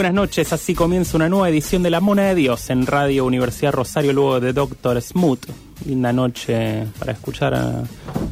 Buenas 0.00 0.14
noches, 0.14 0.50
así 0.54 0.74
comienza 0.74 1.18
una 1.18 1.28
nueva 1.28 1.50
edición 1.50 1.82
de 1.82 1.90
La 1.90 2.00
Mona 2.00 2.22
de 2.22 2.34
Dios 2.34 2.70
en 2.70 2.86
Radio 2.86 3.26
Universidad 3.26 3.72
Rosario, 3.72 4.14
luego 4.14 4.40
de 4.40 4.54
Doctor 4.54 4.98
Smooth. 4.98 5.44
Linda 5.84 6.10
noche 6.10 6.86
para 6.98 7.12
escuchar 7.12 7.52
a, 7.52 7.84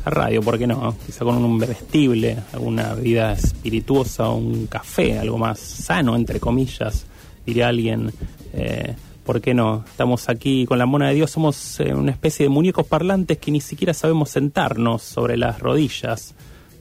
radio, 0.06 0.40
¿por 0.40 0.58
qué 0.58 0.66
no? 0.66 0.96
Quizá 1.04 1.26
con 1.26 1.36
un 1.44 1.58
bebestible, 1.58 2.38
alguna 2.54 2.94
bebida 2.94 3.32
espirituosa, 3.32 4.30
un 4.30 4.66
café, 4.66 5.18
algo 5.18 5.36
más 5.36 5.58
sano, 5.58 6.16
entre 6.16 6.40
comillas, 6.40 7.04
diría 7.44 7.68
alguien. 7.68 8.14
Eh, 8.54 8.94
¿Por 9.22 9.42
qué 9.42 9.52
no? 9.52 9.84
Estamos 9.90 10.30
aquí 10.30 10.64
con 10.64 10.78
la 10.78 10.86
mona 10.86 11.08
de 11.08 11.16
Dios, 11.16 11.30
somos 11.30 11.80
eh, 11.80 11.92
una 11.92 12.12
especie 12.12 12.44
de 12.44 12.48
muñecos 12.48 12.86
parlantes 12.86 13.36
que 13.36 13.50
ni 13.50 13.60
siquiera 13.60 13.92
sabemos 13.92 14.30
sentarnos 14.30 15.02
sobre 15.02 15.36
las 15.36 15.58
rodillas 15.58 16.34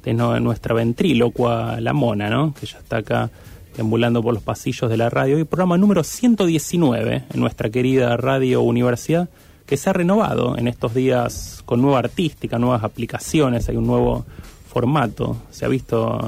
de 0.05 0.13
nuestra 0.13 0.73
ventrílocua, 0.73 1.81
la 1.81 1.91
mona, 1.91 2.29
¿no? 2.29 2.53
Que 2.53 2.65
ya 2.65 2.77
está 2.77 2.99
acá 2.99 3.29
deambulando 3.77 4.21
por 4.21 4.33
los 4.33 4.43
pasillos 4.43 4.89
de 4.89 4.97
la 4.97 5.09
radio. 5.09 5.39
Y 5.39 5.45
programa 5.45 5.77
número 5.77 6.03
119 6.03 7.23
en 7.33 7.39
nuestra 7.39 7.69
querida 7.69 8.17
Radio 8.17 8.61
Universidad, 8.61 9.29
que 9.65 9.77
se 9.77 9.89
ha 9.89 9.93
renovado 9.93 10.57
en 10.57 10.67
estos 10.67 10.93
días 10.93 11.61
con 11.65 11.81
nueva 11.81 11.99
artística, 11.99 12.57
nuevas 12.57 12.83
aplicaciones, 12.83 13.69
hay 13.69 13.77
un 13.77 13.87
nuevo 13.87 14.25
formato. 14.67 15.37
Se 15.51 15.65
ha 15.65 15.67
visto 15.67 16.19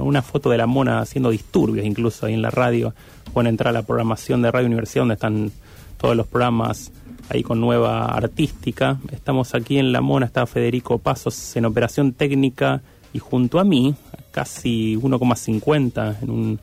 una- 0.00 0.22
foto 0.22 0.50
de 0.50 0.58
la 0.58 0.66
mona 0.66 1.00
haciendo 1.00 1.30
disturbios 1.30 1.86
incluso 1.86 2.26
ahí 2.26 2.34
en 2.34 2.42
la 2.42 2.50
radio. 2.50 2.94
Pueden 3.32 3.48
entrar 3.48 3.70
a 3.70 3.80
la 3.80 3.82
programación 3.86 4.42
de 4.42 4.50
Radio 4.50 4.66
Universidad 4.66 5.02
donde 5.02 5.14
están 5.14 5.50
todos 5.96 6.16
los 6.16 6.26
programas 6.26 6.92
ahí 7.30 7.42
con 7.42 7.60
nueva 7.60 8.04
artística. 8.06 8.98
Estamos 9.12 9.54
aquí 9.54 9.78
en 9.78 9.92
La 9.92 10.00
Mona, 10.00 10.26
está 10.26 10.46
Federico 10.46 10.98
Pasos 10.98 11.56
en 11.56 11.64
operación 11.64 12.12
técnica 12.12 12.82
y 13.12 13.18
junto 13.18 13.58
a 13.58 13.64
mí, 13.64 13.94
casi 14.30 14.96
1,50 14.96 16.16
en 16.22 16.30
un 16.30 16.60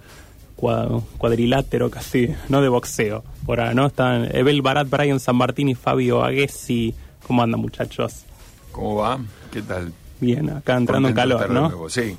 cuadrilátero 0.55 1.89
casi, 1.89 2.33
no 2.49 2.61
de 2.61 2.69
boxeo. 2.69 3.23
Por 3.45 3.59
ahora, 3.59 3.73
¿no? 3.73 3.87
Están 3.87 4.27
Ebel 4.35 4.61
Barat, 4.61 4.89
Brian 4.89 5.19
San 5.19 5.35
Martín 5.35 5.69
y 5.69 5.75
Fabio 5.75 6.23
Aguesi. 6.23 6.93
¿Cómo 7.27 7.43
andan, 7.43 7.59
muchachos? 7.61 8.23
¿Cómo 8.71 8.95
va? 8.95 9.19
¿Qué 9.51 9.61
tal? 9.61 9.91
Bien, 10.19 10.49
acá 10.49 10.77
entrando 10.77 11.07
en 11.09 11.13
calor, 11.13 11.49
¿no? 11.49 11.61
nuevo, 11.69 11.89
Sí. 11.89 12.17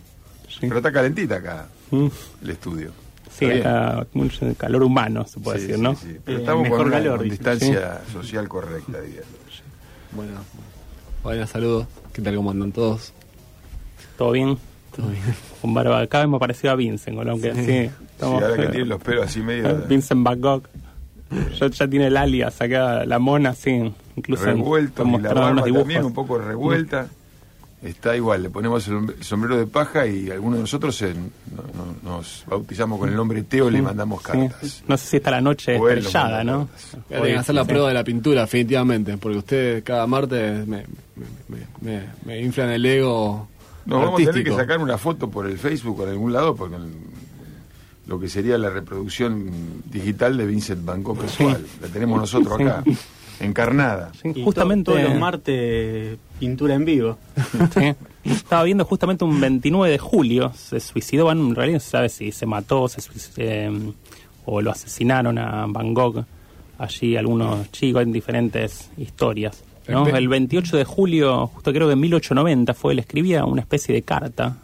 Sí. 0.49 0.59
Pero 0.61 0.77
está 0.79 0.93
calentita 0.93 1.37
acá 1.37 1.67
Mm, 1.91 2.07
el 2.43 2.51
estudio. 2.51 2.91
Sí, 3.31 3.45
acá 3.47 4.07
mucho 4.15 4.47
calor 4.57 4.83
humano, 4.83 5.27
se 5.27 5.39
puede 5.39 5.59
Sí, 5.61 5.67
decir, 5.67 5.83
¿no? 5.83 5.95
sí. 5.95 6.17
Pero 6.25 6.39
Eh, 6.39 6.41
estamos 6.41 6.63
mejor 6.63 6.79
con 6.79 6.87
una 6.89 6.97
calor, 6.97 7.17
con 7.19 7.25
dice. 7.29 7.37
distancia 7.37 8.01
social 8.13 8.49
correcta, 8.49 9.01
diría. 9.01 9.21
Bueno, 10.13 10.33
buenas 11.23 11.51
saludos. 11.51 11.87
¿Qué 12.13 12.23
tal? 12.23 12.37
¿Cómo 12.37 12.51
andan 12.51 12.73
todos? 12.73 13.13
¿Todo 14.17 14.31
bien? 14.33 14.57
Todo 14.97 15.09
bien. 15.09 15.23
Con 15.61 15.75
barba. 15.75 16.01
Vez 16.07 16.29
me 16.29 16.39
pareció 16.39 16.71
a 16.71 16.75
Vincent, 16.75 17.17
con 17.17 17.27
lo 17.27 17.39
que 17.39 17.53
Sí. 17.55 17.91
Sí. 18.19 18.25
Sí, 18.25 18.27
estamos- 18.27 18.43
ahora 18.43 18.57
que 18.57 18.69
tiene 18.69 18.87
los 18.87 19.03
pelos 19.03 19.25
así 19.27 19.41
medio 19.41 19.83
Vincent 19.89 20.23
Van 20.23 20.41
Gogh. 20.41 20.63
Ya, 21.59 21.67
ya 21.69 21.89
tiene 21.89 22.07
el 22.07 22.17
alias 22.17 22.61
acá, 22.61 23.05
la 23.05 23.19
mona, 23.19 23.53
sí. 23.55 23.93
Incluso 24.15 24.45
revueltos 24.45 24.91
está 24.91 25.03
y 25.03 25.05
la 25.07 25.11
mostrando 25.11 25.41
barba 25.41 25.53
unos 25.53 25.65
dibujos. 25.65 25.83
también 25.85 26.05
un 26.05 26.15
poco 26.15 26.39
revuelta. 26.39 27.09
Está 27.83 28.17
igual, 28.17 28.43
le 28.43 28.51
ponemos 28.51 28.89
el 28.89 29.23
sombrero 29.23 29.59
de 29.59 29.67
paja 29.67 30.07
y 30.07 30.31
algunos 30.31 30.57
de 30.59 30.61
nosotros 30.63 31.01
en- 31.03 31.31
no- 31.55 31.63
no- 32.03 32.17
nos 32.17 32.45
bautizamos 32.49 32.99
con 32.99 33.09
el 33.11 33.15
nombre 33.15 33.43
Teo 33.43 33.69
y 33.69 33.73
le 33.73 33.83
mandamos 33.83 34.21
Sí. 34.23 34.27
cartas. 34.33 34.83
No 34.89 34.97
sé 34.97 35.07
si 35.07 35.17
está 35.19 35.31
la 35.33 35.41
noche 35.43 35.77
O 35.79 35.89
estrellada, 35.89 36.43
¿no? 36.43 36.69
que 37.09 37.37
hacer 37.37 37.55
la 37.55 37.63
Sí. 37.65 37.69
prueba 37.69 37.89
de 37.89 37.95
la 37.95 38.03
pintura, 38.03 38.41
definitivamente, 38.43 39.17
porque 39.19 39.39
ustedes 39.39 39.83
cada 39.85 40.07
martes 40.07 40.67
me, 40.67 40.85
me, 41.17 41.27
me, 41.49 41.67
me- 41.83 42.07
me 42.25 42.41
inflan 42.41 42.71
el 42.71 42.87
ego 42.87 43.47
Nos 43.85 43.99
vamos 44.01 44.15
a 44.15 44.17
tener 44.17 44.25
que 44.33 44.39
artístico. 44.39 44.57
sacar 44.57 44.79
una 44.79 44.97
foto 44.97 45.29
por 45.29 45.47
el 45.47 45.59
Facebook 45.59 46.01
o 46.01 46.05
en 46.05 46.11
algún 46.11 46.33
lado 46.33 46.57
porque 46.57 46.77
lo 48.07 48.19
que 48.21 48.29
sería 48.29 48.57
la 48.59 48.71
reproducción 48.71 49.51
digital 49.91 50.37
de 50.37 50.47
Vincent 50.47 50.85
Van 50.85 51.03
Gogh 51.03 51.21
actual. 51.23 51.65
La 51.83 51.89
tenemos 51.89 52.21
nosotros 52.21 52.61
acá, 52.61 52.85
encarnada. 53.41 54.13
Sí, 54.23 54.33
Y 54.35 54.45
justamente 54.45 54.91
to- 54.93 54.97
todos 54.97 55.11
los 55.11 55.19
martes 55.19 56.19
pintura 56.39 56.75
en 56.75 56.85
vivo. 56.85 57.19
Sí. 57.75 57.95
Estaba 58.25 58.65
viendo 58.65 58.85
justamente 58.85 59.25
un 59.25 59.41
29 59.41 59.91
de 59.93 59.99
julio, 59.99 60.53
se 60.57 60.81
suicidó, 60.81 61.25
bueno, 61.25 61.47
en 61.47 61.55
realidad 61.55 61.77
no 61.77 61.81
se 61.81 61.91
sabe 61.91 62.09
si 62.09 62.33
se 62.33 62.47
mató 62.47 62.89
se 62.89 63.01
eh, 63.37 63.71
o 64.45 64.61
lo 64.61 64.71
asesinaron 64.71 65.39
a 65.39 65.67
Van 65.69 65.95
Gogh, 65.95 66.25
allí 66.79 67.17
algunos 67.17 67.71
chicos 67.73 68.03
en 68.03 68.13
diferentes 68.13 68.91
historias. 68.97 69.63
¿no? 69.89 70.07
El 70.09 70.27
28 70.29 70.77
de 70.77 70.85
julio, 70.85 71.47
justo 71.47 71.73
creo 71.73 71.87
que 71.87 71.93
en 71.93 72.01
1890 72.01 72.75
fue, 72.75 72.93
él 72.95 72.99
escribía 72.99 73.45
una 73.45 73.61
especie 73.61 73.95
de 73.95 74.03
carta 74.03 74.57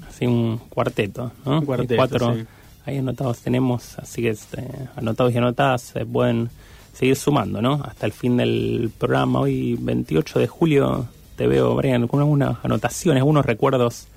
Así 0.07 0.25
un 0.25 0.57
cuarteto, 0.69 1.31
¿no? 1.45 1.59
Un 1.59 1.65
cuarteto, 1.65 1.95
cuatro 1.95 2.35
sí. 2.35 2.45
ahí 2.85 2.97
anotados 2.97 3.39
tenemos, 3.39 3.97
así 3.99 4.21
que 4.21 4.29
este, 4.29 4.63
anotados 4.95 5.33
y 5.33 5.37
anotadas 5.37 5.81
se 5.81 6.05
pueden 6.05 6.49
seguir 6.93 7.15
sumando, 7.15 7.61
¿no? 7.61 7.81
Hasta 7.83 8.05
el 8.05 8.11
fin 8.11 8.37
del 8.37 8.91
programa, 8.97 9.39
hoy 9.39 9.77
28 9.79 10.39
de 10.39 10.47
julio, 10.47 11.07
te 11.35 11.47
veo, 11.47 11.75
Brian, 11.75 12.07
con 12.07 12.19
algunas 12.19 12.57
anotaciones, 12.63 13.21
algunos 13.21 13.45
recuerdos 13.45 14.07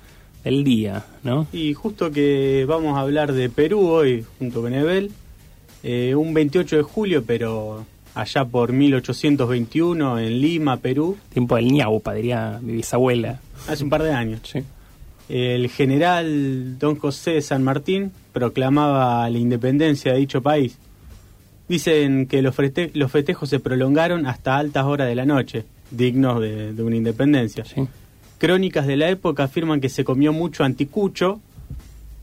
del 0.43 0.63
día, 0.63 1.05
¿no? 1.23 1.47
Y 1.53 1.73
justo 1.73 2.11
que 2.11 2.65
vamos 2.67 2.97
a 2.97 3.01
hablar 3.01 3.33
de 3.33 3.49
Perú 3.49 3.87
hoy, 3.87 4.25
junto 4.39 4.61
con 4.61 4.73
Ebel, 4.73 5.11
eh, 5.83 6.15
un 6.15 6.33
28 6.33 6.77
de 6.77 6.81
julio, 6.83 7.23
pero 7.25 7.85
allá 8.15 8.45
por 8.45 8.71
1821, 8.73 10.19
en 10.19 10.41
Lima, 10.41 10.77
Perú, 10.77 11.17
Tiempo 11.31 11.55
del 11.55 11.71
ñaupa, 11.71 12.13
diría 12.13 12.59
mi 12.61 12.73
bisabuela. 12.73 13.39
hace 13.67 13.83
un 13.83 13.89
par 13.89 14.03
de 14.03 14.11
años. 14.13 14.41
Sí. 14.43 14.59
El 15.29 15.69
general 15.69 16.77
don 16.77 16.97
José 16.97 17.31
de 17.31 17.41
San 17.41 17.63
Martín 17.63 18.11
proclamaba 18.33 19.29
la 19.29 19.37
independencia 19.37 20.11
de 20.13 20.19
dicho 20.19 20.41
país. 20.41 20.77
Dicen 21.69 22.25
que 22.27 22.41
los, 22.41 22.53
frete- 22.55 22.91
los 22.95 23.11
festejos 23.11 23.47
se 23.49 23.59
prolongaron 23.59 24.25
hasta 24.25 24.57
altas 24.57 24.83
horas 24.85 25.07
de 25.07 25.15
la 25.15 25.25
noche, 25.25 25.63
dignos 25.89 26.41
de, 26.41 26.73
de 26.73 26.83
una 26.83 26.97
independencia. 26.97 27.63
Sí. 27.63 27.87
Crónicas 28.41 28.87
de 28.87 28.97
la 28.97 29.07
época 29.07 29.43
afirman 29.43 29.79
que 29.79 29.87
se 29.87 30.03
comió 30.03 30.33
mucho 30.33 30.63
anticucho 30.63 31.39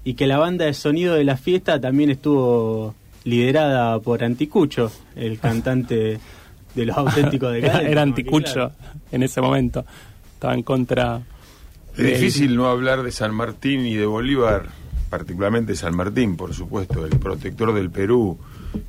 y 0.03 0.15
que 0.15 0.26
la 0.26 0.37
banda 0.38 0.65
de 0.65 0.75
sonido 0.75 1.15
de 1.15 1.23
la 1.23 1.37
fiesta 1.37 1.81
también 1.81 2.11
estuvo 2.11 2.93
liderada 3.23 4.00
por 4.00 4.25
Anticucho, 4.25 4.91
el 5.15 5.38
cantante 5.47 6.19
de 6.75 6.85
los 6.85 6.97
auténticos 7.05 7.53
de 7.53 7.59
Era, 7.61 7.82
era 7.82 8.03
anticucho 8.03 8.53
claro. 8.53 8.73
en 9.12 9.23
ese 9.23 9.41
momento. 9.41 9.85
Estaba 10.35 10.55
en 10.55 10.65
contra. 10.65 11.23
Es 11.97 12.05
difícil 12.05 12.56
no 12.56 12.67
hablar 12.69 13.05
de 13.05 13.12
San 13.12 13.32
Martín 13.32 13.87
y 13.87 13.94
de 13.94 14.06
Bolívar, 14.06 14.67
particularmente 15.11 15.76
San 15.76 15.94
Martín, 15.94 16.37
por 16.37 16.53
supuesto, 16.53 17.05
el 17.06 17.17
protector 17.19 17.73
del 17.73 17.91
Perú, 17.91 18.38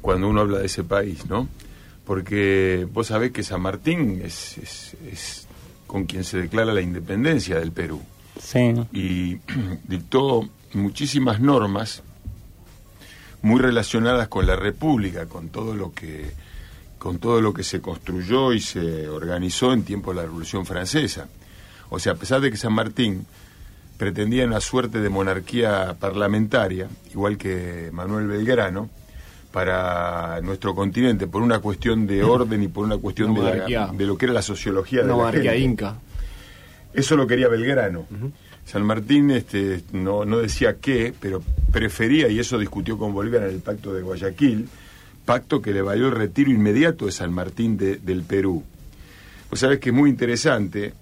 cuando 0.01 0.27
uno 0.29 0.41
habla 0.41 0.57
de 0.59 0.65
ese 0.65 0.83
país, 0.83 1.27
¿no? 1.29 1.47
Porque 2.05 2.87
vos 2.91 3.05
sabés 3.05 3.31
que 3.31 3.43
San 3.43 3.61
Martín 3.61 4.19
es, 4.23 4.57
es- 4.57 4.97
es 5.11 5.47
con 5.89 6.05
quien 6.05 6.23
se 6.23 6.37
declara 6.37 6.71
la 6.71 6.81
independencia 6.81 7.59
del 7.59 7.71
Perú 7.71 7.99
Sí. 8.39 8.75
y 8.93 9.37
dictó 9.87 10.47
muchísimas 10.73 11.39
normas 11.39 12.03
muy 13.41 13.59
relacionadas 13.59 14.27
con 14.27 14.45
la 14.45 14.55
República, 14.55 15.25
con 15.25 15.49
todo 15.49 15.73
lo 15.73 15.91
que 15.91 16.31
con 16.99 17.17
todo 17.17 17.41
lo 17.41 17.53
que 17.53 17.63
se 17.63 17.81
construyó 17.81 18.53
y 18.53 18.59
se 18.61 19.07
organizó 19.07 19.73
en 19.73 19.83
tiempo 19.83 20.11
de 20.11 20.17
la 20.17 20.23
Revolución 20.23 20.65
Francesa. 20.65 21.27
O 21.89 21.97
sea, 21.97 22.11
a 22.11 22.15
pesar 22.15 22.39
de 22.41 22.51
que 22.51 22.57
San 22.57 22.73
Martín 22.73 23.25
pretendía 23.97 24.45
una 24.45 24.59
suerte 24.59 24.99
de 24.99 25.09
monarquía 25.09 25.95
parlamentaria, 25.99 26.87
igual 27.11 27.37
que 27.37 27.89
Manuel 27.93 28.27
Belgrano, 28.27 28.89
para 29.51 30.39
nuestro 30.41 30.75
continente, 30.75 31.27
por 31.27 31.41
una 31.41 31.59
cuestión 31.59 32.05
de 32.07 32.23
orden 32.23 32.63
y 32.63 32.67
por 32.67 32.85
una 32.85 32.97
cuestión 32.97 33.33
de, 33.33 33.41
la- 33.41 33.49
monarquía. 33.51 33.89
de 33.93 34.05
lo 34.05 34.17
que 34.17 34.25
era 34.25 34.33
la 34.33 34.41
sociología 34.41 35.01
de 35.01 35.07
la 35.07 35.31
gente. 35.31 35.59
inca. 35.59 35.95
Eso 36.93 37.15
lo 37.15 37.27
quería 37.27 37.47
Belgrano. 37.47 38.05
San 38.65 38.83
Martín 38.83 39.31
este, 39.31 39.81
no, 39.93 40.25
no 40.25 40.37
decía 40.37 40.77
qué, 40.79 41.13
pero 41.19 41.41
prefería, 41.71 42.27
y 42.29 42.39
eso 42.39 42.57
discutió 42.59 42.97
con 42.97 43.13
Bolívar 43.13 43.43
en 43.43 43.49
el 43.49 43.59
pacto 43.61 43.93
de 43.93 44.01
Guayaquil, 44.03 44.67
pacto 45.25 45.61
que 45.61 45.71
le 45.73 45.81
valió 45.81 46.07
el 46.07 46.13
retiro 46.13 46.51
inmediato 46.51 47.05
de 47.05 47.11
San 47.11 47.31
Martín 47.33 47.77
de- 47.77 47.97
del 47.97 48.23
Perú. 48.23 48.63
Vos 49.49 49.59
sabés 49.59 49.79
que 49.79 49.89
es 49.89 49.95
muy 49.95 50.09
interesante, 50.11 50.93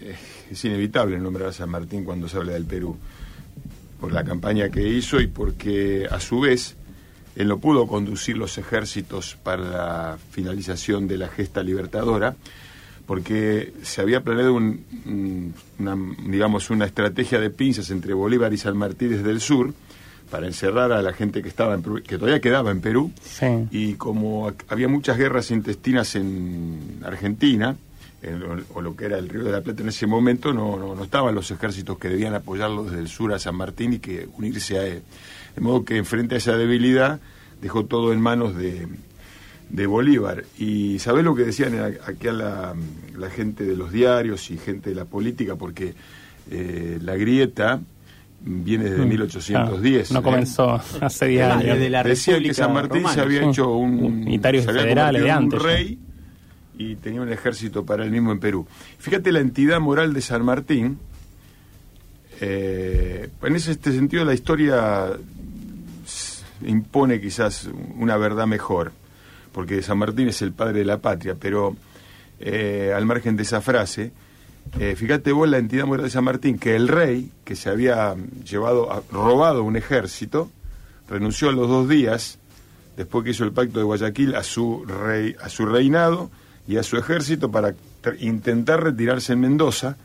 eh, 0.00 0.14
es 0.50 0.64
inevitable 0.66 1.18
nombrar 1.18 1.48
a 1.48 1.52
San 1.52 1.70
Martín 1.70 2.04
cuando 2.04 2.28
se 2.28 2.36
habla 2.36 2.52
del 2.52 2.64
Perú, 2.66 2.96
por 4.00 4.12
la 4.12 4.24
campaña 4.24 4.68
que 4.68 4.86
hizo 4.86 5.20
y 5.20 5.26
porque 5.26 6.06
a 6.10 6.20
su 6.20 6.40
vez 6.40 6.76
él 7.38 7.48
no 7.48 7.58
pudo 7.58 7.86
conducir 7.86 8.36
los 8.36 8.58
ejércitos 8.58 9.36
para 9.42 9.62
la 9.64 10.18
finalización 10.32 11.08
de 11.08 11.16
la 11.18 11.28
gesta 11.28 11.62
libertadora, 11.62 12.36
porque 13.06 13.72
se 13.82 14.00
había 14.02 14.20
planeado 14.22 14.52
un- 14.54 14.84
un- 15.06 15.54
una, 15.78 15.96
digamos, 16.28 16.68
una 16.70 16.84
estrategia 16.84 17.40
de 17.40 17.48
pinzas 17.50 17.90
entre 17.90 18.12
Bolívar 18.12 18.52
y 18.52 18.58
San 18.58 18.76
Martín 18.76 19.10
desde 19.10 19.30
el 19.30 19.40
sur 19.40 19.72
para 20.30 20.46
encerrar 20.46 20.92
a 20.92 21.00
la 21.00 21.14
gente 21.14 21.40
que 21.40 21.48
estaba 21.48 21.74
en 21.74 21.82
que 22.02 22.18
todavía 22.18 22.40
quedaba 22.40 22.70
en 22.70 22.82
Perú 22.82 23.10
Sí. 23.22 23.46
y 23.70 23.94
como 23.94 24.52
había 24.68 24.86
muchas 24.88 25.16
guerras 25.16 25.50
intestinas 25.50 26.14
en 26.16 27.00
Argentina 27.02 27.76
en 28.20 28.40
lo- 28.40 28.62
o 28.74 28.82
lo 28.82 28.94
que 28.96 29.06
era 29.06 29.16
el 29.16 29.28
Río 29.28 29.44
de 29.44 29.52
la 29.52 29.62
Plata 29.62 29.80
en 29.82 29.88
ese 29.88 30.06
momento 30.06 30.52
no, 30.52 30.76
no, 30.76 30.94
no 30.94 31.04
estaban 31.04 31.34
los 31.34 31.50
ejércitos 31.50 31.96
que 31.98 32.08
debían 32.08 32.34
apoyarlo 32.34 32.84
desde 32.84 32.98
el 32.98 33.08
sur 33.08 33.32
a 33.32 33.38
San 33.38 33.54
Martín 33.54 33.94
y 33.94 33.98
que 34.00 34.28
unirse 34.36 34.76
a 34.78 34.86
él 34.86 35.02
de 35.56 35.60
modo 35.62 35.84
que 35.84 36.02
frente 36.04 36.34
a 36.36 36.38
esa 36.38 36.56
debilidad 36.56 37.20
dejó 37.62 37.84
todo 37.86 38.12
en 38.12 38.20
manos 38.20 38.56
de 38.56 38.86
de 39.70 39.86
Bolívar. 39.86 40.44
Y 40.58 40.98
¿sabés 40.98 41.24
lo 41.24 41.34
que 41.34 41.42
decían 41.44 41.74
aquí 42.06 42.28
a 42.28 42.32
la, 42.32 42.74
la 43.18 43.28
gente 43.28 43.64
de 43.64 43.76
los 43.76 43.92
diarios 43.92 44.50
y 44.50 44.56
gente 44.56 44.88
de 44.88 44.96
la 44.96 45.04
política? 45.04 45.56
Porque 45.56 45.92
eh, 46.50 46.98
la 47.02 47.16
grieta 47.16 47.78
viene 48.40 48.84
desde 48.84 49.04
Mm, 49.04 49.08
1810. 49.10 50.08
claro, 50.08 50.14
no 50.14 50.20
¿eh? 50.20 50.22
comenzó 50.32 50.70
hace 51.02 51.26
10 51.26 51.42
Ah, 51.42 51.52
años. 51.58 51.64
desde 51.76 51.90
la 51.90 52.02
Decía 52.02 52.38
que 52.40 52.54
San 52.54 52.72
Martín 52.72 53.02
Romana. 53.02 53.14
se 53.14 53.20
había 53.20 53.42
Sí. 53.42 53.48
hecho 53.50 53.70
un 53.72 54.02
Unitarios 54.04 54.64
se 54.64 54.70
había 54.70 54.82
federales 54.84 55.22
de 55.22 55.30
antes, 55.30 55.60
un 55.60 55.66
ya. 55.66 55.70
rey 55.74 55.98
y 56.78 56.94
tenía 56.94 57.20
un 57.20 57.30
ejército 57.30 57.84
para 57.84 58.04
él 58.04 58.10
mismo 58.10 58.32
en 58.32 58.40
Perú. 58.40 58.66
Fíjate 58.98 59.32
la 59.32 59.40
entidad 59.40 59.80
moral 59.80 60.14
de 60.14 60.22
San 60.22 60.46
Martín. 60.46 60.98
eh, 62.40 63.28
en 63.42 63.56
ese 63.56 63.72
este 63.72 63.92
sentido 63.92 64.24
la 64.24 64.32
historia 64.34 65.08
impone 66.62 67.20
quizás 67.20 67.68
una 67.96 68.16
verdad 68.16 68.46
mejor, 68.46 68.92
porque 69.52 69.82
San 69.82 69.98
Martín 69.98 70.28
es 70.28 70.42
el 70.42 70.52
padre 70.52 70.80
de 70.80 70.84
la 70.84 70.98
patria, 70.98 71.36
pero 71.38 71.76
eh, 72.40 72.92
al 72.94 73.06
margen 73.06 73.36
de 73.36 73.42
esa 73.42 73.60
frase, 73.60 74.12
eh, 74.78 74.94
fíjate 74.96 75.32
vos 75.32 75.48
la 75.48 75.58
entidad 75.58 75.86
moral 75.86 76.04
de 76.04 76.10
San 76.10 76.24
Martín, 76.24 76.58
que 76.58 76.76
el 76.76 76.88
rey, 76.88 77.30
que 77.44 77.56
se 77.56 77.70
había 77.70 78.14
llevado, 78.44 79.04
robado 79.10 79.64
un 79.64 79.76
ejército, 79.76 80.50
renunció 81.08 81.48
a 81.48 81.52
los 81.52 81.68
dos 81.68 81.88
días, 81.88 82.38
después 82.96 83.24
que 83.24 83.30
hizo 83.30 83.44
el 83.44 83.52
pacto 83.52 83.78
de 83.78 83.84
Guayaquil, 83.84 84.34
a 84.34 84.42
su, 84.42 84.84
rey, 84.84 85.34
a 85.40 85.48
su 85.48 85.64
reinado 85.66 86.30
y 86.66 86.76
a 86.76 86.82
su 86.82 86.96
ejército 86.96 87.50
para 87.50 87.74
intentar 88.20 88.82
retirarse 88.82 89.32
en 89.32 89.40
Mendoza. 89.40 89.96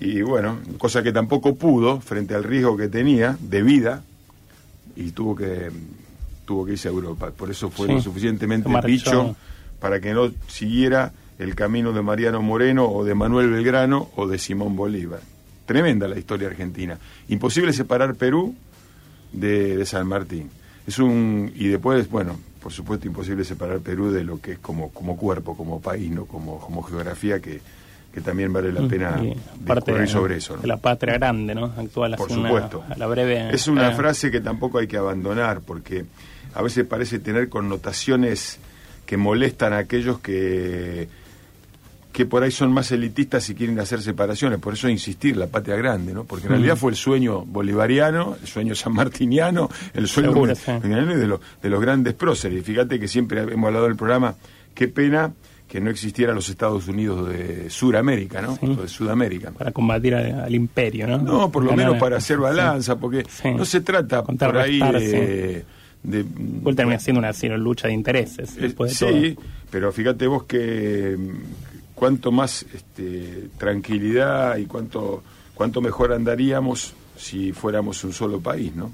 Y 0.00 0.22
bueno, 0.22 0.58
cosa 0.78 1.02
que 1.02 1.12
tampoco 1.12 1.56
pudo 1.56 2.00
frente 2.00 2.34
al 2.34 2.44
riesgo 2.44 2.76
que 2.76 2.88
tenía 2.88 3.36
de 3.40 3.62
vida 3.62 4.02
y 4.98 5.12
tuvo 5.12 5.36
que 5.36 5.70
tuvo 6.44 6.66
que 6.66 6.72
irse 6.72 6.88
a 6.88 6.90
Europa. 6.90 7.30
Por 7.30 7.50
eso 7.50 7.70
fue 7.70 7.86
Sí, 7.86 7.92
lo 7.94 8.02
suficientemente 8.02 8.68
bicho 8.84 9.36
para 9.80 10.00
que 10.00 10.12
no 10.12 10.32
siguiera 10.48 11.12
el 11.38 11.54
camino 11.54 11.92
de 11.92 12.02
Mariano 12.02 12.42
Moreno 12.42 12.86
o 12.90 13.04
de 13.04 13.14
Manuel 13.14 13.50
Belgrano 13.50 14.10
o 14.16 14.26
de 14.26 14.38
Simón 14.38 14.74
Bolívar. 14.74 15.20
Tremenda 15.66 16.08
la 16.08 16.18
historia 16.18 16.48
argentina. 16.48 16.98
Imposible 17.28 17.72
separar 17.72 18.16
Perú 18.16 18.56
de, 19.32 19.76
de 19.76 19.86
San 19.86 20.06
Martín. 20.08 20.50
Es 20.86 20.98
un 20.98 21.52
y 21.54 21.68
después, 21.68 22.10
bueno, 22.10 22.36
por 22.60 22.72
supuesto 22.72 23.06
imposible 23.06 23.44
separar 23.44 23.78
Perú 23.80 24.10
de 24.10 24.24
lo 24.24 24.40
que 24.40 24.52
es 24.52 24.58
como 24.58 24.90
como 24.90 25.16
cuerpo, 25.16 25.56
como 25.56 25.80
país, 25.80 26.10
no 26.10 26.24
como 26.24 26.58
como 26.58 26.82
geografía 26.82 27.38
que, 27.40 27.60
que 28.12 28.20
también 28.20 28.52
vale 28.52 28.72
la 28.72 28.86
pena 28.88 29.10
Mm, 29.12 29.62
aparte 29.64 29.92
discurrir 29.92 30.00
de, 30.00 30.06
sobre 30.12 30.36
eso. 30.38 30.56
¿no? 30.56 30.62
de 30.62 30.68
la 30.68 30.76
patria 30.78 31.14
grande, 31.14 31.54
¿no? 31.54 31.66
Actual 31.76 32.14
Por 32.16 32.32
una- 32.32 32.48
supuesto. 32.48 32.84
a 32.88 32.96
la 32.96 33.06
breve. 33.06 33.48
Es 33.54 33.68
una 33.68 33.90
eh, 33.90 33.94
frase 33.94 34.30
que 34.30 34.40
tampoco 34.40 34.78
hay 34.78 34.86
que 34.86 34.96
abandonar 34.96 35.60
porque 35.60 36.04
a 36.54 36.62
veces 36.62 36.84
parece 36.86 37.18
tener 37.18 37.48
connotaciones 37.48 38.58
que 39.06 39.16
molestan 39.16 39.72
a 39.72 39.78
aquellos 39.78 40.18
que 40.20 41.08
que 42.12 42.26
por 42.26 42.42
ahí 42.42 42.50
son 42.50 42.72
más 42.72 42.90
elitistas 42.90 43.48
y 43.50 43.54
quieren 43.54 43.78
hacer 43.78 44.02
separaciones. 44.02 44.58
Por 44.58 44.74
eso 44.74 44.88
insistir, 44.88 45.36
la 45.36 45.46
patria 45.46 45.76
grande, 45.76 46.12
¿no? 46.12 46.24
Porque 46.24 46.46
en 46.46 46.52
realidad 46.54 46.74
fue 46.74 46.90
el 46.90 46.96
sueño 46.96 47.44
bolivariano, 47.44 48.36
el 48.40 48.48
sueño 48.48 48.74
sanmartiniano, 48.74 49.70
el 49.94 50.08
sueño 50.08 50.30
Seguro, 50.32 50.54
sí. 50.56 50.72
de, 50.82 51.26
los, 51.28 51.40
de 51.62 51.68
los 51.70 51.80
grandes 51.80 52.14
próceres. 52.14 52.64
Fíjate 52.64 52.98
que 52.98 53.06
siempre 53.06 53.42
hemos 53.42 53.68
hablado 53.68 53.84
del 53.84 53.94
programa, 53.94 54.34
qué 54.74 54.88
pena 54.88 55.32
que 55.68 55.80
no 55.80 55.90
existieran 55.90 56.34
los 56.34 56.48
Estados 56.48 56.88
Unidos 56.88 57.28
de 57.28 57.68
Suramérica, 57.68 58.40
¿no? 58.40 58.56
Sí. 58.56 58.66
O 58.66 58.76
de 58.82 58.88
Sudamérica. 58.88 59.50
Para 59.50 59.70
combatir 59.70 60.14
al, 60.14 60.40
al 60.40 60.54
imperio, 60.54 61.06
¿no? 61.06 61.18
No, 61.18 61.52
por 61.52 61.62
lo 61.62 61.70
Ganar- 61.70 61.86
menos 61.88 62.00
para 62.00 62.16
hacer 62.16 62.36
sí. 62.38 62.42
balanza, 62.42 62.98
porque 62.98 63.24
Sí. 63.28 63.50
no 63.54 63.64
se 63.66 63.80
trata 63.82 64.24
por 64.24 64.56
ahí 64.56 64.78
de... 64.80 65.64
de- 66.02 66.24
Igual 66.58 66.74
termina 66.74 66.98
siendo 66.98 67.18
una 67.18 67.28
así, 67.30 67.48
lucha 67.48 67.86
de 67.88 67.94
intereses. 67.94 68.56
eh, 68.56 68.60
después 68.62 68.98
de 68.98 69.06
sí, 69.12 69.34
todo. 69.34 69.44
pero 69.70 69.92
fíjate 69.92 70.26
vos 70.26 70.44
que 70.44 71.16
mm, 71.18 71.94
cuanto 71.94 72.32
más 72.32 72.64
este, 72.74 73.48
tranquilidad 73.58 74.56
y 74.56 74.64
cuánto, 74.66 75.22
cuánto 75.54 75.80
mejor 75.82 76.12
andaríamos 76.12 76.94
si 77.16 77.52
fuéramos 77.52 78.02
un 78.04 78.12
solo 78.14 78.40
país, 78.40 78.74
¿no? 78.74 78.92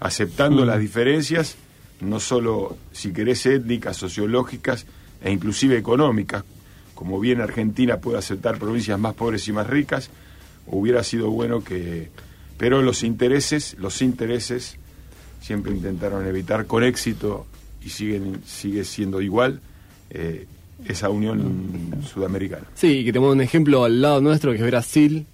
Aceptando 0.00 0.64
las 0.64 0.80
diferencias, 0.80 1.56
no 2.00 2.18
solo, 2.20 2.76
si 2.90 3.12
querés, 3.12 3.44
étnicas, 3.46 3.96
sociológicas 3.96 4.86
e 5.22 5.30
inclusive 5.30 5.76
económicas, 5.76 6.44
como 6.94 7.20
bien 7.20 7.40
Argentina 7.40 7.98
puede 7.98 8.18
aceptar 8.18 8.58
provincias 8.58 8.98
más 8.98 9.14
pobres 9.14 9.46
y 9.48 9.52
más 9.52 9.66
ricas, 9.66 10.10
hubiera 10.66 11.02
sido 11.02 11.30
bueno 11.30 11.62
que... 11.62 12.10
Pero 12.58 12.80
los 12.80 13.02
intereses, 13.02 13.76
los 13.78 14.00
intereses 14.00 14.78
siempre 15.40 15.72
intentaron 15.72 16.26
evitar 16.26 16.66
con 16.66 16.82
éxito 16.82 17.46
y 17.84 17.90
siguen 17.90 18.40
sigue 18.46 18.84
siendo 18.84 19.20
igual 19.20 19.60
eh, 20.10 20.46
esa 20.86 21.10
unión 21.10 22.02
sudamericana. 22.10 22.64
Sí, 22.74 23.04
que 23.04 23.12
tenemos 23.12 23.34
un 23.34 23.40
ejemplo 23.40 23.84
al 23.84 24.00
lado 24.00 24.20
nuestro 24.20 24.52
que 24.52 24.58
es 24.58 24.66
Brasil, 24.66 25.26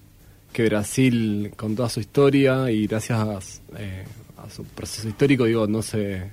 que 0.52 0.64
Brasil 0.64 1.52
con 1.56 1.74
toda 1.74 1.88
su 1.88 2.00
historia 2.00 2.70
y 2.70 2.86
gracias 2.86 3.62
eh, 3.78 4.04
a 4.36 4.50
su 4.50 4.64
proceso 4.64 5.08
histórico, 5.08 5.44
digo, 5.44 5.66
no 5.66 5.80
se, 5.80 6.30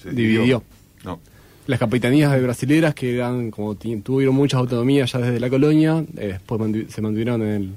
Se 0.00 0.10
dividió. 0.10 0.62
No. 1.04 1.20
Las 1.66 1.78
capitanías 1.78 2.30
de 2.32 2.40
brasileras 2.42 2.94
que 2.94 3.14
eran 3.16 3.50
como 3.50 3.74
tuvieron 3.74 4.34
muchas 4.34 4.58
autonomías 4.60 5.10
ya 5.12 5.18
desde 5.20 5.40
la 5.40 5.48
colonia, 5.48 6.04
eh, 6.16 6.26
después 6.32 6.60
mantu- 6.60 6.88
se 6.88 7.00
mantuvieron 7.00 7.40
en 7.42 7.48
el, 7.48 7.70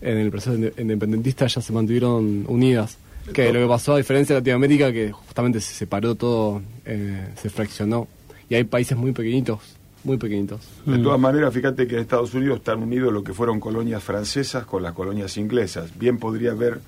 en 0.00 0.18
el 0.18 0.30
proceso 0.30 0.56
inde- 0.56 0.72
independentista, 0.80 1.46
ya 1.46 1.60
se 1.60 1.72
mantuvieron 1.72 2.44
unidas. 2.48 2.98
Que 3.32 3.52
lo 3.52 3.60
que 3.60 3.66
pasó 3.66 3.94
a 3.94 3.96
diferencia 3.98 4.34
de 4.34 4.40
Latinoamérica, 4.40 4.92
que 4.92 5.10
justamente 5.12 5.60
se 5.60 5.72
separó 5.74 6.14
todo, 6.14 6.60
eh, 6.84 7.28
se 7.40 7.48
fraccionó. 7.48 8.06
Y 8.50 8.54
hay 8.56 8.64
países 8.64 8.98
muy 8.98 9.12
pequeñitos, 9.12 9.60
muy 10.02 10.18
pequeñitos. 10.18 10.60
De 10.84 10.98
Mm. 10.98 11.02
todas 11.04 11.18
maneras, 11.20 11.54
fíjate 11.54 11.86
que 11.86 11.94
en 11.94 12.00
Estados 12.02 12.34
Unidos 12.34 12.58
están 12.58 12.82
unidos 12.82 13.12
lo 13.12 13.24
que 13.24 13.32
fueron 13.32 13.60
colonias 13.60 14.02
francesas 14.02 14.66
con 14.66 14.82
las 14.82 14.92
colonias 14.92 15.38
inglesas. 15.38 15.96
Bien 15.98 16.18
podría 16.18 16.50
haber 16.50 16.80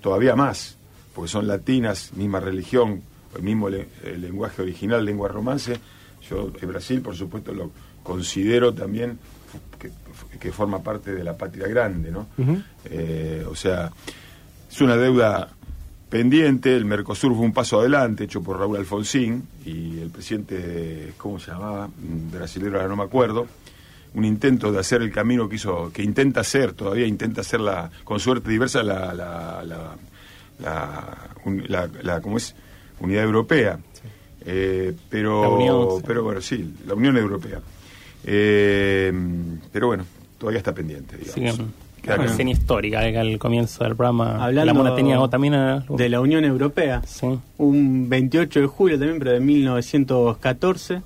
todavía 0.00 0.36
más, 0.36 0.76
porque 1.14 1.28
son 1.30 1.48
latinas, 1.48 2.12
misma 2.14 2.38
religión, 2.38 3.02
el 3.36 3.42
mismo 3.42 3.68
le- 3.68 3.88
el 4.04 4.20
lenguaje 4.20 4.62
original, 4.62 5.04
lengua 5.04 5.28
romance. 5.28 5.78
Yo, 6.28 6.52
eh, 6.60 6.66
Brasil, 6.66 7.00
por 7.00 7.14
supuesto, 7.16 7.52
lo 7.52 7.70
considero 8.02 8.72
también 8.74 9.18
que, 9.78 9.90
que 10.38 10.52
forma 10.52 10.82
parte 10.82 11.12
de 11.14 11.24
la 11.24 11.36
patria 11.36 11.66
grande, 11.68 12.10
¿no? 12.10 12.26
Eh, 12.86 13.44
o 13.48 13.54
sea, 13.54 13.90
es 14.70 14.80
una 14.80 14.96
deuda 14.96 15.48
pendiente, 16.08 16.74
el 16.76 16.84
Mercosur 16.84 17.34
fue 17.34 17.44
un 17.44 17.52
paso 17.52 17.78
adelante 17.80 18.24
hecho 18.24 18.42
por 18.42 18.58
Raúl 18.58 18.78
Alfonsín 18.78 19.46
y 19.64 19.98
el 20.00 20.10
presidente, 20.10 21.12
¿cómo 21.16 21.38
se 21.38 21.52
llamaba? 21.52 21.86
Mm, 21.88 22.32
Brasilero, 22.32 22.76
ahora 22.76 22.88
no 22.88 22.96
me 22.96 23.04
acuerdo. 23.04 23.46
Un 24.12 24.24
intento 24.24 24.72
de 24.72 24.80
hacer 24.80 25.02
el 25.02 25.12
camino 25.12 25.48
que 25.48 25.54
hizo, 25.54 25.92
que 25.92 26.02
intenta 26.02 26.40
hacer, 26.40 26.72
todavía 26.72 27.06
intenta 27.06 27.42
hacer 27.42 27.60
la, 27.60 27.90
con 28.02 28.18
suerte 28.18 28.50
diversa 28.50 28.82
la, 28.82 29.14
la, 29.14 29.62
la, 29.62 29.94
la, 30.58 31.28
un- 31.44 31.64
la- 31.68 31.88
la- 32.02 32.20
¿cómo 32.20 32.36
es? 32.36 32.54
Unidad 33.00 33.24
Europea. 33.24 33.78
Eh, 34.46 34.94
pero, 35.08 35.42
La 35.42 35.48
Unión, 35.48 35.88
sí. 35.98 36.04
pero 36.06 36.22
bueno, 36.24 36.40
sí, 36.40 36.74
la 36.86 36.94
Unión 36.94 37.16
Europea. 37.16 37.60
Eh, 38.24 39.12
pero 39.72 39.88
bueno, 39.88 40.04
todavía 40.38 40.58
está 40.58 40.74
pendiente, 40.74 41.16
digamos. 41.16 41.60
Queda 42.02 42.14
una 42.14 42.24
claro. 42.24 42.24
escena 42.24 42.50
histórica 42.50 43.00
que 43.10 43.18
al 43.18 43.38
comienzo 43.38 43.84
del 43.84 43.94
programa 43.94 44.42
Hablando 44.42 44.64
la 44.64 44.74
mona 44.74 44.94
tenía 44.94 45.18
también 45.28 45.52
eh, 45.52 45.80
de 45.90 46.08
la 46.08 46.20
Unión 46.20 46.44
Europea. 46.44 47.02
sí. 47.06 47.26
Un 47.58 48.08
28 48.08 48.60
de 48.60 48.66
julio 48.66 48.98
también, 48.98 49.18
pero 49.18 49.32
de 49.32 49.40
1914, 49.40 51.02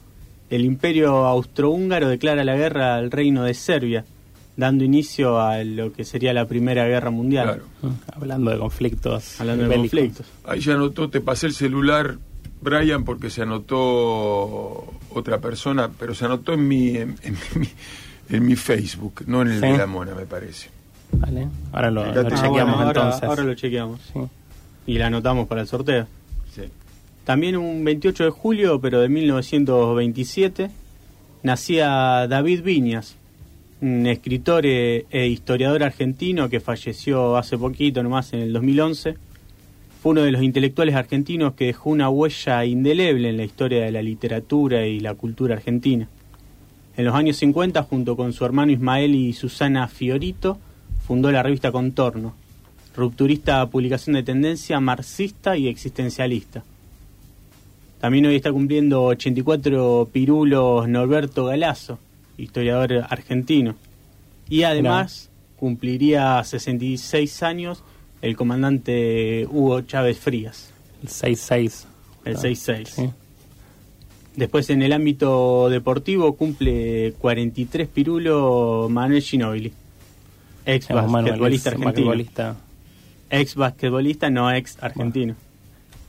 el 0.50 0.64
Imperio 0.64 1.26
Austrohúngaro 1.26 2.08
declara 2.08 2.44
la 2.44 2.54
guerra 2.54 2.94
al 2.94 3.10
Reino 3.10 3.42
de 3.42 3.54
Serbia, 3.54 4.04
dando 4.56 4.84
inicio 4.84 5.40
a 5.40 5.62
lo 5.64 5.92
que 5.92 6.04
sería 6.04 6.32
la 6.32 6.46
Primera 6.46 6.86
Guerra 6.86 7.10
Mundial. 7.10 7.44
Claro. 7.46 7.64
Mm, 7.82 7.88
hablando 8.14 8.50
de 8.52 8.58
conflictos 8.58 9.40
Hablando 9.40 9.68
de 9.68 9.76
conflictos. 9.76 10.26
Ahí 10.44 10.60
ya 10.60 10.74
anotó, 10.74 11.10
te 11.10 11.20
pasé 11.20 11.46
el 11.46 11.54
celular, 11.54 12.16
Brian, 12.60 13.04
porque 13.04 13.30
se 13.30 13.42
anotó 13.42 14.92
otra 15.10 15.38
persona, 15.38 15.90
pero 15.98 16.14
se 16.14 16.24
anotó 16.24 16.52
en 16.54 16.68
mi, 16.68 16.96
en, 16.96 17.16
en 17.22 17.36
mi, 17.56 17.68
en 18.30 18.46
mi 18.46 18.56
Facebook, 18.56 19.22
no 19.26 19.42
en 19.42 19.48
el 19.48 19.60
Sí. 19.60 19.66
de 19.66 19.78
la 19.78 19.86
mona, 19.86 20.14
me 20.14 20.26
parece. 20.26 20.68
Vale. 21.12 21.48
ahora 21.72 21.90
lo, 21.90 22.02
Ah, 22.02 22.08
Ah, 22.10 22.14
chequeamos 22.24 22.50
bueno, 22.50 22.72
ahora, 22.76 22.88
entonces 23.02 23.22
ahora 23.22 23.42
lo 23.44 23.54
chequeamos. 23.54 24.00
Sí. 24.12 24.20
Y 24.86 24.98
la 24.98 25.06
anotamos 25.06 25.46
para 25.46 25.60
el 25.62 25.66
sorteo. 25.68 26.06
Sí. 26.54 26.62
También 27.24 27.56
un 27.56 27.84
28 27.84 28.24
de 28.24 28.30
julio, 28.30 28.80
pero 28.80 29.00
de 29.00 29.08
1927, 29.08 30.70
nacía 31.42 32.26
David 32.28 32.62
Viñas, 32.62 33.16
un 33.84 34.06
escritor 34.06 34.64
e, 34.64 35.04
e 35.10 35.26
historiador 35.26 35.82
argentino 35.82 36.48
que 36.48 36.60
falleció 36.60 37.36
hace 37.36 37.58
poquito, 37.58 38.02
nomás 38.02 38.32
en 38.32 38.40
el 38.40 38.52
2011. 38.54 39.16
Fue 40.02 40.12
uno 40.12 40.22
de 40.22 40.32
los 40.32 40.42
intelectuales 40.42 40.94
argentinos 40.94 41.52
que 41.52 41.66
dejó 41.66 41.90
una 41.90 42.08
huella 42.08 42.64
indeleble 42.64 43.28
en 43.28 43.36
la 43.36 43.44
historia 43.44 43.84
de 43.84 43.92
la 43.92 44.00
literatura 44.00 44.86
y 44.86 45.00
la 45.00 45.14
cultura 45.14 45.56
argentina. 45.56 46.08
En 46.96 47.04
los 47.04 47.14
años 47.14 47.36
50, 47.36 47.82
junto 47.82 48.16
con 48.16 48.32
su 48.32 48.44
hermano 48.46 48.72
Ismael 48.72 49.14
y 49.14 49.34
Susana 49.34 49.86
Fiorito, 49.88 50.58
fundó 51.06 51.30
la 51.30 51.42
revista 51.42 51.70
Contorno, 51.70 52.34
rupturista 52.96 53.66
publicación 53.66 54.14
de 54.14 54.22
tendencia 54.22 54.80
marxista 54.80 55.58
y 55.58 55.68
existencialista. 55.68 56.64
También 58.00 58.24
hoy 58.26 58.36
está 58.36 58.50
cumpliendo 58.50 59.04
84 59.04 60.08
pirulos 60.10 60.88
Norberto 60.88 61.46
Galazo, 61.46 61.98
historiador 62.36 63.06
argentino. 63.08 63.74
Y 64.48 64.64
además 64.64 65.30
cumpliría 65.56 66.42
66 66.44 67.42
años 67.42 67.82
el 68.22 68.36
comandante 68.36 69.46
Hugo 69.50 69.82
Chávez 69.82 70.18
Frías. 70.18 70.72
El 71.02 71.08
6-6. 71.08 71.84
El 72.24 72.36
6-6. 72.36 72.86
Sí. 72.86 73.10
Después 74.36 74.68
en 74.70 74.82
el 74.82 74.92
ámbito 74.92 75.68
deportivo 75.68 76.34
cumple 76.34 77.14
43 77.18 77.88
pirulos 77.88 78.90
Manuel 78.90 79.22
Ginóbili. 79.22 79.72
Ex 80.66 80.88
basquetbolista 80.88 81.70
argentino. 81.70 81.86
basquetbolista. 81.86 82.56
Ex 83.30 83.54
basquetbolista, 83.54 84.30
no 84.30 84.50
ex 84.50 84.82
argentino. 84.82 85.36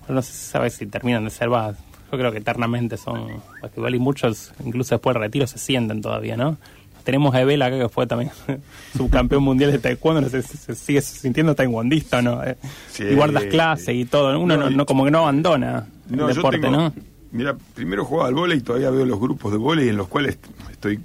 No 0.07 0.21
se 0.21 0.33
sabe 0.33 0.69
si 0.69 0.85
terminan 0.85 1.25
de 1.25 1.29
ser 1.29 1.51
va, 1.51 1.75
Yo 2.11 2.17
creo 2.17 2.31
que 2.31 2.37
eternamente 2.37 2.97
son 2.97 3.41
basquetbol 3.61 3.95
y 3.95 3.99
muchos, 3.99 4.53
incluso 4.63 4.95
después 4.95 5.13
del 5.15 5.23
retiro, 5.23 5.47
se 5.47 5.57
sienten 5.57 6.01
todavía, 6.01 6.37
¿no? 6.37 6.57
Tenemos 7.03 7.35
a 7.35 7.41
Ebel 7.41 7.61
acá 7.61 7.77
que 7.77 7.89
fue 7.89 8.07
también 8.07 8.31
subcampeón 8.97 9.43
mundial 9.43 9.71
de 9.71 9.79
taekwondo, 9.79 10.21
no 10.21 10.29
sé 10.29 10.41
si 10.41 10.57
se 10.57 10.73
sigue 10.75 11.01
sintiendo 11.01 11.53
taekwondista, 11.55 12.21
¿no? 12.21 12.41
Sí. 12.89 13.03
y 13.03 13.13
guardas 13.15 13.43
clases 13.45 13.95
y 13.95 14.05
todo. 14.05 14.39
Uno 14.39 14.57
no, 14.57 14.69
No, 14.71 14.85
como 14.85 15.05
que 15.05 15.11
no 15.11 15.19
abandona 15.19 15.87
No, 16.09 16.27
el 16.29 16.35
yo 16.35 16.37
deporte, 16.37 16.59
tengo- 16.59 16.75
¿no? 16.77 16.93
Mira, 17.35 17.55
primero 17.73 18.05
jugaba 18.05 18.29
al 18.29 18.35
vóley 18.35 18.57
y 18.59 18.61
todavía 18.61 18.89
veo 18.89 19.05
los 19.05 19.19
grupos 19.19 19.51
de 19.51 19.57
vóley 19.57 19.89
en 19.89 19.97
los 19.97 20.07
cuales 20.07 20.37
estoy 20.71 20.99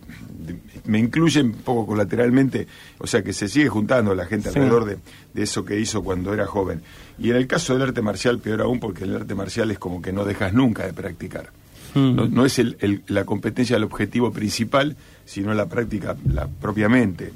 me 0.87 0.99
incluyen 0.99 1.47
un 1.47 1.53
poco 1.63 1.87
colateralmente, 1.87 2.67
o 2.99 3.07
sea 3.07 3.23
que 3.23 3.33
se 3.33 3.49
sigue 3.49 3.69
juntando 3.69 4.15
la 4.15 4.25
gente 4.27 4.51
Sí. 4.51 4.59
alrededor 4.59 4.85
de, 4.87 4.99
de 5.35 5.43
eso 5.43 5.65
que 5.65 5.79
hizo 5.79 6.03
cuando 6.03 6.33
era 6.33 6.47
joven. 6.47 6.83
Y 7.19 7.31
en 7.31 7.37
el 7.37 7.47
caso 7.47 7.75
del 7.75 7.83
arte 7.83 8.01
marcial, 8.03 8.39
peor 8.39 8.63
aún, 8.63 8.81
porque 8.81 9.05
el 9.05 9.15
arte 9.15 9.35
marcial 9.35 9.71
es 9.71 9.79
como 9.79 10.01
que 10.03 10.13
no 10.13 10.25
dejas 10.25 10.53
nunca 10.53 10.87
de 10.87 10.93
practicar. 10.93 11.51
Mm. 11.95 12.15
No, 12.17 12.27
no 12.29 12.45
es 12.47 12.59
el- 12.59 12.77
el- 12.81 13.03
la 13.09 13.25
competencia 13.25 13.77
el 13.77 13.85
objetivo 13.85 14.33
principal, 14.33 14.97
sino 15.27 15.53
la 15.55 15.67
práctica 15.67 16.17
la, 16.33 16.47
propiamente. 16.49 17.33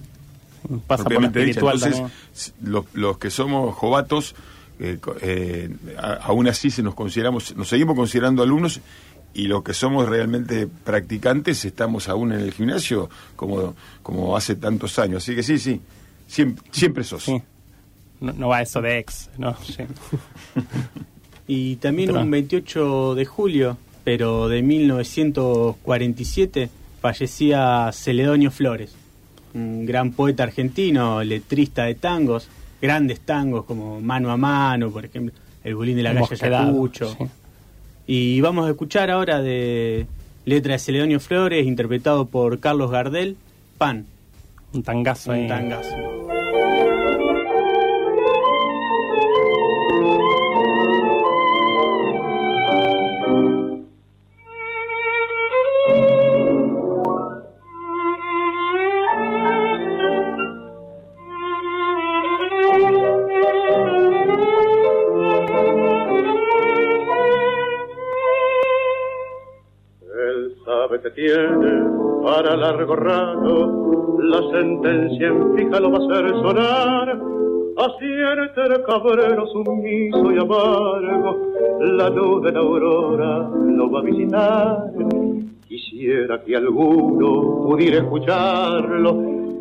Pasa 0.87 1.05
por 1.05 1.13
propiamente 1.13 1.41
dicha. 1.45 1.61
espiritual 1.61 1.93
Entonces, 1.93 2.53
los, 2.63 2.87
los 2.95 3.19
que 3.19 3.31
somos 3.31 3.75
jovatos, 3.75 4.35
eh, 4.79 4.99
eh, 5.23 5.71
a- 5.99 6.15
aún 6.25 6.47
así 6.49 6.71
se 6.71 6.83
nos 6.83 6.95
consideramos, 6.95 7.55
nos 7.57 7.69
seguimos 7.69 7.97
considerando 7.97 8.43
alumnos 8.43 8.81
y 9.35 9.47
los 9.47 9.63
que 9.65 9.75
somos 9.75 10.09
realmente 10.09 10.69
practicantes 10.85 11.65
estamos 11.65 12.09
aún 12.09 12.33
en 12.33 12.41
el 12.41 12.53
gimnasio 12.53 13.09
como, 13.37 13.75
como 14.03 14.37
hace 14.37 14.55
tantos 14.57 14.99
años. 14.99 15.23
Así 15.25 15.35
que 15.35 15.43
sí, 15.43 15.59
sí, 15.59 15.81
siempre, 16.29 16.65
siempre 16.71 17.05
sos. 17.05 17.25
Sí. 17.25 17.41
No, 18.21 18.33
no 18.33 18.49
va 18.49 18.63
eso 18.63 18.81
de 18.81 18.99
ex, 18.99 19.29
¿no? 19.39 19.57
Sí. 19.63 19.77
Y 21.47 21.77
también 21.77 22.17
un 22.17 22.31
28 22.31 23.15
de 23.17 23.27
julio, 23.27 23.77
pero 24.03 24.49
de 24.49 24.63
1947, 24.63 26.71
fallecía 27.01 27.91
Celedonio 27.93 28.51
Flores, 28.51 28.95
un 29.53 29.85
gran 29.85 30.13
poeta 30.13 30.45
argentino, 30.45 31.23
letrista 31.23 31.85
de 31.85 31.97
tangos, 31.97 32.49
grandes 32.85 33.21
tangos 33.21 33.65
como 33.65 33.99
Mano 34.03 34.31
a 34.31 34.37
Mano, 34.37 34.91
por 34.91 35.05
ejemplo, 35.07 35.33
El 35.65 35.75
Bulín 35.75 35.97
de 35.97 36.03
la 36.03 36.11
Hemos 36.11 36.29
calle 36.29 36.41
quedado, 36.43 36.65
Ayacucho. 36.69 37.09
sí. 37.19 37.25
Y 38.07 38.41
vamos 38.43 38.67
a 38.67 38.71
escuchar 38.71 39.11
ahora 39.11 39.41
de 39.41 40.07
letra 40.45 40.75
de 40.75 40.79
Celedonio 40.79 41.19
Flores, 41.21 41.67
interpretado 41.67 42.27
por 42.27 42.61
Carlos 42.61 42.91
Gardel, 42.91 43.39
Pan, 43.79 44.05
Un 44.75 44.83
tangazo 44.83 45.33
un 45.33 45.49
tangazo. 45.49 45.97
Largo 72.65 72.97
rato, 72.97 74.19
la 74.23 74.41
sentencia 74.51 75.27
en 75.27 75.55
fija 75.55 75.81
lo 75.81 75.91
va 75.93 75.99
a 75.99 76.07
hacer 76.07 76.31
sonar. 76.31 77.21
Acierte 77.77 78.61
el 78.63 78.83
cabrero 78.85 79.47
sumiso 79.49 80.33
y 80.33 80.39
amargo, 80.39 81.53
la 81.81 82.09
luz 82.09 82.43
de 82.43 82.53
la 82.53 82.61
aurora 82.61 83.51
lo 83.67 83.91
va 83.91 83.99
a 84.01 84.03
visitar. 84.03 84.93
Quisiera 85.69 86.41
que 86.43 86.57
alguno 86.57 87.67
pudiera 87.67 87.99
escucharlo 87.99 89.11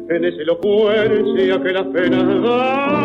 en 0.08 0.24
esa 0.24 0.42
elocuencia 0.42 1.62
que 1.62 1.74
las 1.74 1.88
penas 1.88 2.42
dan 2.44 3.04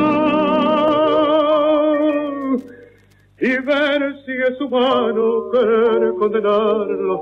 y 3.41 3.51
ver 3.71 4.17
si 4.25 4.33
es 4.33 4.61
humano 4.61 5.51
querer 5.51 6.15
condenarlo 6.15 7.15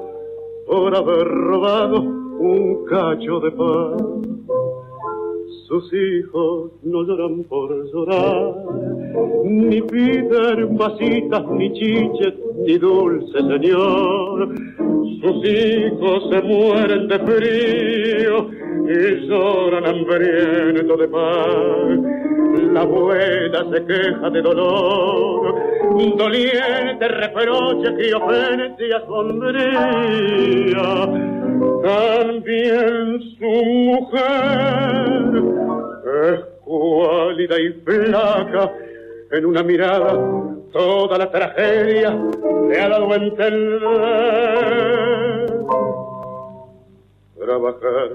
por 0.67 0.95
haber 0.95 1.29
robado 1.29 2.26
un 2.47 2.85
cacho 2.87 3.41
de 3.41 3.51
pan. 3.51 3.97
Sus 5.67 5.93
hijos 5.93 6.71
no 6.85 7.03
lloran 7.03 7.43
por 7.45 7.69
llorar, 7.93 8.55
ni 9.45 9.83
piden 9.83 10.77
vasitas, 10.77 11.45
ni 11.51 11.73
chiches, 11.73 12.35
ni 12.65 12.79
dulce 12.79 13.39
señor. 13.39 14.55
Sus 15.21 15.45
hijos 15.45 16.29
se 16.31 16.43
mueren 16.43 17.09
de 17.09 17.19
frío 17.19 18.49
y 18.89 19.27
lloran 19.27 19.87
hambrientos 19.87 20.99
de 21.01 21.09
pan. 21.09 22.17
La 22.73 22.83
abuela 22.83 23.65
se 23.73 23.85
queja 23.87 24.31
de 24.31 24.43
dolor, 24.43 25.55
doliente 26.17 27.09
reproche 27.09 27.95
que 27.97 28.15
ofende 28.15 28.95
a 28.95 29.01
sombría. 29.07 30.77
También 31.83 33.21
su 33.38 33.51
mujer 33.90 34.23
es 36.33 36.40
cuálida 36.64 37.61
y 37.61 37.73
flaca, 37.85 38.73
en 39.31 39.47
una 39.47 39.62
mirada 39.62 40.37
toda 40.73 41.19
la 41.19 41.31
tragedia 41.31 42.16
le 42.69 42.81
ha 42.81 42.88
dado 42.88 43.12
a 43.12 43.16
entender. 43.16 43.81
Trabajar 47.38 48.11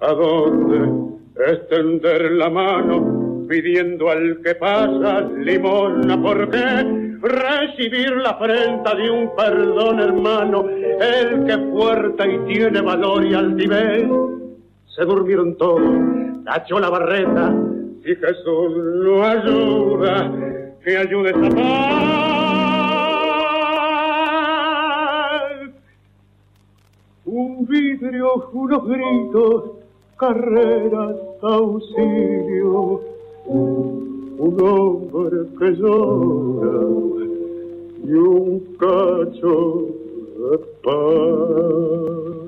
a 0.00 0.12
dónde 0.12 1.08
extender 1.50 2.32
la 2.32 2.50
mano 2.50 3.37
pidiendo 3.48 4.10
al 4.10 4.40
que 4.42 4.54
pasa 4.54 5.22
limosna 5.22 6.20
¿por 6.20 6.50
qué? 6.50 7.08
recibir 7.20 8.16
la 8.16 8.30
afrenta 8.30 8.94
de 8.94 9.10
un 9.10 9.34
perdón 9.34 10.00
hermano 10.00 10.66
el 10.68 11.44
que 11.44 11.58
fuerte 11.70 12.32
y 12.32 12.38
tiene 12.54 12.80
valor 12.80 13.24
y 13.24 13.34
altivez. 13.34 14.08
Se 14.94 15.04
durmieron 15.04 15.56
todos 15.56 15.82
tachó 16.44 16.78
la 16.80 16.88
barreta 16.88 17.54
si 18.02 18.14
Jesús 18.14 18.72
lo 18.74 19.22
ayuda 19.22 20.32
que 20.82 20.96
ayude 20.96 21.30
esa 21.30 21.48
paz. 21.50 21.68
Un 27.26 27.66
vidrio, 27.66 28.48
unos 28.52 28.88
gritos, 28.88 29.64
carreras, 30.16 31.16
auxilio, 31.42 33.02
un 33.48 34.60
hombre 34.60 35.46
que 35.58 35.70
llora 35.76 36.86
y 38.04 38.12
un 38.12 38.60
cacho 38.78 39.86
de 40.38 40.58
pan. 40.82 42.47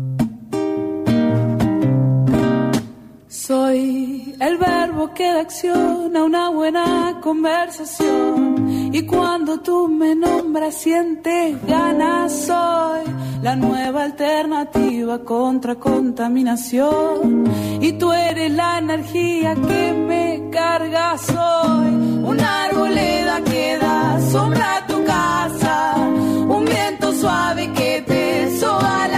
Soy 3.51 4.33
el 4.39 4.57
verbo 4.57 5.13
que 5.13 5.25
da 5.25 5.41
acción 5.41 6.15
a 6.15 6.23
una 6.23 6.47
buena 6.51 7.19
conversación 7.19 8.89
Y 8.93 9.01
cuando 9.05 9.59
tú 9.59 9.89
me 9.89 10.15
nombras 10.15 10.75
sientes 10.75 11.57
ganas, 11.67 12.31
soy 12.31 13.03
la 13.41 13.57
nueva 13.57 14.03
alternativa 14.03 15.19
contra 15.25 15.75
contaminación. 15.75 17.43
Y 17.81 17.91
tú 17.99 18.13
eres 18.13 18.53
la 18.53 18.77
energía 18.77 19.53
que 19.55 19.91
me 20.09 20.49
carga, 20.49 21.17
soy 21.17 21.89
una 22.23 22.63
arboleda 22.67 23.41
que 23.43 23.77
da 23.77 24.17
sombra 24.31 24.77
a 24.77 24.87
tu 24.87 25.03
casa, 25.03 25.95
un 25.97 26.63
viento 26.63 27.11
suave 27.11 27.69
que 27.73 28.01
te 28.07 28.57
soba. 28.57 29.10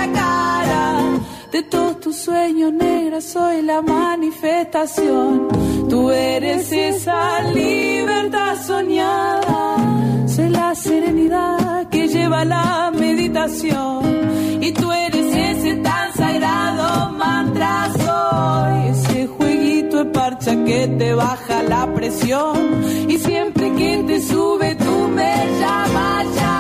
De 1.54 1.62
todos 1.62 2.00
tus 2.00 2.16
sueños 2.16 2.74
negros 2.74 3.26
soy 3.26 3.62
la 3.62 3.80
manifestación. 3.84 5.50
Tú 5.88 6.10
eres 6.10 6.72
esa 6.72 7.44
libertad 7.54 8.58
soñada. 8.60 9.78
Soy 10.26 10.50
la 10.50 10.74
serenidad 10.74 11.90
que 11.90 12.08
lleva 12.08 12.44
la 12.44 12.92
meditación. 12.92 14.64
Y 14.64 14.72
tú 14.72 14.92
eres 14.92 15.28
ese 15.36 15.76
tan 15.76 16.12
sagrado 16.16 17.12
mantra. 17.12 17.92
Soy 18.04 18.88
ese 18.88 19.28
jueguito 19.28 19.98
de 19.98 20.06
parcha 20.06 20.56
que 20.66 20.88
te 20.88 21.14
baja 21.14 21.62
la 21.62 21.86
presión. 21.94 22.84
Y 23.08 23.20
siempre 23.20 23.72
que 23.76 24.04
te 24.08 24.22
sube, 24.24 24.74
tú 24.74 25.08
me 25.08 25.60
llamas. 25.60 26.53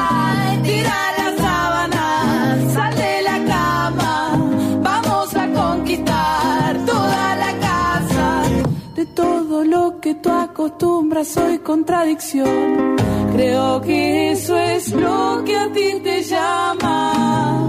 Acostumbras, 10.63 11.27
soy 11.27 11.59
contradicción. 11.59 12.95
Creo 13.33 13.81
que 13.81 14.31
eso 14.31 14.57
es 14.57 14.93
lo 14.93 15.43
que 15.43 15.57
a 15.57 15.69
ti 15.73 15.99
te 16.01 16.23
llama. 16.23 17.67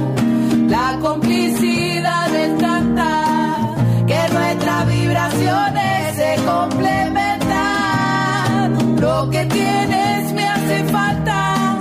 La 0.69 0.97
complicidad 1.01 2.31
de 2.31 2.49
tanta 2.61 3.75
que 4.07 4.29
nuestras 4.33 4.87
vibraciones 4.87 6.17
se 6.17 6.37
complementan. 6.47 7.41
Lo 9.01 9.29
que 9.29 9.45
tienes 9.47 10.33
me 10.33 10.47
hace 10.47 10.85
falta 10.85 11.79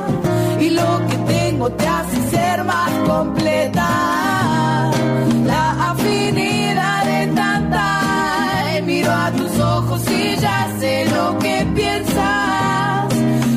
y 0.59 0.71
lo 0.71 1.07
que 1.07 1.17
tengo 1.31 1.69
te 1.73 1.87
hace 1.87 2.29
ser 2.31 2.63
más 2.63 2.91
completa. 3.07 4.22
Que 11.39 11.65
piensas. 11.75 13.09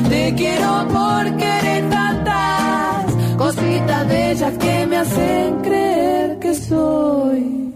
Te 0.09 0.33
quiero 0.35 0.87
porque 0.93 1.45
eres 1.45 1.89
tantas 1.89 3.13
cositas 3.37 4.07
bellas 4.07 4.53
que 4.57 4.87
me 4.87 4.97
hacen 4.97 5.55
creer 5.61 6.39
que 6.39 6.53
soy. 6.55 7.66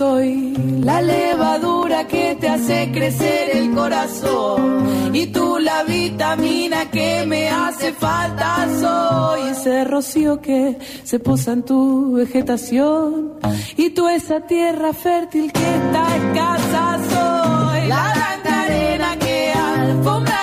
Soy 0.00 0.54
la 0.82 1.02
levadura 1.02 2.06
que 2.06 2.34
te 2.40 2.48
hace 2.48 2.90
crecer 2.90 3.54
el 3.54 3.70
corazón 3.74 5.14
y 5.14 5.26
tú 5.26 5.58
la 5.58 5.82
vitamina 5.82 6.90
que 6.90 7.26
me 7.26 7.50
hace 7.50 7.92
falta. 7.92 8.66
Soy 8.80 9.50
ese 9.50 9.84
rocío 9.84 10.40
que 10.40 10.78
se 11.04 11.18
posa 11.18 11.52
en 11.52 11.64
tu 11.64 12.14
vegetación 12.14 13.34
y 13.76 13.90
tú 13.90 14.08
esa 14.08 14.40
tierra 14.40 14.94
fértil 14.94 15.52
que 15.52 15.74
está 15.76 16.16
escasa. 16.16 16.98
Soy 17.10 17.88
la 17.88 18.12
blanca 18.14 18.62
arena 18.62 19.18
que 19.18 19.52
alfombra 19.52 20.39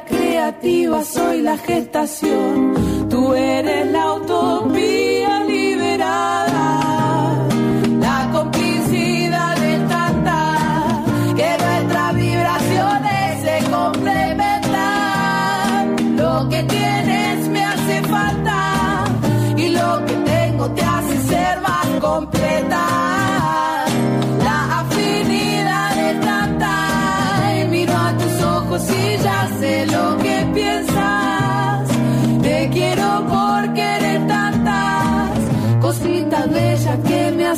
creativa 0.00 1.04
soy 1.04 1.42
la 1.42 1.56
gestación. 1.58 2.74
Tú 3.08 3.34
eres 3.34 3.86
la 3.92 4.14
utopía 4.14 5.43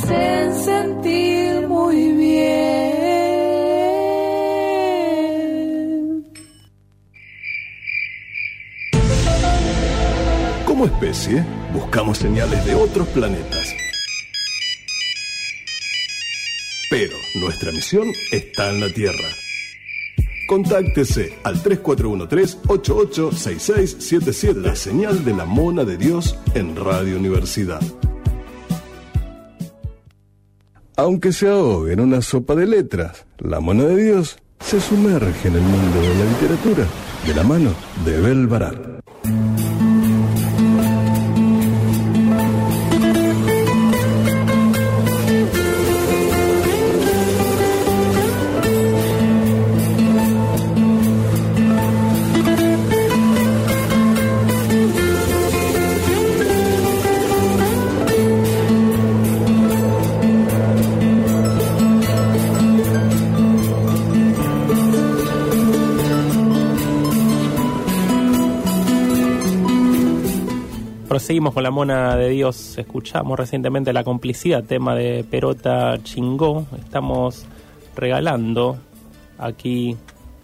hacen 0.07 0.55
sentir 0.65 1.67
muy 1.69 2.13
bien. 2.13 2.87
Como 10.65 10.87
especie, 10.87 11.45
buscamos 11.73 12.19
señales 12.19 12.65
de 12.65 12.75
otros 12.75 13.07
planetas. 13.09 13.75
Pero 16.89 17.17
nuestra 17.41 17.73
misión 17.73 18.07
está 18.31 18.71
en 18.71 18.81
la 18.81 18.89
Tierra. 18.93 19.29
Contáctese 20.47 21.37
al 21.43 21.61
3413-886677, 21.65 24.55
la 24.55 24.77
señal 24.77 25.25
de 25.25 25.35
la 25.35 25.45
mona 25.45 25.83
de 25.85 25.97
Dios 25.97 26.39
en 26.55 26.77
Radio 26.77 27.17
Universidad. 27.17 27.83
Aunque 30.99 31.31
se 31.31 31.47
ahogue 31.47 31.93
en 31.93 32.01
una 32.01 32.23
sopa 32.23 32.55
de 32.55 32.67
letras, 32.67 33.27
la 33.39 33.61
mona 33.61 33.85
de 33.85 34.03
Dios 34.03 34.39
se 34.61 34.81
sumerge 34.81 35.49
en 35.49 35.57
el 35.57 35.61
mundo 35.61 36.01
de 36.01 36.15
la 36.15 36.25
literatura 36.25 36.87
de 37.27 37.35
la 37.35 37.43
mano 37.43 37.71
de 38.07 38.19
Bel 38.19 38.47
Barat. 38.47 39.06
Proseguimos 71.27 71.55
con 71.55 71.65
la 71.65 71.73
mona 71.73 72.15
de 72.15 72.29
Dios. 72.29 72.79
Escuchamos 72.79 73.37
recientemente 73.37 73.93
la 73.93 74.05
complicidad, 74.05 74.63
tema 74.63 74.95
de 74.95 75.25
Perota 75.29 76.01
Chingó. 76.05 76.67
Estamos 76.79 77.47
regalando 77.97 78.77
aquí 79.37 79.97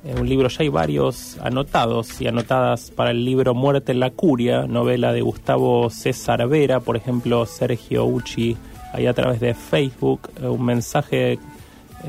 un 0.03 0.29
libro. 0.29 0.49
Ya 0.49 0.63
hay 0.63 0.71
varios 0.71 1.39
anotados 1.39 2.21
y 2.21 2.27
anotadas 2.27 2.91
para 2.91 3.13
el 3.13 3.25
libro 3.25 3.55
Muerte 3.55 3.93
en 3.93 4.01
la 4.01 4.11
Curia, 4.11 4.67
novela 4.67 5.13
de 5.13 5.21
Gustavo 5.21 5.89
César 5.89 6.49
Vera, 6.49 6.81
por 6.81 6.97
ejemplo, 6.97 7.47
Sergio 7.47 8.05
Uchi, 8.05 8.57
ahí 8.93 9.07
a 9.07 9.15
través 9.15 9.39
de 9.39 9.55
Facebook, 9.55 10.31
eh, 10.43 10.49
un 10.49 10.65
mensaje 10.65 11.39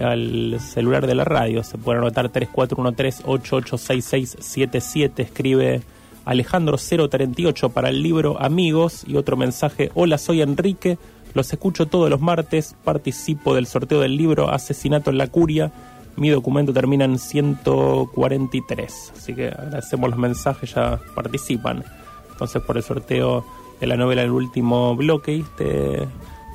al 0.01 0.59
celular 0.59 1.05
de 1.05 1.13
la 1.13 1.25
radio. 1.25 1.63
Se 1.63 1.77
puede 1.77 1.99
anotar 1.99 2.31
3413-886677. 2.31 5.19
Escribe 5.19 5.83
Alejandro 6.25 6.77
038 6.77 7.69
para 7.69 7.89
el 7.89 8.01
libro 8.01 8.41
Amigos 8.41 9.03
y 9.07 9.17
otro 9.17 9.36
mensaje, 9.36 9.91
hola 9.93 10.17
soy 10.17 10.41
Enrique, 10.41 10.97
los 11.33 11.51
escucho 11.51 11.88
todos 11.88 12.09
los 12.09 12.21
martes, 12.21 12.75
participo 12.83 13.55
del 13.55 13.67
sorteo 13.67 13.99
del 13.99 14.15
libro 14.15 14.49
Asesinato 14.49 15.09
en 15.09 15.17
la 15.17 15.27
Curia, 15.27 15.71
mi 16.15 16.29
documento 16.29 16.71
termina 16.73 17.05
en 17.05 17.19
143, 17.19 19.13
así 19.17 19.33
que 19.33 19.47
agradecemos 19.47 20.12
los 20.12 20.19
mensajes, 20.19 20.73
ya 20.73 20.99
participan. 21.15 21.83
Entonces 22.31 22.62
por 22.62 22.77
el 22.77 22.83
sorteo 22.83 23.45
de 23.79 23.88
la 23.88 23.97
novela 23.97 24.21
El 24.21 24.31
último 24.31 24.95
bloque, 24.95 25.39
este 25.39 26.07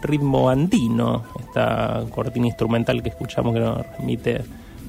ritmo 0.03 0.49
andino, 0.49 1.25
esta 1.41 2.05
cortina 2.11 2.47
instrumental 2.47 3.03
que 3.03 3.11
escuchamos 3.11 3.53
que 3.53 3.61
nos 3.61 3.87
remite 3.99 4.45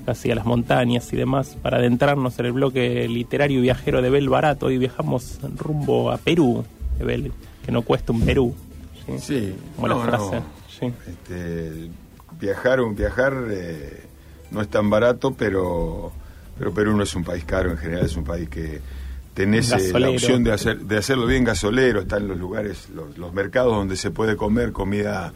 hacia 0.09 0.35
las 0.35 0.45
montañas 0.45 1.11
y 1.13 1.15
demás, 1.15 1.57
para 1.61 1.77
adentrarnos 1.77 2.37
en 2.39 2.45
el 2.47 2.51
bloque 2.53 3.07
literario 3.07 3.59
y 3.59 3.61
viajero 3.61 4.01
de 4.01 4.09
Bel 4.09 4.29
Barato. 4.29 4.67
Hoy 4.67 4.77
viajamos 4.77 5.39
rumbo 5.57 6.11
a 6.11 6.17
Perú, 6.17 6.63
Bel, 6.99 7.31
que 7.65 7.71
no 7.71 7.81
cuesta 7.83 8.11
un 8.11 8.21
Perú. 8.21 8.53
Sí, 9.19 9.55
Como 9.75 9.87
la 9.87 9.95
no, 9.95 10.01
frase. 10.01 10.35
no. 10.35 10.43
Sí. 10.79 10.93
Este, 11.07 11.89
viajar, 12.39 12.79
un 12.81 12.95
viajar 12.95 13.33
eh, 13.49 14.03
no 14.51 14.61
es 14.61 14.67
tan 14.69 14.89
barato, 14.89 15.33
pero, 15.33 16.11
pero 16.57 16.73
Perú 16.73 16.95
no 16.95 17.03
es 17.03 17.15
un 17.15 17.23
país 17.23 17.43
caro, 17.43 17.71
en 17.71 17.77
general 17.77 18.05
es 18.05 18.15
un 18.15 18.23
país 18.23 18.47
que 18.49 18.79
tenés 19.39 19.71
eh, 19.71 19.97
la 19.97 20.09
opción 20.09 20.43
de, 20.43 20.51
hacer, 20.51 20.79
de 20.79 20.97
hacerlo 20.97 21.25
bien 21.25 21.45
gasolero, 21.45 22.01
están 22.01 22.27
los 22.27 22.37
lugares, 22.37 22.89
los, 22.93 23.17
los 23.17 23.31
mercados 23.31 23.73
donde 23.73 23.95
se 23.95 24.11
puede 24.11 24.35
comer 24.35 24.73
comida 24.73 25.31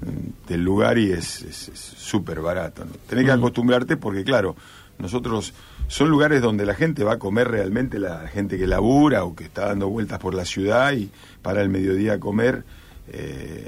mm, 0.00 0.48
del 0.48 0.62
lugar 0.62 0.96
y 0.96 1.10
es 1.10 1.44
súper 1.74 2.40
barato. 2.40 2.84
¿no? 2.84 2.92
Tenés 3.08 3.24
que 3.24 3.32
acostumbrarte 3.32 3.96
porque, 3.96 4.22
claro, 4.22 4.54
nosotros 5.00 5.54
son 5.88 6.08
lugares 6.08 6.40
donde 6.40 6.64
la 6.66 6.74
gente 6.74 7.02
va 7.02 7.14
a 7.14 7.18
comer 7.18 7.48
realmente, 7.48 7.98
la 7.98 8.28
gente 8.28 8.58
que 8.58 8.68
labura 8.68 9.24
o 9.24 9.34
que 9.34 9.42
está 9.42 9.66
dando 9.66 9.88
vueltas 9.88 10.20
por 10.20 10.34
la 10.34 10.44
ciudad 10.44 10.92
y 10.92 11.10
para 11.42 11.60
el 11.60 11.68
mediodía 11.68 12.12
a 12.12 12.20
comer. 12.20 12.62
eh, 13.08 13.66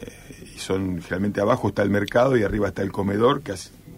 y 0.55 0.59
son 0.61 1.00
generalmente 1.03 1.40
abajo 1.40 1.70
está 1.70 1.83
el 1.83 1.90
mercado 1.90 2.37
y 2.37 2.44
arriba 2.44 2.68
está 2.68 2.83
el 2.83 2.92
comedor, 2.92 3.42
que 3.42 3.55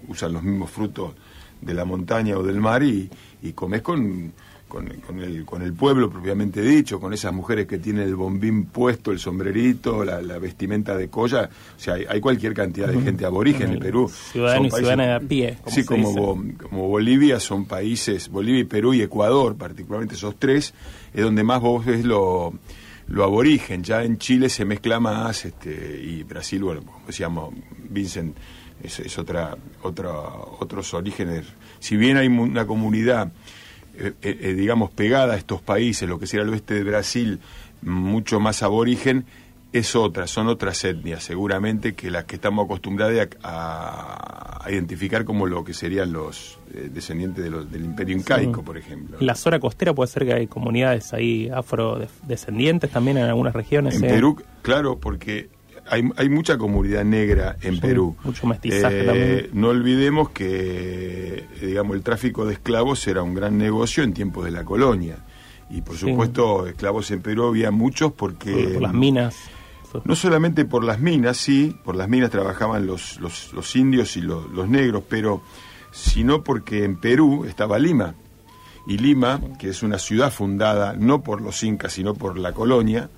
usan 0.09 0.33
los 0.33 0.43
mismos 0.43 0.71
frutos 0.71 1.13
de 1.61 1.75
la 1.75 1.85
montaña 1.85 2.39
o 2.39 2.43
del 2.43 2.61
mar 2.61 2.83
y, 2.83 3.11
y 3.43 3.53
comes 3.53 3.83
con, 3.83 4.33
con, 4.73 4.87
con 5.07 5.19
el, 5.21 5.45
con 5.45 5.61
el 5.61 5.75
pueblo 5.75 6.09
propiamente 6.09 6.63
dicho, 6.63 6.99
con 6.99 7.13
esas 7.13 7.31
mujeres 7.35 7.67
que 7.67 7.77
tienen 7.77 8.05
el 8.09 8.17
bombín 8.17 8.65
puesto, 8.65 9.13
el 9.13 9.19
sombrerito, 9.19 10.03
la, 10.03 10.23
la 10.23 10.39
vestimenta 10.39 10.97
de 10.97 11.09
colla. 11.11 11.51
O 11.77 11.79
sea, 11.79 11.93
hay, 11.95 12.07
hay 12.09 12.21
cualquier 12.23 12.55
cantidad 12.55 12.89
de 12.89 12.99
gente 13.03 13.27
aborigen 13.27 13.73
en 13.73 13.79
Perú. 13.81 14.09
Ciudadano 14.09 14.57
Son 14.61 14.67
y 14.67 14.71
países- 14.71 14.79
ciudadana 14.79 15.05
de 15.05 15.13
a 15.13 15.21
pie. 15.21 15.59
Sí, 15.67 15.85
como, 15.85 16.43
como 16.63 16.89
Bolivia 16.89 17.39
son 17.39 17.67
países, 17.67 18.31
Bolivia 18.31 18.61
y 18.61 18.65
Perú 18.65 18.95
y 18.95 19.03
Ecuador, 19.03 19.57
particularmente 19.57 20.15
esos 20.15 20.37
tres, 20.39 20.73
es 21.13 21.23
donde 21.23 21.45
más 21.45 21.61
vos 21.61 21.85
ves 21.85 22.07
lo, 22.07 22.55
lo 23.09 23.25
aborigen. 23.25 23.83
Ya 23.85 24.03
en 24.05 24.17
Chile 24.17 24.49
se 24.49 24.65
mezcla 24.65 25.01
más, 25.01 25.45
este, 25.45 26.01
y 26.03 26.23
Brasil, 26.23 26.63
bueno, 26.65 26.81
como 26.83 27.07
decíamos, 27.07 27.53
Vincent, 27.91 28.35
es, 28.83 29.01
es 29.01 29.19
otra, 29.19 29.55
otra, 29.83 30.11
otros 30.61 30.95
orígenes. 30.95 31.45
Si 31.79 31.97
bien 31.99 32.17
hay 32.17 32.29
una 32.29 32.67
comunidad, 32.67 33.31
eh, 33.99 34.13
eh, 34.23 34.39
eh, 34.41 34.55
digamos, 34.55 34.91
pegada 34.91 35.35
a 35.35 35.37
estos 35.37 35.61
países, 35.63 36.09
lo 36.09 36.19
que 36.19 36.27
sería 36.27 36.45
el 36.45 36.51
oeste 36.51 36.75
de 36.75 36.85
Brasil, 36.85 37.41
mucho 37.83 38.41
más 38.41 38.63
aborigen, 38.63 39.25
es 39.73 39.97
otra, 39.97 40.27
son 40.27 40.49
otras 40.49 40.85
etnias, 40.85 41.23
seguramente, 41.25 41.95
que 41.95 42.11
las 42.11 42.25
que 42.25 42.35
estamos 42.37 42.67
acostumbrados 42.67 43.29
a, 43.43 44.61
a 44.65 44.71
identificar 44.71 45.25
como 45.25 45.47
lo 45.47 45.65
que 45.65 45.73
serían 45.73 46.13
los 46.13 46.59
eh, 46.75 46.91
descendientes 46.93 47.43
de 47.43 47.49
los- 47.51 47.71
del 47.73 47.85
imperio 47.87 48.15
incaico, 48.17 48.61
Sí. 48.61 48.67
por 48.67 48.77
ejemplo. 48.77 49.17
La 49.21 49.35
zona 49.35 49.59
costera 49.59 49.95
puede 49.95 50.09
ser 50.09 50.27
que 50.27 50.35
hay 50.35 50.47
comunidades 50.47 51.15
ahí 51.15 51.49
afrodescendientes 51.49 52.91
también 52.91 53.17
en 53.19 53.25
algunas 53.25 53.55
regiones. 53.55 53.95
En. 53.95 54.03
Perú, 54.03 54.43
claro, 54.63 54.99
porque 54.99 55.49
hay, 55.89 56.09
hay 56.17 56.29
mucha 56.29 56.57
comunidad 56.59 57.05
negra 57.05 57.57
en 57.63 57.75
Sí, 57.77 57.81
Perú. 57.81 58.17
mucho 58.25 58.47
mestizaje 58.47 59.01
Eh, 59.03 59.05
también. 59.05 59.49
No 59.53 59.69
olvidemos 59.69 60.31
que, 60.31 61.39
eh, 61.61 61.67
digamos, 61.67 61.97
el 61.97 62.03
tráfico 62.03 62.45
de 62.47 62.55
esclavos 62.55 63.07
era 63.07 63.23
un 63.23 63.35
gran 63.35 63.59
negocio 63.59 64.03
en 64.05 64.13
tiempos 64.15 64.45
de 64.45 64.51
la 64.51 64.65
colonia. 64.65 65.19
Y 65.71 65.81
por 65.83 65.97
Sí. 65.97 66.09
supuesto, 66.11 66.67
esclavos 66.67 67.11
en 67.11 67.23
Perú 67.23 67.45
había 67.47 67.71
muchos 67.71 68.13
porque... 68.13 68.71
por 68.75 68.83
las 68.83 68.93
minas. 68.95 69.37
No 70.05 70.17
solamente 70.17 70.65
por 70.65 70.85
las 70.85 71.01
minas, 71.01 71.37
sí, 71.37 71.77
por 71.85 71.97
las 71.97 72.09
minas 72.09 72.31
trabajaban 72.31 72.87
los, 72.87 73.21
los, 73.21 73.53
los 73.53 73.77
indios 73.77 74.17
y 74.17 74.23
los, 74.23 74.51
los 74.51 74.67
negros, 74.69 75.03
pero 75.07 75.43
sino 75.91 76.43
porque 76.43 76.85
en 76.85 76.97
Perú 76.97 77.45
estaba 77.45 77.79
Lima. 77.79 78.15
Y 78.87 78.97
Lima, 78.99 79.39
que 79.59 79.69
es 79.69 79.83
una 79.83 79.99
ciudad 79.99 80.33
fundada 80.33 80.95
no 80.99 81.23
por 81.23 81.43
los 81.43 81.63
incas, 81.63 81.93
sino 81.93 82.15
por 82.15 82.39
la 82.39 82.53
colonia, 82.53 83.11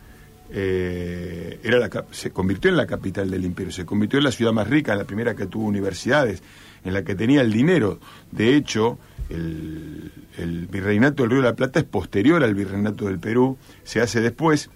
eh, 0.50 1.59
era 1.62 1.88
se 2.11 2.30
convirtió 2.30 2.70
en 2.70 2.76
la 2.76 2.87
capital 2.87 3.30
del 3.30 3.44
imperio, 3.44 3.72
se 3.72 3.85
convirtió 3.85 4.18
en 4.18 4.24
la 4.24 4.33
ciudad 4.33 4.52
más 4.52 4.68
rica, 4.68 4.92
en 4.92 4.98
la 4.98 5.04
primera 5.04 5.35
que 5.35 5.46
tuvo 5.46 5.66
universidades, 5.66 6.42
en 6.85 6.92
la 6.92 7.02
que 7.02 7.14
tenía 7.14 7.40
el 7.40 7.52
dinero. 7.52 7.98
De 8.30 8.54
hecho, 8.57 8.98
el, 9.30 10.12
el 10.37 10.66
virreinato 10.66 11.22
del 11.22 11.30
Río 11.30 11.42
de 11.42 11.48
la 11.48 11.57
Plata 11.57 11.80
es 11.80 11.87
posterior 11.87 12.42
al 12.44 12.54
virreinato 12.54 13.07
del 13.07 13.18
Perú, 13.18 13.57
se 13.85 14.00
hace 14.00 14.20
después, 14.20 14.70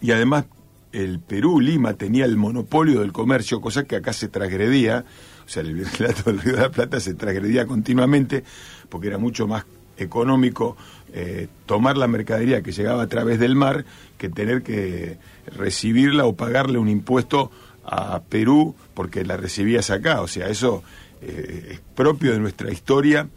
y 0.00 0.12
además 0.12 0.46
el 0.92 1.20
Perú, 1.20 1.60
Lima, 1.60 1.94
tenía 1.94 2.24
el 2.24 2.36
monopolio 2.36 3.00
del 3.00 3.12
comercio, 3.12 3.60
cosa 3.60 3.84
que 3.84 3.96
acá 3.96 4.12
se 4.12 4.28
transgredía, 4.28 5.04
o 5.44 5.48
sea, 5.48 5.62
el 5.62 5.74
virreinato 5.74 6.30
del 6.30 6.40
Río 6.40 6.56
de 6.56 6.62
la 6.62 6.70
Plata 6.70 6.98
se 6.98 7.14
transgredía 7.14 7.66
continuamente, 7.66 8.42
porque 8.88 9.08
era 9.08 9.18
mucho 9.18 9.46
más 9.46 9.64
económico 9.98 10.76
eh, 11.12 11.48
tomar 11.66 11.96
la 11.96 12.06
mercadería 12.06 12.62
que 12.62 12.72
llegaba 12.72 13.02
a 13.02 13.08
través 13.08 13.38
del 13.38 13.54
mar 13.54 13.84
que 14.18 14.28
tener 14.28 14.62
que 14.62 15.16
recibirla 15.46 16.26
o 16.26 16.34
pagarle 16.34 16.78
un 16.78 16.88
impuesto 16.88 17.50
a 17.84 18.20
Perú 18.20 18.74
porque 18.94 19.24
la 19.24 19.36
recibías 19.36 19.90
acá. 19.90 20.20
O 20.20 20.28
sea, 20.28 20.48
eso 20.48 20.82
eh, 21.22 21.68
es 21.72 21.80
propio 21.94 22.32
de 22.32 22.38
nuestra 22.38 22.70
historia, 22.70 23.28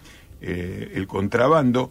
eh, 0.42 0.92
el 0.96 1.08
contrabando, 1.08 1.90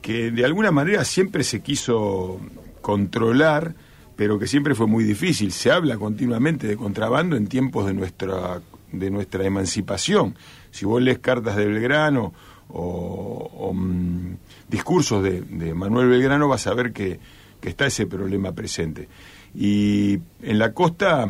que 0.00 0.30
de 0.30 0.44
alguna 0.44 0.70
manera 0.70 1.04
siempre 1.04 1.44
se 1.44 1.60
quiso 1.60 2.40
controlar, 2.80 3.74
pero 4.16 4.38
que 4.38 4.46
siempre 4.46 4.74
fue 4.74 4.86
muy 4.86 5.04
difícil. 5.04 5.52
Se 5.52 5.70
habla 5.70 5.96
continuamente 5.96 6.66
de 6.66 6.76
contrabando 6.76 7.36
en 7.36 7.46
tiempos 7.46 7.86
de 7.86 7.94
nuestra, 7.94 8.60
de 8.92 9.10
nuestra 9.10 9.44
emancipación. 9.44 10.34
Si 10.70 10.86
vos 10.86 11.02
lees 11.02 11.18
cartas 11.18 11.56
de 11.56 11.66
Belgrano 11.66 12.32
o, 12.68 13.72
mm, 13.74 14.34
discursos 14.68 15.22
de, 15.22 15.74
Manuel 15.74 16.08
Belgrano, 16.08 16.48
vas 16.48 16.66
a 16.66 16.74
ver 16.74 16.92
que, 16.92 17.18
está 17.62 17.86
ese 17.86 18.06
problema 18.06 18.52
presente. 18.52 19.08
Y 19.54 20.20
en 20.42 20.58
la 20.58 20.72
costa, 20.72 21.28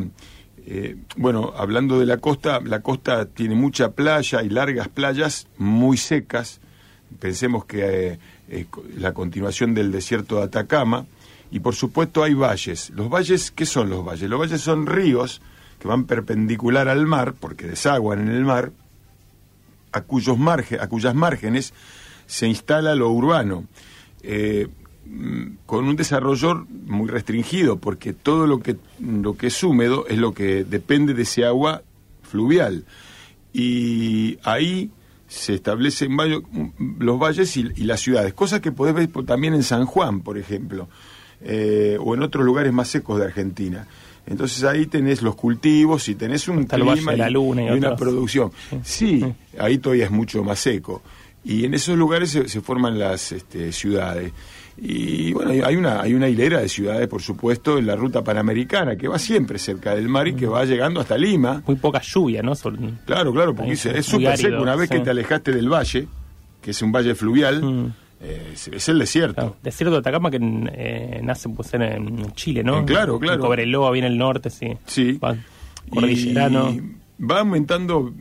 eh, 0.65 0.95
bueno, 1.17 1.53
hablando 1.57 1.99
de 1.99 2.05
la 2.05 2.17
costa, 2.17 2.59
la 2.63 2.81
costa 2.81 3.25
tiene 3.25 3.55
mucha 3.55 3.91
playa 3.91 4.41
y 4.43 4.49
largas 4.49 4.87
playas 4.87 5.47
muy 5.57 5.97
secas. 5.97 6.61
Pensemos 7.19 7.65
que 7.65 8.19
eh, 8.49 8.65
la 8.97 9.13
continuación 9.13 9.73
del 9.73 9.91
desierto 9.91 10.37
de 10.37 10.43
Atacama. 10.43 11.05
Y 11.51 11.61
por 11.61 11.73
supuesto 11.73 12.23
hay 12.23 12.35
valles. 12.35 12.91
Los 12.91 13.09
valles, 13.09 13.51
¿qué 13.51 13.65
son 13.65 13.89
los 13.89 14.05
valles? 14.05 14.29
Los 14.29 14.39
valles 14.39 14.61
son 14.61 14.85
ríos 14.85 15.41
que 15.79 15.87
van 15.87 16.03
perpendicular 16.05 16.87
al 16.87 17.07
mar, 17.07 17.33
porque 17.39 17.65
desaguan 17.65 18.19
en 18.21 18.29
el 18.29 18.45
mar, 18.45 18.71
a, 19.91 20.01
cuyos 20.01 20.37
marge- 20.37 20.79
a 20.79 20.87
cuyas 20.87 21.15
márgenes 21.15 21.73
se 22.29 22.47
instala 22.47 22.93
lo 22.93 23.09
urbano. 23.09 23.65
Eh, 24.21 24.67
con 25.65 25.85
un 25.85 25.95
desarrollo 25.95 26.67
muy 26.85 27.07
restringido, 27.09 27.77
porque 27.79 28.13
todo 28.13 28.45
lo 28.45 28.59
que, 28.59 28.75
lo 28.99 29.35
que 29.35 29.47
es 29.47 29.63
húmedo 29.63 30.05
es 30.07 30.19
lo 30.19 30.33
que 30.35 30.63
depende 30.63 31.15
de 31.15 31.23
ese 31.23 31.45
agua 31.45 31.81
fluvial. 32.21 32.85
Y 33.51 34.37
ahí 34.43 34.91
se 35.27 35.55
establecen 35.55 36.15
vallo- 36.15 36.43
los 36.99 37.19
valles 37.19 37.57
y, 37.57 37.61
y 37.75 37.83
las 37.85 38.01
ciudades, 38.01 38.33
cosas 38.35 38.59
que 38.61 38.71
podés 38.71 38.93
ver 38.93 39.09
también 39.25 39.55
en 39.55 39.63
San 39.63 39.85
Juan, 39.85 40.21
por 40.21 40.37
ejemplo, 40.37 40.87
eh, 41.41 41.97
o 41.99 42.13
en 42.13 42.21
otros 42.21 42.45
lugares 42.45 42.71
más 42.71 42.89
secos 42.89 43.17
de 43.19 43.25
Argentina. 43.25 43.87
Entonces 44.27 44.63
ahí 44.63 44.85
tenés 44.85 45.23
los 45.23 45.35
cultivos 45.35 46.07
y 46.07 46.13
tenés 46.13 46.47
un 46.47 46.67
Valle 46.67 46.97
clima 46.97 47.11
de 47.13 47.17
la 47.17 47.29
Luna 47.31 47.63
y 47.63 47.65
y 47.65 47.71
una 47.79 47.89
producción. 47.95 48.51
Sí, 48.83 49.25
ahí 49.57 49.79
todavía 49.79 50.05
es 50.05 50.11
mucho 50.11 50.43
más 50.43 50.59
seco. 50.59 51.01
Y 51.43 51.65
en 51.65 51.73
esos 51.73 51.97
lugares 51.97 52.31
se, 52.31 52.47
se 52.49 52.61
forman 52.61 52.99
las 52.99 53.31
este, 53.31 53.71
ciudades. 53.71 54.31
Y 54.81 55.33
bueno, 55.33 55.51
hay 55.65 55.75
una, 55.75 56.01
hay 56.01 56.13
una 56.13 56.29
hilera 56.29 56.61
de 56.61 56.69
ciudades, 56.69 57.07
por 57.07 57.21
supuesto, 57.21 57.77
en 57.77 57.85
la 57.87 57.95
ruta 57.97 58.23
panamericana, 58.23 58.95
que 58.95 59.07
va 59.09 59.19
siempre 59.19 59.59
cerca 59.59 59.93
del 59.93 60.07
mar 60.07 60.27
y 60.27 60.35
que 60.35 60.45
va 60.47 60.63
llegando 60.63 61.01
hasta 61.01 61.17
Lima. 61.17 61.61
Muy 61.67 61.75
poca 61.75 62.01
lluvia, 62.01 62.41
¿no? 62.41 62.53
Claro, 63.05 63.33
claro, 63.33 63.53
porque 63.55 63.73
es 63.73 64.05
súper 64.05 64.37
seco. 64.37 64.61
Una 64.61 64.75
vez 64.75 64.89
sí. 64.89 64.95
que 64.95 65.01
te 65.01 65.09
alejaste 65.09 65.51
del 65.51 65.67
valle, 65.69 66.07
que 66.61 66.71
es 66.71 66.81
un 66.81 66.91
valle 66.93 67.13
fluvial, 67.15 67.93
eh, 68.21 68.51
es, 68.53 68.67
es 68.69 68.87
el 68.89 68.99
desierto. 68.99 69.57
Desierto 69.63 69.91
de 69.95 69.99
Atacama 69.99 70.31
que 70.31 70.39
eh, 70.41 71.19
nace 71.23 71.49
pues, 71.49 71.73
en, 71.73 71.81
en 71.81 72.31
Chile, 72.33 72.63
¿no? 72.63 72.79
Eh, 72.79 72.85
claro, 72.85 73.19
claro. 73.19 73.35
En 73.35 73.41
Cobreloa, 73.41 73.91
viene 73.91 74.07
el 74.07 74.17
norte, 74.17 74.49
sí. 74.49 74.67
Sí. 74.85 75.13
Va- 75.13 75.35
Cordillerano. 75.89 76.69
Y 76.71 76.95
va 77.19 77.39
aumentando 77.39 78.13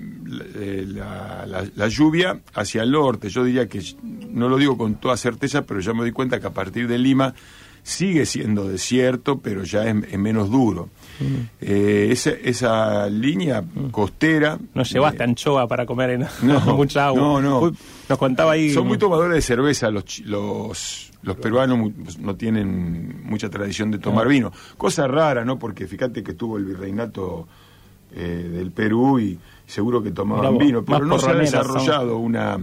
eh, 0.57 0.85
la, 0.87 1.47
la- 1.47 1.67
la 1.75 1.89
lluvia 1.89 2.41
hacia 2.55 2.83
el 2.83 2.91
norte. 2.91 3.29
Yo 3.31 3.45
diría 3.45 3.69
que, 3.69 3.83
no 4.03 4.49
lo 4.49 4.57
digo 4.59 4.77
con 4.77 4.97
toda 4.97 5.17
certeza, 5.17 5.63
pero 5.63 5.81
ya 5.81 5.93
me 5.93 6.01
doy 6.01 6.13
cuenta 6.13 6.41
que 6.41 6.47
a 6.47 6.53
partir 6.55 6.89
de 6.89 6.99
Lima 6.99 7.35
sigue 7.83 8.27
siendo 8.27 8.69
desierto, 8.69 9.39
pero 9.39 9.65
ya 9.65 9.85
es, 9.89 9.97
es 10.13 10.19
menos 10.19 10.51
duro. 10.51 10.91
Eh, 11.61 12.09
esa, 12.11 12.31
esa 12.31 13.09
línea 13.09 13.65
costera... 13.91 14.59
No 14.75 14.83
llevaste 14.83 15.23
anchoa 15.23 15.67
para 15.67 15.87
comer 15.87 16.11
en 16.11 16.27
No, 16.43 16.61
mucha 16.77 17.07
agua. 17.07 17.21
no, 17.21 17.41
no. 17.41 17.61
Uy, 17.61 17.77
nos 18.09 18.19
contaba 18.19 18.53
ahí. 18.53 18.71
Son 18.71 18.87
muy 18.87 18.99
tomadores 18.99 19.35
de 19.37 19.43
cerveza 19.43 19.91
los, 19.91 20.21
los, 20.27 21.11
los 21.23 21.37
peruanos, 21.37 21.93
pues, 22.05 22.19
no 22.19 22.37
tienen 22.37 23.23
mucha 23.25 23.49
tradición 23.49 23.91
de 23.91 23.99
tomar 23.99 24.29
vino. 24.29 24.53
Cosa 24.77 25.07
rara, 25.07 25.45
¿no? 25.47 25.59
Porque 25.59 25.87
fíjate 25.87 26.23
que 26.23 26.35
tuvo 26.35 26.59
el 26.59 26.67
virreinato 26.67 27.49
eh, 28.15 28.49
del 28.53 28.71
Perú 28.71 29.19
y 29.19 29.39
seguro 29.67 30.03
que 30.03 30.11
tomaban 30.13 30.55
vos, 30.55 30.65
vino, 30.65 30.85
pero 30.85 31.05
no 31.05 31.19
se 31.19 31.27
ha 31.27 31.31
son. 31.33 31.39
desarrollado 31.41 32.19
una, 32.19 32.59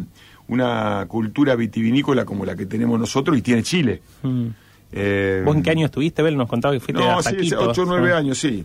una 0.47 1.05
cultura 1.07 1.55
vitivinícola 1.55 2.25
como 2.25 2.45
la 2.45 2.55
que 2.55 2.65
tenemos 2.65 2.99
nosotros 2.99 3.37
y 3.37 3.41
tiene 3.41 3.63
Chile. 3.63 4.01
Mm. 4.23 4.47
Eh, 4.91 5.41
¿Vos 5.45 5.55
en 5.55 5.63
qué 5.63 5.71
año 5.71 5.85
estuviste, 5.87 6.21
Bel? 6.21 6.37
Nos 6.37 6.47
contaba 6.47 6.73
que 6.73 6.79
fuiste 6.79 7.01
no, 7.03 7.17
a 7.19 7.21
sí, 7.23 7.31
Taquitos. 7.35 7.67
8 7.69 7.81
o 7.81 7.85
9 7.85 8.13
Ah. 8.13 8.17
años, 8.17 8.37
sí. 8.39 8.63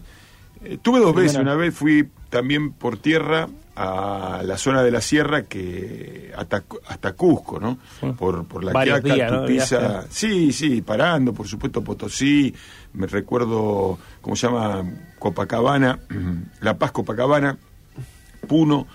Eh, 0.65 0.79
tuve 0.81 1.01
dos 1.01 1.15
veces. 1.15 1.39
Una 1.39 1.55
vez 1.55 1.75
fui 1.75 2.07
también 2.29 2.73
por 2.73 2.99
tierra 2.99 3.49
a 3.75 4.43
la 4.45 4.59
zona 4.59 4.83
de 4.83 4.91
la 4.91 5.01
sierra 5.01 5.45
que 5.45 6.31
hasta, 6.37 6.63
hasta 6.87 7.13
Cusco, 7.15 7.59
¿no? 7.59 7.79
Por, 8.17 8.45
por 8.45 8.63
la 8.63 8.73
Varios 8.73 9.01
Quiaca, 9.01 9.15
días. 9.15 9.69
Tupiza. 9.71 10.03
Sí, 10.11 10.53
sí, 10.53 10.83
parando, 10.83 11.33
por 11.33 11.49
supuesto, 11.49 11.83
Potosí. 11.83 12.55
Me 12.93 13.07
recuerdo, 13.07 13.99
¿cómo 14.21 14.37
se 14.37 14.47
llama? 14.49 14.85
Copacabana, 15.21 16.01
La 16.61 16.77
Paz, 16.77 16.91
Copacabana, 16.91 17.57
Puno. 18.49 18.89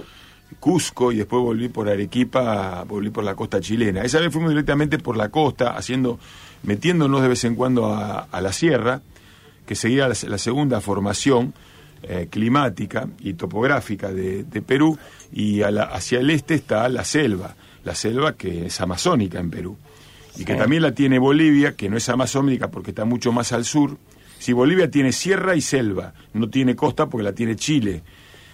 Cusco 0.60 1.12
y 1.12 1.18
después 1.18 1.42
volví 1.44 1.70
por 1.70 1.90
Arequipa, 1.90 2.84
volví 2.88 3.10
por 3.10 3.24
la 3.24 3.36
costa 3.36 3.60
chilena. 3.60 4.04
Esa 4.04 4.20
vez 4.20 4.32
fuimos 4.32 4.50
directamente 4.52 4.98
por 5.00 5.16
la 5.18 5.30
costa, 5.30 5.76
haciendo, 5.76 6.20
metiéndonos 6.64 7.22
de 7.22 7.28
vez 7.28 7.44
en 7.44 7.56
cuando 7.56 7.88
a, 7.94 8.20
a 8.32 8.42
la 8.42 8.52
sierra, 8.54 9.02
que 9.66 9.76
seguía 9.76 10.08
la, 10.08 10.16
la 10.28 10.38
segunda 10.38 10.82
formación 10.82 11.54
eh, 12.04 12.28
climática 12.32 13.08
y 13.20 13.34
topográfica 13.34 14.12
de, 14.12 14.44
de 14.44 14.62
Perú, 14.62 14.98
y 15.32 15.62
a 15.62 15.72
la- 15.72 15.84
hacia 15.84 16.20
el 16.20 16.30
este 16.30 16.54
está 16.56 16.88
la 16.90 17.04
selva, 17.04 17.56
la 17.84 17.94
selva 17.96 18.34
que 18.34 18.68
es 18.68 18.82
amazónica 18.82 19.40
en 19.40 19.50
Perú, 19.52 19.78
y 20.38 20.46
que 20.46 20.54
también 20.56 20.82
la 20.84 20.94
tiene 20.94 21.20
Bolivia, 21.20 21.76
que 21.76 21.90
no 21.90 21.98
es 21.98 22.08
amazónica 22.10 22.70
porque 22.70 22.92
está 22.92 23.04
mucho 23.06 23.32
más 23.32 23.52
al 23.52 23.66
sur. 23.66 23.98
Si 24.46 24.54
Bolivia 24.54 24.92
tiene 24.92 25.12
sierra 25.12 25.56
y 25.56 25.62
selva, 25.62 26.14
no 26.34 26.48
tiene 26.52 26.76
costa 26.76 27.08
porque 27.08 27.24
la 27.24 27.34
tiene 27.34 27.56
Chile. 27.56 28.04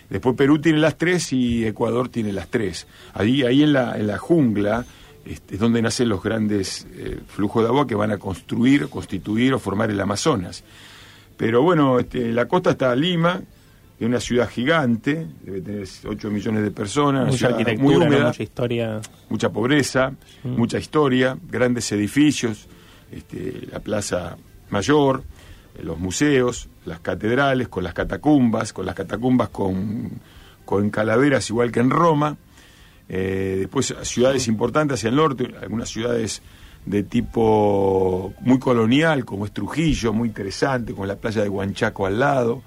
Después 0.09 0.37
Perú 0.37 0.57
tiene 0.61 0.77
las 0.79 0.97
tres 0.97 1.33
y 1.33 1.65
Ecuador 1.65 2.07
tiene 2.07 2.31
las 2.31 2.47
tres. 2.47 2.87
Ahí, 3.13 3.43
ahí 3.43 3.61
en, 3.63 3.73
la, 3.73 3.97
en 3.97 4.07
la 4.07 4.17
jungla 4.17 4.85
este, 5.25 5.55
es 5.55 5.59
donde 5.59 5.81
nacen 5.81 6.07
los 6.07 6.23
grandes 6.23 6.87
eh, 6.95 7.19
flujos 7.27 7.63
de 7.63 7.67
agua 7.67 7.85
que 7.87 7.95
van 7.95 8.11
a 8.11 8.17
construir, 8.17 8.87
constituir 8.87 9.53
o 9.53 9.59
formar 9.59 9.91
el 9.91 9.99
Amazonas. 9.99 10.63
Pero 11.35 11.61
bueno, 11.61 11.99
este, 11.99 12.31
la 12.31 12.47
costa 12.47 12.71
está 12.71 12.95
Lima, 12.95 13.41
que 13.99 14.05
es 14.05 14.07
una 14.07 14.21
ciudad 14.21 14.47
gigante, 14.49 15.27
debe 15.43 15.59
tener 15.59 15.87
8 16.07 16.29
millones 16.31 16.63
de 16.63 16.71
personas, 16.71 17.27
Mucha 17.27 17.47
arquitectura, 17.47 17.97
muy 18.07 18.17
¿no? 18.17 18.27
mucha 18.27 18.43
historia. 18.43 19.01
mucha 19.29 19.49
pobreza, 19.49 20.13
Mm. 20.45 20.55
mucha 20.55 20.79
historia, 20.79 21.37
grandes 21.49 21.91
edificios, 21.91 22.69
este, 23.11 23.67
la 23.69 23.79
Plaza 23.81 24.37
Mayor, 24.69 25.23
los 25.83 25.99
museos, 25.99 26.69
las 26.85 26.99
catedrales, 26.99 27.67
con 27.67 27.83
las 27.83 27.93
catacumbas, 27.93 28.73
con 28.73 28.85
las 28.85 28.95
catacumbas 28.95 29.49
con, 29.49 30.11
con 30.65 30.89
calaveras 30.89 31.49
igual 31.49 31.71
que 31.71 31.79
en 31.79 31.89
Roma. 31.89 32.37
Eh, 33.09 33.57
después 33.59 33.93
ciudades 34.03 34.47
importantes 34.47 34.99
hacia 34.99 35.09
el 35.09 35.15
norte, 35.15 35.53
algunas 35.61 35.89
ciudades 35.89 36.41
de 36.85 37.03
tipo 37.03 38.33
muy 38.39 38.59
colonial, 38.59 39.25
como 39.25 39.45
es 39.45 39.51
Trujillo, 39.51 40.13
muy 40.13 40.29
interesante, 40.29 40.93
con 40.93 41.07
la 41.07 41.15
playa 41.15 41.43
de 41.43 41.49
Huanchaco 41.49 42.05
al 42.05 42.19
lado. 42.19 42.63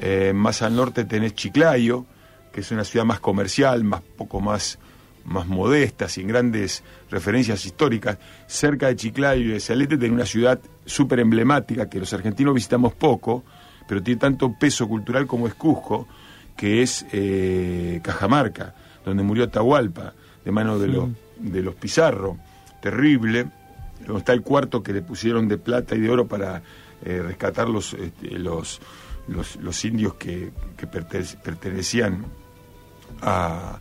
Eh, 0.00 0.32
más 0.34 0.62
al 0.62 0.76
norte 0.76 1.04
tenés 1.04 1.34
Chiclayo, 1.34 2.04
que 2.52 2.60
es 2.60 2.70
una 2.70 2.84
ciudad 2.84 3.04
más 3.04 3.20
comercial, 3.20 3.84
más 3.84 4.02
poco 4.02 4.40
más, 4.40 4.78
más 5.24 5.46
modesta, 5.46 6.08
sin 6.08 6.28
grandes 6.28 6.84
referencias 7.10 7.64
históricas. 7.64 8.18
Cerca 8.46 8.88
de 8.88 8.96
Chiclayo 8.96 9.44
y 9.44 9.52
de 9.52 9.60
Salete 9.60 9.96
tenés 9.96 10.12
una 10.12 10.26
ciudad 10.26 10.60
súper 10.86 11.20
emblemática 11.20 11.88
que 11.88 11.98
los 11.98 12.12
argentinos 12.12 12.54
visitamos 12.54 12.94
poco, 12.94 13.44
pero 13.88 14.02
tiene 14.02 14.20
tanto 14.20 14.52
peso 14.58 14.88
cultural 14.88 15.26
como 15.26 15.46
es 15.46 15.54
Cusco, 15.54 16.06
que 16.56 16.82
es 16.82 17.04
eh, 17.12 18.00
Cajamarca, 18.02 18.74
donde 19.04 19.22
murió 19.22 19.44
Atahualpa, 19.44 20.12
de 20.44 20.50
mano 20.52 20.78
de, 20.78 20.88
los, 20.88 21.08
de 21.38 21.62
los 21.62 21.74
Pizarro, 21.74 22.36
terrible, 22.80 23.46
donde 24.06 24.18
está 24.18 24.32
el 24.32 24.42
cuarto 24.42 24.82
que 24.82 24.92
le 24.92 25.02
pusieron 25.02 25.48
de 25.48 25.58
plata 25.58 25.94
y 25.94 26.00
de 26.00 26.10
oro 26.10 26.26
para 26.26 26.62
eh, 27.04 27.22
rescatar 27.22 27.68
los, 27.68 27.94
este, 27.94 28.38
los, 28.38 28.80
los, 29.28 29.56
los 29.56 29.84
indios 29.84 30.14
que, 30.14 30.50
que 30.76 30.86
perte- 30.86 31.36
pertenecían 31.42 32.24
a, 33.22 33.78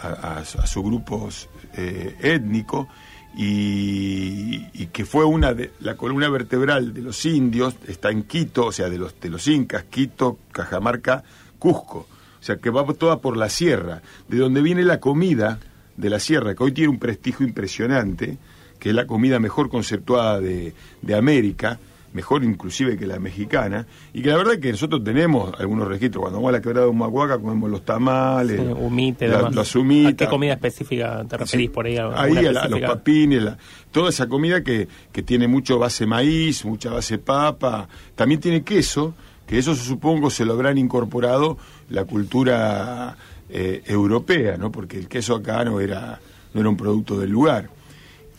a, 0.00 0.08
a- 0.08 0.38
a 0.38 0.66
su 0.66 0.82
grupo 0.82 1.28
eh, 1.74 2.16
étnico 2.20 2.88
y, 3.36 4.66
y 4.72 4.86
que 4.92 5.04
fue 5.04 5.24
una 5.24 5.54
de 5.54 5.72
la 5.80 5.96
columna 5.96 6.28
vertebral 6.28 6.92
de 6.92 7.02
los 7.02 7.24
indios 7.24 7.76
está 7.86 8.10
en 8.10 8.24
Quito, 8.24 8.66
o 8.66 8.72
sea, 8.72 8.88
de 8.88 8.98
los 8.98 9.18
de 9.20 9.30
los 9.30 9.46
incas, 9.46 9.84
Quito, 9.84 10.38
Cajamarca, 10.52 11.22
Cusco, 11.58 12.06
o 12.40 12.42
sea, 12.42 12.56
que 12.56 12.70
va 12.70 12.84
toda 12.94 13.20
por 13.20 13.36
la 13.36 13.48
sierra, 13.48 14.02
de 14.28 14.38
donde 14.38 14.62
viene 14.62 14.82
la 14.82 15.00
comida 15.00 15.58
de 15.96 16.10
la 16.10 16.20
sierra, 16.20 16.54
que 16.54 16.64
hoy 16.64 16.72
tiene 16.72 16.90
un 16.90 16.98
prestigio 16.98 17.46
impresionante, 17.46 18.38
que 18.78 18.90
es 18.90 18.94
la 18.94 19.06
comida 19.06 19.38
mejor 19.40 19.68
conceptuada 19.68 20.40
de, 20.40 20.74
de 21.02 21.14
América, 21.14 21.78
mejor 22.18 22.42
inclusive 22.42 22.96
que 22.98 23.06
la 23.06 23.18
mexicana, 23.20 23.86
y 24.12 24.22
que 24.22 24.28
la 24.30 24.36
verdad 24.36 24.58
que 24.58 24.72
nosotros 24.72 25.04
tenemos 25.04 25.52
algunos 25.60 25.86
registros, 25.86 26.22
cuando 26.22 26.38
vamos 26.38 26.48
a 26.48 26.52
la 26.52 26.60
quebrada 26.60 26.86
de 26.86 26.90
Humahuaca 26.90 27.38
comemos 27.38 27.70
los 27.70 27.84
tamales, 27.84 28.60
Sí, 28.60 28.66
humite, 28.66 29.28
la- 29.28 29.48
las 29.50 29.76
humitas. 29.76 30.12
¿A 30.12 30.16
qué 30.16 30.26
comida 30.28 30.52
específica 30.54 31.24
te 31.28 31.36
referís 31.36 31.70
por 31.70 31.86
ahí? 31.86 31.96
Ahí 31.96 32.10
¿Alguna 32.14 32.40
a, 32.40 32.52
la- 32.52 32.60
a 32.62 32.68
los 32.68 32.80
papines, 32.80 33.42
la- 33.42 33.56
toda 33.92 34.08
esa 34.08 34.26
comida 34.26 34.64
que, 34.64 34.88
que 35.12 35.22
tiene 35.22 35.46
mucho 35.46 35.78
base 35.78 36.06
maíz, 36.06 36.64
mucha 36.64 36.90
base 36.90 37.18
papa, 37.18 37.88
también 38.16 38.40
tiene 38.40 38.62
queso, 38.62 39.14
que 39.46 39.58
eso 39.58 39.74
supongo 39.76 40.28
se 40.30 40.44
lo 40.44 40.54
habrán 40.54 40.76
incorporado 40.76 41.56
la 41.90 42.04
cultura 42.04 43.16
eh, 43.50 43.82
europea, 43.86 44.56
¿no? 44.58 44.70
Porque 44.72 44.98
el 44.98 45.08
queso 45.08 45.34
acá 45.36 45.64
no 45.64 45.80
era, 45.80 46.20
no 46.52 46.60
era 46.60 46.68
un 46.68 46.76
producto 46.76 47.18
del 47.18 47.30
lugar. 47.30 47.70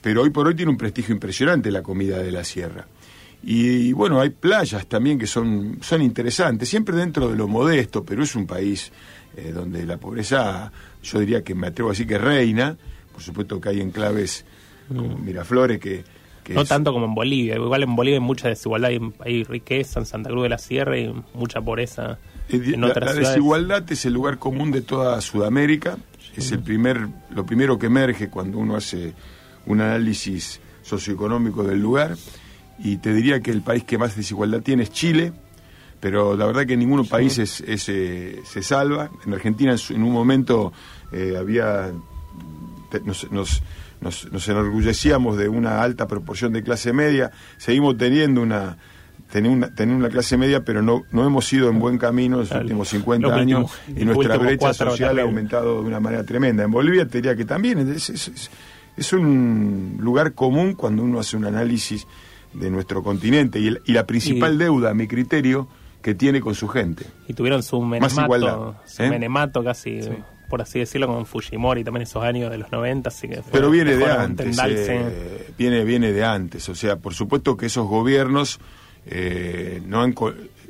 Pero 0.01 0.21
hoy 0.21 0.29
por 0.29 0.47
hoy 0.47 0.55
tiene 0.55 0.71
un 0.71 0.77
prestigio 0.77 1.13
impresionante 1.13 1.71
la 1.71 1.81
comida 1.81 2.19
de 2.19 2.31
la 2.31 2.43
sierra. 2.43 2.85
Y, 3.41 3.93
bueno, 3.93 4.19
hay 4.19 4.29
playas 4.31 4.85
también 4.87 5.17
que 5.17 5.25
son, 5.27 5.77
son 5.81 6.01
interesantes, 6.01 6.67
siempre 6.67 6.95
dentro 6.95 7.29
de 7.29 7.37
lo 7.37 7.47
modesto, 7.47 8.03
pero 8.03 8.23
es 8.23 8.35
un 8.35 8.45
país 8.45 8.91
eh, 9.37 9.51
donde 9.53 9.85
la 9.85 9.97
pobreza, 9.97 10.71
yo 11.01 11.19
diría 11.19 11.41
que 11.43 11.55
me 11.55 11.67
atrevo 11.67 11.89
a 11.89 11.93
decir 11.93 12.05
que 12.07 12.17
reina, 12.17 12.75
por 13.13 13.21
supuesto 13.21 13.61
que 13.61 13.69
hay 13.69 13.79
enclaves 13.81 14.45
como 14.89 15.17
Miraflores 15.17 15.79
que... 15.79 16.03
que 16.43 16.53
Mm. 16.53 16.55
No 16.55 16.61
es- 16.63 16.67
tanto 16.69 16.91
como 16.91 17.05
en 17.05 17.13
Bolivia. 17.15 17.55
Igual 17.55 17.83
en 17.83 17.95
Bolivia 17.95 18.17
hay 18.17 18.23
mucha 18.25 18.47
desigualdad, 18.49 18.89
hay, 18.89 18.99
hay 19.19 19.43
riqueza 19.43 19.99
en 19.99 20.05
Santa 20.05 20.29
Cruz 20.31 20.43
de 20.43 20.49
la 20.49 20.57
Sierra 20.57 20.97
y 20.97 21.13
mucha 21.33 21.61
pobreza 21.61 22.17
Eh, 22.49 22.59
en 22.73 22.81
la, 22.81 22.87
otras 22.87 23.05
la 23.05 23.11
ciudades. 23.13 23.35
desigualdad 23.35 23.91
es 23.91 24.05
el 24.05 24.13
lugar 24.13 24.37
común 24.39 24.71
de 24.71 24.81
toda 24.81 25.21
Sudamérica, 25.21 25.97
es 26.35 26.51
el 26.51 26.59
primer, 26.59 27.07
lo 27.29 27.45
primero 27.45 27.77
que 27.79 27.85
emerge 27.87 28.29
cuando 28.29 28.57
uno 28.57 28.75
hace 28.75 29.13
un 29.67 29.79
análisis 29.81 30.59
socioeconómico 30.81 31.63
del 31.63 31.79
lugar, 31.79 32.15
y 32.81 32.97
te 32.97 33.13
diría 33.13 33.39
que 33.41 33.51
el 33.51 33.61
país 33.61 33.83
que 33.83 33.97
más 33.97 34.15
desigualdad 34.15 34.61
tiene 34.61 34.83
es 34.83 34.91
Chile, 34.91 35.33
pero 35.99 36.35
la 36.37 36.45
verdad 36.45 36.65
que 36.65 36.77
ningún 36.77 37.05
país 37.07 37.37
es, 37.37 37.61
es, 37.61 37.89
eh, 37.89 38.39
se 38.45 38.61
salva. 38.63 39.09
En 39.25 39.33
Argentina 39.33 39.71
en, 39.73 39.77
su- 39.77 39.93
en 39.93 40.03
un 40.03 40.13
momento 40.13 40.71
eh, 41.11 41.35
había 41.37 41.91
nos, 43.05 43.31
nos, 43.31 43.61
nos, 44.01 44.31
nos 44.31 44.47
enorgullecíamos 44.47 45.37
de 45.37 45.49
una 45.49 45.81
alta 45.81 46.07
proporción 46.07 46.53
de 46.53 46.63
clase 46.63 46.93
media, 46.93 47.31
seguimos 47.57 47.97
teniendo 47.97 48.41
una 48.41 48.77
teniendo 49.31 49.67
una, 49.67 49.75
teniendo 49.75 50.05
una 50.05 50.11
clase 50.11 50.37
media, 50.37 50.63
pero 50.65 50.81
no, 50.81 51.03
no 51.11 51.23
hemos 51.23 51.51
ido 51.53 51.69
en 51.69 51.77
buen 51.77 51.99
camino 51.99 52.37
en 52.37 52.39
los 52.39 52.49
Claro. 52.49 52.63
últimos 52.63 52.89
50 52.89 53.27
Los 53.27 53.37
años 53.37 53.71
y 53.95 54.03
nuestra 54.05 54.37
brecha 54.37 54.73
social 54.73 55.19
ha 55.19 55.21
aumentado 55.21 55.81
de 55.83 55.87
una 55.87 55.99
manera 55.99 56.23
tremenda. 56.23 56.63
En 56.63 56.71
Bolivia 56.71 57.05
te 57.05 57.19
diría 57.19 57.35
que 57.35 57.45
también 57.45 57.77
es- 57.91 58.09
es- 58.09 58.49
es 58.97 59.13
un 59.13 59.97
lugar 59.99 60.33
común 60.33 60.73
cuando 60.73 61.03
uno 61.03 61.19
hace 61.19 61.37
un 61.37 61.45
análisis 61.45 62.07
de 62.53 62.69
nuestro 62.69 63.03
continente 63.03 63.59
y, 63.59 63.67
el- 63.67 63.81
y 63.85 63.93
la 63.93 64.05
principal 64.05 64.55
Y- 64.55 64.57
deuda, 64.57 64.91
a 64.91 64.93
mi 64.93 65.07
criterio, 65.07 65.67
que 66.01 66.15
tiene 66.15 66.39
con 66.41 66.55
su 66.55 66.67
gente. 66.67 67.05
Y 67.27 67.33
tuvieron 67.33 67.61
su 67.61 67.79
Más 67.81 68.13
igualdad, 68.17 68.57
menemato, 68.57 68.81
su 68.87 69.03
¿eh? 69.03 69.09
menemato 69.09 69.63
casi, 69.63 69.99
por 70.49 70.61
así 70.61 70.79
decirlo, 70.79 71.07
con 71.07 71.25
Fujimori 71.25 71.83
también 71.83 72.03
esos 72.03 72.23
años 72.23 72.49
de 72.51 72.57
los 72.57 72.71
90, 72.71 73.09
así 73.09 73.27
que 73.27 73.35
fue 73.43 73.51
Pero 73.51 73.69
viene 73.69 73.95
de 73.97 74.05
antes, 74.09 74.57
eh, 74.65 75.51
viene, 75.57 75.83
viene 75.83 76.11
de 76.13 76.23
antes. 76.23 76.67
O 76.69 76.75
sea, 76.75 76.95
por 76.95 77.13
supuesto 77.13 77.57
que 77.57 77.65
esos 77.67 77.87
gobiernos 77.87 78.59
eh, 79.05 79.81
no 79.85 80.01
han... 80.01 80.13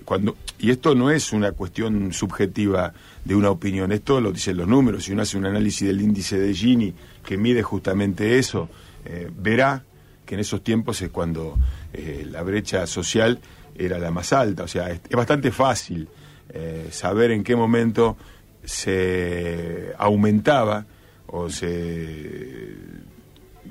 Cuando, 0.06 0.36
y 0.58 0.72
esto 0.72 0.96
no 0.96 1.12
es 1.12 1.32
una 1.34 1.52
cuestión 1.52 2.12
subjetiva 2.14 2.94
de 3.24 3.36
una 3.36 3.52
opinión, 3.52 3.92
esto 3.92 4.20
lo 4.20 4.32
dicen 4.32 4.58
los 4.58 4.68
números. 4.68 5.04
Si 5.04 5.12
uno 5.14 5.22
hace 5.22 5.38
un 5.38 5.46
análisis 5.46 5.88
del 5.88 6.02
índice 6.02 6.40
de 6.40 6.52
Gini 6.56 6.94
que 7.24 7.38
mide 7.38 7.62
justamente 7.62 8.40
eso, 8.40 8.68
eh, 9.06 9.30
verá 9.38 9.84
que 10.30 10.36
en 10.36 10.42
esos 10.42 10.64
tiempos 10.64 11.02
es 11.02 11.10
cuando 11.10 11.58
eh, 11.92 12.24
la 12.30 12.44
brecha 12.44 12.86
social 12.86 13.40
era 13.76 13.98
la 13.98 14.12
más 14.12 14.32
alta. 14.32 14.62
O 14.62 14.68
sea, 14.68 14.92
es, 14.92 15.02
es 15.10 15.16
bastante 15.16 15.50
fácil 15.50 16.08
eh, 16.54 16.90
saber 16.92 17.32
en 17.32 17.44
qué 17.44 17.56
momento 17.56 18.16
se 18.64 19.92
aumentaba 19.98 20.86
o 21.26 21.50
se 21.50 22.76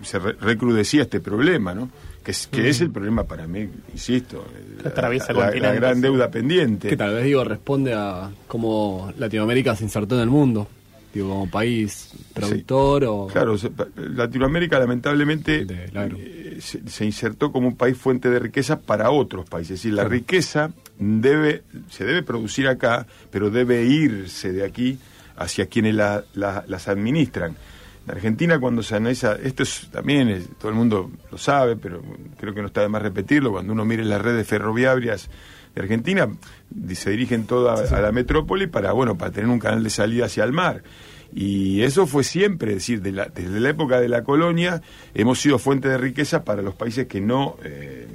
se 0.03 0.19
re- 0.19 0.33
recrudecía 0.41 1.03
este 1.03 1.21
problema, 1.21 1.75
¿no? 1.75 1.91
Que 2.25 2.33
es, 2.33 2.49
que 2.49 2.69
es 2.69 2.81
el 2.81 2.91
problema 2.91 3.23
para 3.23 3.47
mí, 3.47 3.69
insisto, 3.93 4.45
Que 4.83 4.89
atraviesa 4.89 5.33
la, 5.33 5.53
la 5.53 5.73
gran 5.73 6.01
deuda 6.01 6.29
pendiente. 6.29 6.89
Que 6.89 6.97
tal 6.97 7.15
vez, 7.15 7.25
digo, 7.25 7.45
responde 7.45 7.95
a 7.95 8.31
cómo 8.49 9.13
Latinoamérica 9.17 9.77
se 9.77 9.85
insertó 9.85 10.17
en 10.17 10.23
el 10.23 10.29
mundo. 10.29 10.67
Digo, 11.15 11.31
como 11.31 11.51
país 11.51 12.11
productor 12.35 13.05
o... 13.05 13.27
Claro, 13.29 13.57
Latinoamérica 13.97 14.79
lamentablemente 14.79 15.65
se, 16.61 16.89
se 16.89 17.05
insertó 17.05 17.53
como 17.53 17.69
un 17.69 17.77
país 17.77 17.97
fuente 17.97 18.31
de 18.31 18.39
riqueza 18.39 18.81
para 18.81 19.11
otros 19.11 19.49
países. 19.49 19.73
Es 19.75 19.83
decir, 19.83 19.95
la 19.95 20.05
riqueza 20.05 20.71
debe, 20.99 21.63
se 21.91 22.05
debe 22.05 22.23
producir 22.23 22.69
acá, 22.69 23.07
pero 23.31 23.51
debe 23.51 23.85
irse 23.85 24.53
de 24.53 24.65
aquí 24.65 24.99
hacia 25.37 25.67
quienes 25.67 25.95
la- 25.95 26.25
la- 26.35 26.65
las 26.67 26.89
administran. 26.89 27.57
En 28.07 28.11
Argentina 28.15 28.59
cuando 28.59 28.83
se 28.83 28.97
analiza, 28.97 29.37
esto 29.43 29.63
es, 29.63 29.89
también 29.93 30.29
es- 30.29 30.49
todo 30.59 30.71
el 30.71 30.75
mundo 30.75 31.11
lo 31.31 31.39
sabe, 31.39 31.77
pero 31.77 32.03
creo 32.39 32.55
que 32.55 32.61
no 32.63 32.69
está 32.69 32.81
de 32.81 32.89
más 32.89 33.03
repetirlo, 33.03 33.53
cuando 33.53 33.73
uno 33.73 33.85
mire 33.85 34.05
las 34.05 34.21
redes 34.23 34.47
ferroviarias 34.47 35.29
de 35.75 35.83
Argentina, 35.83 36.27
se 36.95 37.11
dirigen 37.11 37.45
toda 37.47 37.75
a 37.97 38.01
la 38.01 38.11
metrópoli 38.11 38.67
para, 38.67 38.93
bueno, 38.93 39.17
para 39.19 39.31
tener 39.31 39.49
un 39.51 39.59
canal 39.59 39.85
de 39.85 39.91
salida 39.91 40.25
hacia 40.25 40.45
el 40.45 40.53
mar. 40.53 40.83
Y 41.35 41.83
eso 41.83 42.07
fue 42.07 42.24
siempre, 42.24 42.70
es 42.70 42.76
decir, 42.79 43.03
de 43.03 43.12
la- 43.12 43.26
desde 43.26 43.61
la 43.61 43.68
época 43.70 44.01
de 44.01 44.09
la 44.09 44.24
colonia 44.24 44.81
hemos 45.14 45.41
sido 45.41 45.59
fuente 45.59 45.89
de 45.89 45.99
riqueza 45.99 46.43
para 46.45 46.62
los 46.62 46.74
países 46.74 47.07
que 47.07 47.20
no, 47.20 47.57
eh, 47.64 48.07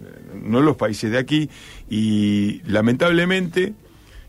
no 0.44 0.62
los 0.62 0.76
países 0.76 1.12
de 1.12 1.20
aquí. 1.20 1.50
Y 1.90 2.62
lamentablemente 2.66 3.74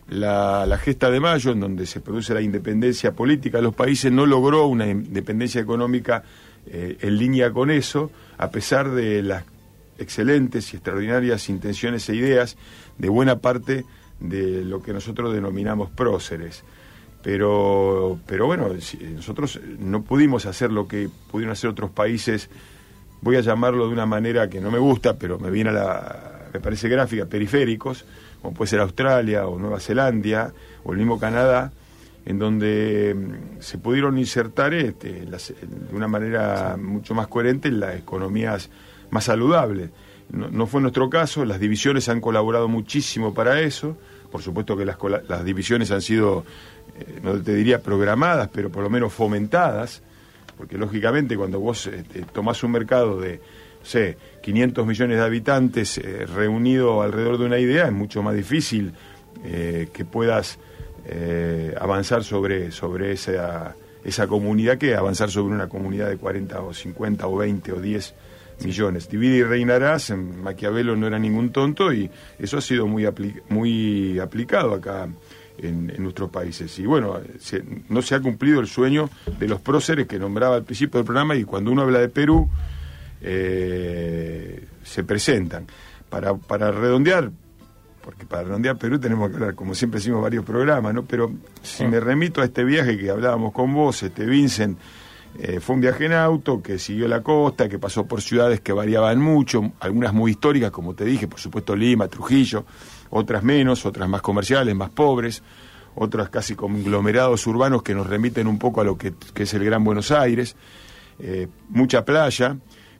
la, 0.08 0.78
gesta 0.82 1.10
de 1.10 1.18
mayo, 1.18 1.52
en 1.52 1.60
donde 1.60 1.86
se 1.86 2.00
produce 2.00 2.34
la 2.34 2.42
independencia 2.42 3.12
política 3.12 3.58
de 3.58 3.62
los 3.64 3.74
países, 3.74 4.12
no 4.12 4.26
logró 4.26 4.66
una 4.66 4.86
independencia 4.86 5.60
económica 5.62 6.22
eh, 6.66 6.98
en 7.00 7.16
línea 7.18 7.50
con 7.52 7.70
eso, 7.70 8.10
a 8.36 8.50
pesar 8.50 8.90
de 8.90 9.22
las 9.22 9.44
excelentes 9.98 10.72
y 10.72 10.76
extraordinarias 10.76 11.48
intenciones 11.48 12.08
e 12.08 12.16
ideas 12.16 12.56
de 12.98 13.08
buena 13.08 13.38
parte 13.38 13.84
de 14.20 14.64
lo 14.64 14.82
que 14.82 14.92
nosotros 14.92 15.32
denominamos 15.32 15.90
próceres. 15.90 16.64
Pero, 17.24 18.20
pero 18.26 18.44
bueno, 18.44 18.68
nosotros 19.14 19.58
no 19.78 20.02
pudimos 20.02 20.44
hacer 20.44 20.70
lo 20.70 20.86
que 20.86 21.08
pudieron 21.30 21.52
hacer 21.52 21.70
otros 21.70 21.90
países, 21.90 22.50
voy 23.22 23.36
a 23.36 23.40
llamarlo 23.40 23.86
de 23.86 23.94
una 23.94 24.04
manera 24.04 24.50
que 24.50 24.60
no 24.60 24.70
me 24.70 24.78
gusta, 24.78 25.16
pero 25.18 25.38
me 25.38 25.50
viene 25.50 25.70
a 25.70 25.72
la, 25.72 26.48
me 26.52 26.60
parece 26.60 26.86
gráfica, 26.90 27.24
periféricos, 27.24 28.04
como 28.42 28.52
puede 28.52 28.68
ser 28.68 28.80
Australia 28.80 29.46
o 29.46 29.58
Nueva 29.58 29.80
Zelanda 29.80 30.52
o 30.84 30.92
el 30.92 30.98
mismo 30.98 31.18
Canadá, 31.18 31.72
en 32.26 32.38
donde 32.38 33.16
mm, 33.16 33.60
se 33.60 33.78
pudieron 33.78 34.18
insertar 34.18 34.74
este, 34.74 35.24
de 35.24 35.96
una 35.96 36.06
manera 36.06 36.76
mucho 36.76 37.14
más 37.14 37.26
coherente 37.28 37.68
en 37.68 37.80
las 37.80 37.96
economías 37.96 38.68
más 39.10 39.24
saludables. 39.24 39.88
No 40.30 40.66
fue 40.66 40.82
nuestro 40.82 41.08
caso, 41.08 41.44
las 41.44 41.60
divisiones 41.60 42.08
han 42.10 42.20
colaborado 42.20 42.68
muchísimo 42.68 43.32
para 43.32 43.60
eso, 43.60 43.96
por 44.34 44.42
supuesto 44.42 44.76
que 44.76 44.84
las, 44.84 44.96
las 45.28 45.44
divisiones 45.44 45.92
han 45.92 46.02
sido, 46.02 46.44
eh, 46.98 47.20
no 47.22 47.40
te 47.40 47.54
diría 47.54 47.80
programadas, 47.80 48.48
pero 48.52 48.68
por 48.68 48.82
lo 48.82 48.90
menos 48.90 49.12
fomentadas, 49.12 50.02
porque 50.58 50.76
lógicamente 50.76 51.36
cuando 51.36 51.60
vos 51.60 51.86
este, 51.86 52.22
tomás 52.22 52.60
un 52.64 52.72
mercado 52.72 53.20
de, 53.20 53.36
no 53.36 53.86
sé, 53.86 54.18
500 54.42 54.84
millones 54.88 55.18
de 55.18 55.22
habitantes 55.22 55.98
eh, 55.98 56.26
reunido 56.26 57.02
alrededor 57.02 57.38
de 57.38 57.44
una 57.44 57.60
idea, 57.60 57.86
es 57.86 57.92
mucho 57.92 58.24
más 58.24 58.34
difícil 58.34 58.92
eh, 59.44 59.86
que 59.92 60.04
puedas 60.04 60.58
eh, 61.06 61.72
avanzar 61.80 62.24
sobre, 62.24 62.72
sobre 62.72 63.12
esa, 63.12 63.76
esa 64.02 64.26
comunidad 64.26 64.78
que 64.78 64.96
avanzar 64.96 65.30
sobre 65.30 65.54
una 65.54 65.68
comunidad 65.68 66.08
de 66.08 66.16
40 66.16 66.60
o 66.60 66.74
50 66.74 67.24
o 67.28 67.36
20 67.36 67.72
o 67.72 67.80
10 67.80 68.14
millones. 68.62 69.08
Divide 69.08 69.36
y 69.38 69.42
reinarás, 69.42 70.10
en 70.10 70.42
Maquiavelo 70.42 70.94
no 70.96 71.06
era 71.06 71.18
ningún 71.18 71.50
tonto 71.50 71.92
y 71.92 72.10
eso 72.38 72.58
ha 72.58 72.60
sido 72.60 72.86
muy, 72.86 73.04
apli- 73.04 73.40
muy 73.48 74.18
aplicado 74.18 74.74
acá 74.74 75.08
en, 75.58 75.90
en 75.94 76.02
nuestros 76.02 76.30
países. 76.30 76.78
Y 76.78 76.86
bueno, 76.86 77.18
se- 77.38 77.64
no 77.88 78.02
se 78.02 78.14
ha 78.14 78.20
cumplido 78.20 78.60
el 78.60 78.66
sueño 78.66 79.08
de 79.38 79.48
los 79.48 79.60
próceres 79.60 80.06
que 80.06 80.18
nombraba 80.18 80.56
al 80.56 80.64
principio 80.64 80.98
del 80.98 81.04
programa 81.06 81.34
y 81.34 81.44
cuando 81.44 81.70
uno 81.72 81.82
habla 81.82 81.98
de 82.00 82.08
Perú 82.08 82.48
eh, 83.22 84.64
se 84.82 85.04
presentan. 85.04 85.66
Para, 86.08 86.34
para 86.34 86.70
redondear, 86.70 87.30
porque 88.00 88.24
para 88.24 88.44
redondear 88.44 88.76
Perú 88.78 89.00
tenemos 89.00 89.30
que 89.30 89.34
hablar, 89.36 89.54
como 89.56 89.74
siempre 89.74 89.98
hicimos 89.98 90.22
varios 90.22 90.44
programas, 90.44 90.94
¿no? 90.94 91.04
Pero 91.04 91.32
si 91.62 91.84
me 91.86 91.98
remito 91.98 92.40
a 92.40 92.44
este 92.44 92.62
viaje 92.62 92.96
que 92.96 93.10
hablábamos 93.10 93.52
con 93.52 93.72
vos, 93.74 94.00
este 94.02 94.24
Vincent, 94.24 94.78
eh, 95.38 95.58
fue 95.60 95.74
un 95.74 95.80
viaje 95.80 96.06
en 96.06 96.12
auto 96.12 96.62
que 96.62 96.78
siguió 96.78 97.08
la 97.08 97.22
costa, 97.22 97.68
que 97.68 97.78
pasó 97.78 98.06
por 98.06 98.22
ciudades 98.22 98.60
que 98.60 98.72
variaban 98.72 99.20
mucho, 99.20 99.72
algunas 99.80 100.12
muy 100.12 100.32
históricas, 100.32 100.70
como 100.70 100.94
te 100.94 101.04
dije, 101.04 101.26
por 101.28 101.40
supuesto 101.40 101.74
Lima, 101.74 102.08
Trujillo, 102.08 102.64
otras 103.10 103.42
menos, 103.42 103.84
otras 103.86 104.08
más 104.08 104.22
comerciales, 104.22 104.74
más 104.74 104.90
pobres, 104.90 105.42
otras 105.96 106.28
casi 106.28 106.54
conglomerados 106.54 107.46
urbanos 107.46 107.82
que 107.82 107.94
nos 107.94 108.06
remiten 108.08 108.46
un 108.46 108.58
poco 108.58 108.80
a 108.80 108.84
lo 108.84 108.96
que, 108.98 109.12
que 109.32 109.44
es 109.44 109.54
el 109.54 109.64
Gran 109.64 109.82
Buenos 109.84 110.10
Aires, 110.10 110.56
eh, 111.18 111.48
mucha 111.68 112.04
playa, 112.04 112.56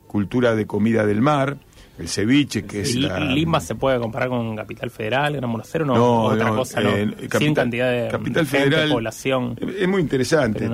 cultura 0.07 0.55
de 0.55 0.67
comida 0.67 1.05
del 1.05 1.21
mar, 1.21 1.57
el 1.99 2.09
ceviche, 2.09 2.65
que 2.65 2.81
es 2.83 2.95
¿Y 2.97 3.01
la... 3.03 3.21
Lima 3.21 3.61
se 3.61 3.77
puede 3.77 3.99
comparar 4.01 4.29
con 4.29 4.55
Capital 4.57 4.91
Federal, 4.91 5.37
Gran 5.37 5.51
Buenos 5.51 5.73
Aires? 5.75 5.87
No, 5.87 5.95
No, 5.95 6.23
otra 6.25 6.49
no, 6.51 6.57
cosa, 6.57 6.81
no. 6.81 6.91
eh, 6.91 7.29
Sin 7.39 7.55
cantidad 7.55 7.91
de 7.91 8.09
Capital 8.11 8.47
gente, 8.47 8.71
Federal- 8.71 8.91
población. 8.91 9.57
Es 9.79 9.89
muy 9.89 10.01
interesante. 10.03 10.69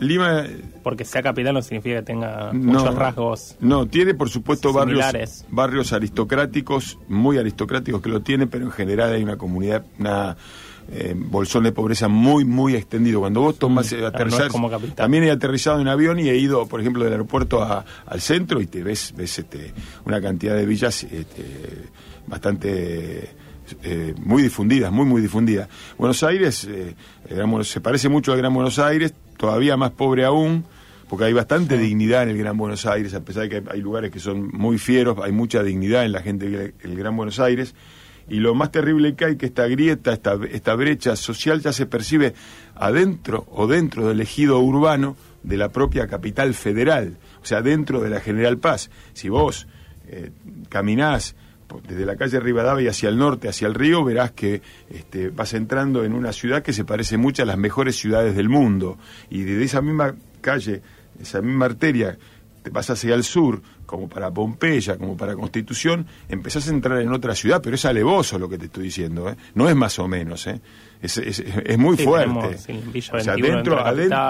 Lima 0.00 0.44
Porque 0.82 1.04
sea 1.04 1.22
capital 1.22 1.54
no 1.54 1.62
significa 1.62 1.96
que 1.96 2.02
tenga 2.02 2.52
No. 2.52 2.72
muchos 2.72 2.94
rasgos. 2.94 3.56
No, 3.60 3.86
tiene 3.86 4.14
por 4.14 4.28
supuesto 4.30 4.72
barrios, 4.72 5.00
Similares. 5.04 5.44
barrios 5.50 5.92
aristocráticos, 5.92 6.98
muy 7.08 7.36
aristocráticos 7.38 8.00
que 8.00 8.08
lo 8.08 8.20
tienen, 8.20 8.48
pero 8.48 8.64
en 8.64 8.70
general 8.70 9.12
hay 9.12 9.22
una 9.22 9.36
comunidad, 9.36 9.84
una 9.98 10.36
eh, 10.90 11.14
bolsón 11.14 11.64
de 11.64 11.72
pobreza 11.72 12.08
muy, 12.08 12.46
muy 12.46 12.74
extendido. 12.74 13.20
Cuando 13.20 13.42
vos 13.42 13.58
tomás 13.58 13.92
Mm, 13.92 13.96
no 14.00 14.70
también 14.94 15.24
he 15.24 15.30
aterrizado 15.30 15.80
en 15.80 15.88
avión 15.88 16.18
y 16.18 16.30
he 16.30 16.36
ido, 16.38 16.66
por 16.66 16.80
ejemplo, 16.80 17.04
del 17.04 17.12
aeropuerto 17.12 17.62
a- 17.62 17.84
al 18.06 18.20
centro 18.22 18.60
y 18.62 18.66
te 18.66 18.82
ves, 18.82 19.12
ves 19.14 19.38
este, 19.38 19.74
una 20.06 20.18
cantidad 20.22 20.54
de 20.56 20.64
villas 20.64 21.02
este, 21.04 21.44
bastante 22.26 23.30
eh, 23.82 24.14
muy 24.18 24.42
difundidas, 24.42 24.90
muy, 24.90 25.04
muy 25.04 25.20
difundidas. 25.20 25.68
Buenos 25.98 26.22
Aires, 26.22 26.64
eh, 26.70 26.94
se 27.64 27.80
parece 27.82 28.08
mucho 28.08 28.32
al 28.32 28.38
Gran 28.38 28.54
Buenos 28.54 28.78
Aires, 28.78 29.12
todavía 29.38 29.78
más 29.78 29.92
pobre 29.92 30.26
aún, 30.26 30.66
porque 31.08 31.24
hay 31.24 31.32
bastante 31.32 31.78
dignidad 31.78 32.24
en 32.24 32.28
el 32.28 32.38
Gran 32.38 32.58
Buenos 32.58 32.84
Aires, 32.84 33.14
a 33.14 33.20
pesar 33.24 33.44
de 33.44 33.48
que 33.48 33.62
hay, 33.70 33.80
lugares 33.80 34.10
que 34.10 34.20
son 34.20 34.48
muy 34.52 34.76
fieros, 34.76 35.16
hay 35.22 35.32
mucha 35.32 35.62
dignidad 35.62 36.04
en 36.04 36.12
la 36.12 36.20
gente 36.20 36.50
del 36.50 36.74
el 36.82 36.96
Gran 36.96 37.16
Buenos 37.16 37.40
Aires. 37.40 37.74
Y 38.28 38.40
lo 38.40 38.54
más 38.54 38.70
terrible 38.70 39.14
que 39.14 39.24
hay 39.24 39.36
que 39.36 39.46
esta 39.46 39.66
grieta, 39.66 40.12
esta, 40.12 40.38
esta 40.50 40.74
brecha 40.74 41.16
social 41.16 41.62
ya 41.62 41.72
se 41.72 41.86
percibe 41.86 42.34
adentro 42.74 43.46
o 43.50 43.66
dentro 43.66 44.06
del 44.06 44.20
ejido 44.20 44.58
urbano 44.58 45.16
de 45.42 45.56
la 45.56 45.70
propia 45.70 46.06
capital 46.08 46.52
federal, 46.52 47.16
o 47.40 47.46
sea, 47.46 47.62
dentro 47.62 48.00
de 48.00 48.10
la 48.10 48.20
General 48.20 48.58
Paz. 48.58 48.90
Si 49.14 49.30
vos 49.30 49.66
eh, 50.08 50.30
caminás 50.68 51.36
desde 51.86 52.06
la 52.06 52.16
calle 52.16 52.40
Rivadavia 52.40 52.90
hacia 52.90 53.08
el 53.08 53.18
norte, 53.18 53.48
hacia 53.48 53.66
el 53.68 53.74
río, 53.74 54.04
verás 54.04 54.32
que 54.32 54.62
este, 54.90 55.28
vas 55.30 55.52
entrando 55.54 56.04
en 56.04 56.12
una 56.14 56.32
ciudad 56.32 56.62
que 56.62 56.72
se 56.72 56.84
parece 56.84 57.16
mucho 57.16 57.42
a 57.42 57.46
las 57.46 57.58
mejores 57.58 57.96
ciudades 57.96 58.34
del 58.34 58.48
mundo. 58.48 58.98
Y 59.30 59.42
desde 59.42 59.64
esa 59.64 59.80
misma 59.82 60.14
calle, 60.40 60.80
esa 61.20 61.42
misma 61.42 61.66
arteria, 61.66 62.16
te 62.62 62.70
vas 62.70 62.88
hacia 62.90 63.14
el 63.14 63.22
sur, 63.24 63.60
como 63.86 64.08
para 64.08 64.30
Pompeya, 64.30 64.96
como 64.98 65.16
para 65.16 65.34
Constitución, 65.34 66.06
empezás 66.28 66.68
a 66.68 66.70
entrar 66.70 67.00
en 67.00 67.12
otra 67.12 67.34
ciudad, 67.34 67.60
pero 67.62 67.76
es 67.76 67.84
alevoso 67.84 68.38
lo 68.38 68.48
que 68.48 68.58
te 68.58 68.66
estoy 68.66 68.84
diciendo, 68.84 69.30
¿eh? 69.30 69.36
no 69.54 69.68
es 69.68 69.74
más 69.76 69.98
o 69.98 70.06
menos, 70.08 70.46
¿eh? 70.46 70.60
es, 71.00 71.16
es- 71.18 71.38
es 71.40 71.78
muy 71.78 71.96
Sí, 71.96 72.04
fuerte. 72.04 72.56
tenemos, 72.66 72.92
sí, 72.92 73.10
o 73.12 73.20
sea, 73.20 73.34
21 73.34 73.56
dentro, 73.56 73.84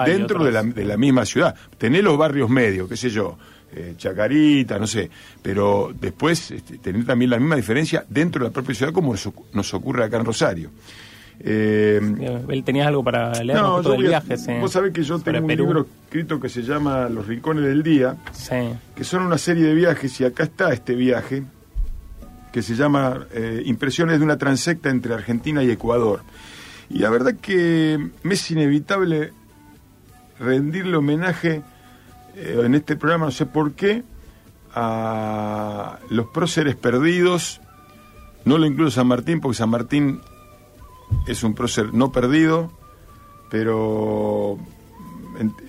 dentro 0.05 0.51
la, 0.51 0.63
de 0.63 0.85
la 0.85 0.95
misma 0.97 1.25
ciudad. 1.25 1.55
Tenés 1.77 2.03
los 2.03 2.17
barrios 2.17 2.49
medios, 2.49 2.87
qué 2.87 2.95
sé 2.95 3.09
yo, 3.09 3.37
eh, 3.75 3.93
Chacarita, 3.97 4.77
no 4.79 4.87
sé, 4.87 5.09
pero 5.41 5.91
después 5.99 6.51
este, 6.51 6.77
tener 6.79 7.05
también 7.05 7.31
la 7.31 7.39
misma 7.39 7.55
diferencia 7.55 8.03
dentro 8.09 8.43
de 8.43 8.49
la 8.49 8.53
propia 8.53 8.75
ciudad 8.75 8.91
como 8.93 9.11
nos, 9.11 9.25
ocu- 9.27 9.45
nos 9.53 9.73
ocurre 9.73 10.03
acá 10.03 10.17
en 10.17 10.25
Rosario. 10.25 10.69
Eh, 11.41 12.01
Él 12.49 12.63
tenías 12.65 12.87
algo 12.87 13.01
para 13.03 13.31
leer 13.43 13.57
no, 13.59 13.81
yo 13.81 13.91
del 13.91 14.03
viaje. 14.03 14.37
sí, 14.37 14.51
vos 14.59 14.71
sabés 14.73 14.91
que 14.91 15.03
yo 15.03 15.19
tengo 15.19 15.39
un 15.39 15.47
Perú. 15.47 15.63
libro 15.65 15.87
escrito 16.05 16.37
que 16.39 16.49
se 16.49 16.63
llama 16.63 17.07
Los 17.07 17.27
Rincones 17.27 17.63
del 17.63 17.81
Día, 17.81 18.17
Sí. 18.33 18.55
que 18.95 19.03
son 19.05 19.23
una 19.23 19.37
serie 19.37 19.63
de 19.63 19.73
viajes, 19.73 20.19
y 20.19 20.25
acá 20.25 20.43
está 20.43 20.73
este 20.73 20.95
viaje, 20.95 21.43
que 22.51 22.61
se 22.61 22.75
llama 22.75 23.25
eh, 23.31 23.61
Impresiones 23.65 24.17
de 24.19 24.25
una 24.25 24.37
transecta 24.37 24.89
entre 24.89 25.13
Argentina 25.13 25.63
y 25.63 25.71
Ecuador. 25.71 26.21
Y 26.89 26.97
la 26.99 27.09
verdad 27.09 27.35
que 27.41 28.09
me 28.23 28.33
es 28.33 28.51
inevitable 28.51 29.31
rendirle 30.39 30.97
homenaje 30.97 31.61
eh, 32.35 32.61
en 32.63 32.75
este 32.75 32.95
programa, 32.95 33.25
no 33.25 33.31
sé 33.31 33.45
por 33.45 33.73
qué, 33.73 34.03
a 34.73 35.99
los 36.09 36.27
próceres 36.27 36.75
perdidos. 36.75 37.61
No 38.45 38.57
lo 38.57 38.65
incluyo 38.65 38.91
San 38.91 39.07
Martín, 39.07 39.41
porque 39.41 39.57
San 39.57 39.69
Martín 39.69 40.21
es 41.27 41.43
un 41.43 41.53
prócer 41.53 41.93
no 41.93 42.11
perdido, 42.11 42.71
pero 43.49 44.57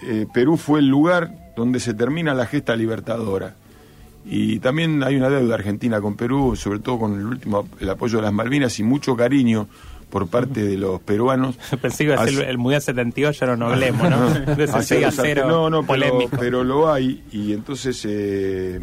eh, 0.02 0.26
Perú 0.32 0.56
fue 0.56 0.80
el 0.80 0.88
lugar 0.88 1.52
donde 1.56 1.80
se 1.80 1.94
termina 1.94 2.34
la 2.34 2.46
gesta 2.46 2.76
libertadora. 2.76 3.56
Y 4.24 4.58
también 4.60 5.02
hay 5.02 5.16
una 5.16 5.30
deuda 5.30 5.54
argentina 5.54 6.00
con 6.00 6.14
Perú, 6.14 6.54
sobre 6.54 6.78
todo 6.78 6.98
con 6.98 7.18
el 7.18 7.26
último 7.26 7.66
el 7.80 7.88
apoyo 7.88 8.18
de 8.18 8.22
las 8.22 8.32
Malvinas 8.32 8.78
y 8.78 8.82
mucho 8.82 9.16
cariño 9.16 9.68
por 10.10 10.26
parte 10.28 10.62
de 10.64 10.76
los 10.76 11.00
peruanos. 11.00 11.56
Pensé 11.80 11.98
que 11.98 12.12
iba 12.12 12.22
a 12.22 12.26
ser 12.26 12.48
el, 12.48 12.58
Mundial 12.58 12.82
78, 12.82 13.46
no, 13.46 13.56
no 13.56 13.66
hablemos, 13.68 14.10
¿no? 14.10 14.26
Hacia 14.26 14.82
6 14.82 15.02
a 15.04 15.06
los 15.06 15.14
0 15.16 15.42
arte- 15.42 15.48
no, 15.48 15.70
no, 15.70 15.78
pero, 15.82 15.86
polémico. 15.86 16.36
pero 16.38 16.64
lo 16.64 16.92
hay 16.92 17.22
y 17.32 17.52
entonces, 17.52 18.04
eh, 18.08 18.80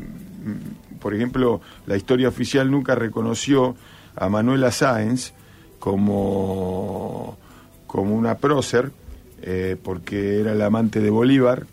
por 1.00 1.14
ejemplo, 1.14 1.62
la 1.86 1.96
historia 1.98 2.28
oficial 2.30 2.72
nunca 2.72 2.96
reconoció 2.96 3.76
a 4.16 4.30
Manuela 4.30 4.72
Sáenz 4.72 5.34
como, 5.80 7.38
como 7.86 8.16
una 8.16 8.36
prócer 8.36 8.92
eh, 9.42 9.76
porque 9.82 10.40
era 10.40 10.54
el 10.54 10.62
amante 10.62 11.00
de 11.00 11.10
Bolívar 11.10 11.66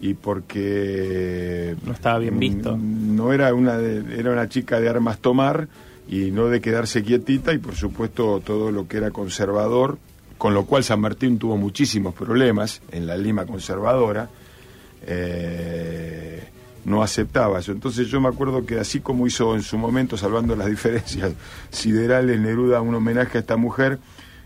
y 0.00 0.14
porque 0.14 1.76
No 1.84 1.92
estaba 1.92 2.18
bien 2.18 2.38
visto. 2.38 2.76
mm, 2.76 3.16
no 3.16 3.32
era 3.32 3.52
una 3.54 3.76
de- 3.76 4.18
era 4.18 4.30
una 4.32 4.48
chica 4.48 4.80
de 4.80 4.88
armas 4.88 5.18
tomar 5.18 5.68
y 6.10 6.30
no 6.32 6.48
de 6.48 6.60
quedarse 6.60 7.02
quietita 7.04 7.52
y 7.54 7.58
por 7.58 7.74
supuesto 7.76 8.42
todo 8.44 8.70
lo 8.72 8.86
que 8.88 8.96
era 8.98 9.10
conservador 9.12 9.96
con 10.38 10.52
lo 10.54 10.66
cual 10.66 10.82
San 10.84 11.00
Martín 11.00 11.38
tuvo 11.38 11.56
muchísimos 11.56 12.14
problemas 12.14 12.82
en 12.90 13.06
la 13.06 13.16
Lima 13.16 13.46
conservadora 13.46 14.28
eh, 15.06 16.42
no 16.84 17.02
aceptaba 17.02 17.58
eso. 17.60 17.72
Entonces 17.72 18.08
yo 18.08 18.20
me 18.20 18.28
acuerdo 18.28 18.64
que 18.64 18.78
así 18.78 19.00
como 19.00 19.26
hizo 19.26 19.54
en 19.54 19.62
su 19.62 19.76
momento 19.78 20.16
salvando 20.16 20.56
las 20.56 20.68
diferencias 20.68 21.32
siderales 21.70 22.40
Neruda 22.40 22.80
un 22.80 22.94
homenaje 22.94 23.38
a 23.38 23.40
esta 23.42 23.56
mujer 23.56 23.98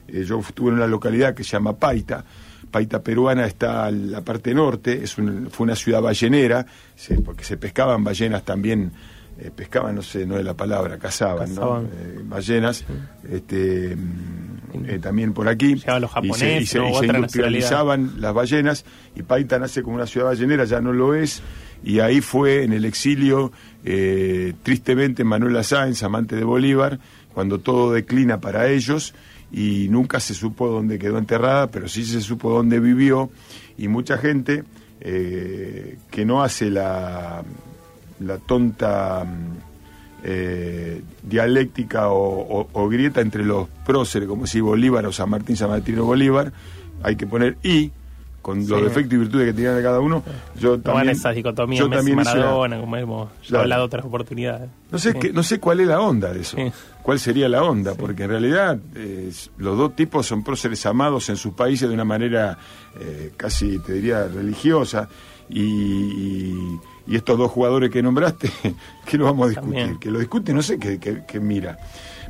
eh, 0.09 0.25
yo 0.25 0.41
estuve 0.41 0.69
en 0.71 0.75
una 0.77 0.87
localidad 0.87 1.35
que 1.35 1.45
se 1.45 1.53
llama 1.53 1.77
Paita. 1.77 2.25
Paita 2.71 3.01
peruana 3.03 3.47
está 3.47 3.89
en 3.89 4.11
la 4.11 4.21
parte 4.23 4.53
norte, 4.53 5.03
es 5.05 5.17
un- 5.17 5.49
fue 5.51 5.65
una 5.65 5.77
ciudad 5.77 6.03
ballenera, 6.03 6.67
se- 6.97 7.21
porque 7.21 7.45
se 7.45 7.57
pescaban 7.57 8.03
ballenas 8.03 8.45
también, 8.45 8.91
eh, 9.39 9.51
pescaban, 9.55 9.95
no 9.95 10.03
sé, 10.03 10.27
no 10.27 10.39
es 10.39 10.45
la 10.45 10.55
palabra, 10.55 10.99
cazaban, 10.99 11.55
¿no? 11.55 11.61
Eh, 11.83 12.21
ballenas, 12.25 12.85
este, 13.29 13.97
mm, 13.97 14.85
eh, 14.87 14.99
también 15.01 15.33
por 15.33 15.49
aquí. 15.49 15.75
Llegaban 15.75 16.03
los 16.03 16.11
y 16.11 16.15
se, 16.15 16.19
y 16.19 16.29
japoneses, 16.29 16.69
se- 16.71 16.79
y 16.79 16.95
se 16.95 17.07
industrializaban 17.19 18.21
las 18.21 18.35
ballenas, 18.35 18.85
y 19.17 19.23
Paita 19.23 19.59
nace 19.59 19.83
como 19.83 19.97
una 19.97 20.07
ciudad 20.07 20.27
ballenera, 20.29 20.65
ya 20.65 20.81
no 20.81 20.93
lo 20.93 21.15
es, 21.15 21.43
y 21.83 22.01
ahí 22.01 22.21
fue 22.21 22.65
en 22.65 22.73
el 22.73 22.85
exilio, 22.85 23.53
tristemente, 24.63 25.25
Manuela 25.25 25.63
Sáenz, 25.63 26.03
amante 26.03 26.37
de 26.37 26.45
Bolívar, 26.45 26.99
cuando 27.35 27.59
todo 27.61 27.93
declina 27.93 28.41
para 28.41 28.69
ellos, 28.69 29.15
y 29.53 29.89
nunca 29.91 30.19
se 30.21 30.35
supo 30.35 30.69
dónde 30.69 30.99
quedó 30.99 31.19
enterrada, 31.19 31.71
pero 31.71 31.89
sí 31.89 32.05
se 32.05 32.21
supo 32.21 32.51
dónde 32.51 32.81
vivió, 32.81 33.31
y 33.77 33.89
mucha 33.89 34.17
gente 34.19 34.65
que 35.01 36.25
no 36.25 36.43
hace 36.43 36.71
la, 36.71 37.43
la 38.21 38.39
tonta 38.39 39.25
mm, 39.25 39.57
eh, 40.25 41.03
dialéctica 41.23 42.09
o, 42.09 42.61
o- 42.61 42.69
o 42.73 42.89
grieta 42.89 43.21
entre 43.21 43.45
los 43.45 43.69
próceres, 43.85 44.29
como 44.29 44.47
si 44.47 44.61
Bolívar 44.61 45.05
o 45.07 45.13
San 45.13 45.29
Martín, 45.31 45.57
San 45.57 45.69
Martín 45.71 45.99
o 45.99 46.05
Bolívar, 46.05 46.53
hay 47.03 47.17
que 47.17 47.27
poner 47.27 47.57
y 47.63 47.91
con 48.41 48.59
los 48.69 48.83
defectos 48.83 49.15
y 49.15 49.17
virtudes 49.17 49.47
que 49.47 49.53
tenían 49.55 49.83
cada 49.83 50.01
uno. 50.01 50.23
Yo 50.61 50.73
No 50.73 50.73
van 50.77 50.83
también, 50.83 51.09
esas 51.11 51.35
dicotomías 51.35 51.81
yo 51.81 51.89
Messi 51.89 51.99
también 52.01 52.17
Maradona, 52.17 52.79
como 52.79 52.97
hemos 52.97 53.31
Claro. 53.47 53.63
hablado 53.63 53.85
otras 53.85 54.05
oportunidades. 54.05 54.69
no 54.91 54.99
sé, 54.99 55.13
Sí. 55.13 55.19
qué- 55.19 55.33
no 55.33 55.43
sé 55.43 55.59
cuál 55.61 55.81
es 55.81 55.87
la 55.89 56.01
onda 56.01 56.33
de 56.33 56.41
eso. 56.41 56.57
Sí. 56.59 56.71
¿Cuál 57.05 57.21
sería 57.21 57.49
la 57.49 57.63
onda? 57.63 57.95
Porque 57.95 58.25
en 58.25 58.31
realidad 58.31 58.79
eh, 58.97 59.31
los 59.59 59.77
dos 59.79 59.95
tipos 59.95 60.27
son 60.27 60.43
próceres 60.43 60.85
amados 60.87 61.29
en 61.29 61.37
sus 61.37 61.53
países 61.53 61.87
de 61.87 61.95
una 61.95 62.05
manera 62.05 62.59
eh, 62.99 63.31
casi, 63.37 63.79
te 63.79 63.93
diría, 63.93 64.27
religiosa. 64.27 65.09
Y, 65.51 65.61
y- 65.61 66.81
y 67.07 67.17
estos 67.17 67.37
dos 67.37 67.51
jugadores 67.51 67.91
que 67.91 68.03
nombraste, 68.03 68.51
que 69.07 69.19
lo 69.19 69.27
vamos 69.27 69.45
a 69.45 69.49
discutir? 69.51 69.75
También. 69.75 69.99
Que 70.01 70.11
lo 70.11 70.19
discute, 70.19 70.55
no 70.55 70.63
sé 70.63 70.79
qué, 70.79 70.99
qué- 70.99 71.23
qué 71.29 71.39
mira. 71.39 71.77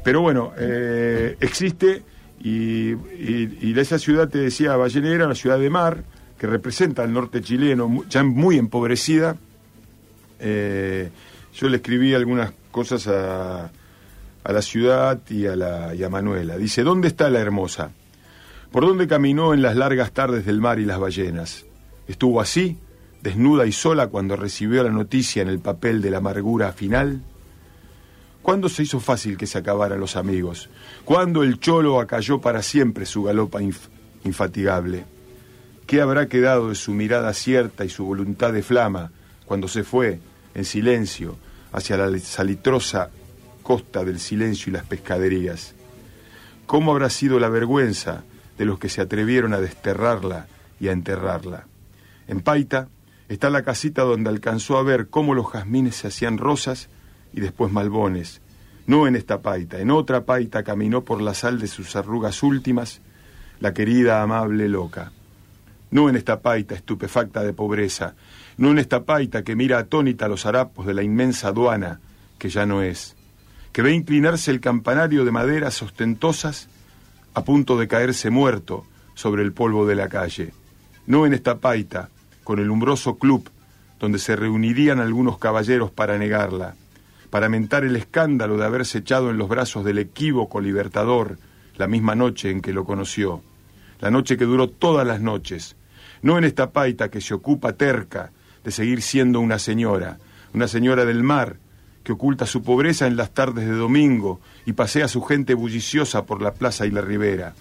Pero 0.03 0.21
bueno, 0.21 0.51
eh, 0.59 1.37
existe 1.41 2.03
y, 2.43 2.91
y- 2.91 3.75
esa 3.79 4.01
ciudad, 4.01 4.29
te 4.29 4.39
decía, 4.39 4.75
Ballenera, 4.77 5.27
una 5.27 5.37
ciudad 5.37 5.61
de 5.61 5.71
mar, 5.71 6.03
que 6.37 6.49
representa 6.49 7.05
al 7.05 7.13
norte 7.13 7.41
chileno, 7.43 8.03
ya 8.11 8.25
muy 8.25 8.59
empobrecida. 8.59 9.37
Yo 10.41 11.69
le 11.69 11.77
escribí 11.77 12.13
algunas 12.13 12.53
cosas 12.73 13.07
a, 13.07 13.71
a 14.45 14.53
la 14.53 14.63
ciudad 14.63 15.21
y 15.29 15.47
a, 15.47 15.57
la, 15.57 15.95
y 15.95 16.05
a 16.05 16.09
Manuela. 16.11 16.57
Dice, 16.57 16.83
¿dónde 16.85 17.09
está 17.09 17.31
la 17.31 17.41
hermosa? 17.41 17.91
¿Por 18.71 18.87
dónde 18.87 19.09
caminó 19.09 19.55
en 19.55 19.63
las 19.63 19.75
largas 19.77 20.13
tardes 20.13 20.45
del 20.45 20.61
mar 20.61 20.79
y 20.79 20.85
las 20.85 20.99
ballenas? 21.01 21.65
¿Estuvo 22.07 22.41
así, 22.41 22.77
desnuda 23.23 23.67
y 23.67 23.73
sola 23.73 24.09
cuando 24.09 24.37
recibió 24.37 24.83
la 24.83 24.91
noticia 24.91 25.43
en 25.43 25.49
el 25.49 25.61
papel 25.61 26.03
de 26.03 26.11
la 26.11 26.19
amargura 26.19 26.73
final? 26.73 27.23
¿Cuándo 28.43 28.69
se 28.69 28.83
hizo 28.83 29.01
fácil 29.01 29.39
que 29.39 29.47
se 29.47 29.57
acabaran 29.59 29.99
los 29.99 30.17
amigos? 30.17 30.69
¿Cuándo 31.07 31.43
el 31.43 31.59
cholo 31.61 31.99
acalló 31.99 32.41
para 32.41 32.63
siempre 32.63 33.07
su 33.07 33.23
galopa 33.23 33.61
inf- 33.63 33.89
infatigable? 34.25 35.07
¿Qué 35.87 36.03
habrá 36.03 36.29
quedado 36.29 36.69
de 36.69 36.75
su 36.75 36.93
mirada 36.93 37.33
cierta 37.33 37.85
y 37.85 37.89
su 37.89 38.05
voluntad 38.05 38.53
de 38.53 38.63
flama 38.63 39.13
cuando 39.47 39.69
se 39.69 39.85
fue, 39.85 40.21
en 40.55 40.65
silencio, 40.67 41.37
hacia 41.73 41.97
la 41.97 42.19
salitrosa 42.19 43.09
costa 43.65 44.05
del 44.05 44.21
silencio 44.21 44.71
y 44.71 44.75
las 44.75 44.85
pescaderías? 44.85 45.75
¿Cómo 46.67 46.93
habrá 46.93 47.11
sido 47.11 47.41
la 47.41 47.49
vergüenza 47.49 48.23
de 48.57 48.65
los 48.65 48.79
que 48.79 48.89
se 48.89 49.01
atrevieron 49.01 49.53
a 49.55 49.61
desterrarla 49.61 50.47
y 50.79 50.87
a 50.87 50.93
enterrarla? 50.93 51.67
En 52.29 52.41
Paita 52.41 52.89
está 53.29 53.51
la 53.51 53.63
casita 53.63 54.03
donde 54.03 54.31
alcanzó 54.31 54.79
a 54.79 54.85
ver 54.85 55.09
cómo 55.09 55.35
los 55.35 55.51
jazmines 55.51 55.97
se 55.97 56.07
hacían 56.07 56.39
rosas 56.39 56.89
y 57.33 57.41
después 57.41 57.73
malbones. 57.73 58.41
No 58.87 59.09
en 59.09 59.17
esta 59.17 59.43
paita, 59.43 59.81
en 59.81 59.91
otra 59.91 60.25
paita 60.25 60.63
caminó 60.63 61.03
por 61.05 61.21
la 61.21 61.35
sal 61.35 61.59
de 61.59 61.67
sus 61.67 61.97
arrugas 61.97 62.43
últimas 62.43 63.01
la 63.61 63.73
querida, 63.73 64.23
amable, 64.23 64.69
loca. 64.69 65.13
No 65.91 66.09
en 66.09 66.17
esta 66.17 66.41
paita 66.41 66.75
estupefacta 66.75 67.43
de 67.43 67.53
pobreza, 67.53 68.15
no 68.57 68.71
en 68.71 68.79
esta 68.79 69.05
paita 69.05 69.43
que 69.43 69.57
mira 69.57 69.79
atónita 69.79 70.29
los 70.29 70.45
harapos 70.45 70.87
de 70.87 70.95
la 70.95 71.03
inmensa 71.03 71.49
aduana, 71.49 72.01
que 72.39 72.51
ya 72.51 72.67
no 72.67 72.83
es, 72.83 73.17
que 73.75 73.83
ve 73.83 73.93
inclinarse 73.93 74.53
el 74.53 74.61
campanario 74.61 75.25
de 75.25 75.33
maderas 75.33 75.83
ostentosas 75.83 76.69
a 77.35 77.43
punto 77.43 77.77
de 77.77 77.89
caerse 77.89 78.31
muerto 78.31 78.87
sobre 79.15 79.43
el 79.43 79.53
polvo 79.53 79.85
de 79.85 79.97
la 79.97 80.09
calle. 80.09 80.53
No 81.09 81.27
en 81.27 81.35
esta 81.35 81.59
paita, 81.59 82.09
con 82.45 82.61
el 82.61 82.71
umbroso 82.71 83.19
club 83.19 83.51
donde 83.99 84.21
se 84.21 84.37
reunirían 84.37 85.01
algunos 85.01 85.39
caballeros 85.39 85.91
para 85.91 86.17
negarla, 86.19 86.77
para 87.31 87.49
mentar 87.49 87.83
el 87.83 87.97
escándalo 87.97 88.59
de 88.59 88.65
haberse 88.65 88.99
echado 88.99 89.31
en 89.31 89.39
los 89.39 89.49
brazos 89.49 89.85
del 89.85 89.99
equívoco 89.99 90.61
libertador 90.61 91.37
la 91.77 91.89
misma 91.89 92.15
noche 92.15 92.51
en 92.51 92.61
que 92.61 92.73
lo 92.73 92.85
conoció, 92.85 93.43
la 93.99 94.13
noche 94.13 94.37
que 94.37 94.45
duró 94.45 94.69
todas 94.69 95.05
las 95.05 95.21
noches, 95.21 95.75
no 96.23 96.39
en 96.39 96.45
esta 96.45 96.71
paita 96.71 97.11
que 97.11 97.21
se 97.21 97.35
ocupa 97.35 97.73
terca 97.73 98.31
de 98.63 98.71
seguir 98.71 99.03
siendo 99.03 99.41
una 99.41 99.59
señora, 99.59 100.19
una 100.53 100.69
señora 100.69 101.05
del 101.05 101.25
mar, 101.25 101.57
que 102.05 102.13
oculta 102.13 102.47
su 102.47 102.63
pobreza 102.63 103.07
en 103.07 103.17
las 103.17 103.33
tardes 103.33 103.67
de 103.67 103.75
domingo 103.75 104.41
y 104.67 104.75
pasea 104.75 105.09
su 105.09 105.23
gente 105.23 105.55
bulliciosa 105.55 106.27
por 106.27 106.43
la 106.43 106.53
plaza 106.53 106.87
y 106.87 106.91
la 106.91 107.01
ribera, 107.01 107.55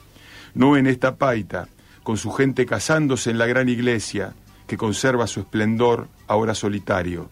no 0.54 0.78
en 0.78 0.86
esta 0.86 1.16
paita, 1.16 1.70
con 2.04 2.18
su 2.18 2.32
gente 2.32 2.66
casándose 2.66 3.32
en 3.32 3.38
la 3.38 3.48
gran 3.48 3.70
iglesia, 3.70 4.36
que 4.68 4.78
conserva 4.78 5.28
su 5.28 5.40
esplendor 5.40 6.10
ahora 6.28 6.54
solitario, 6.54 7.30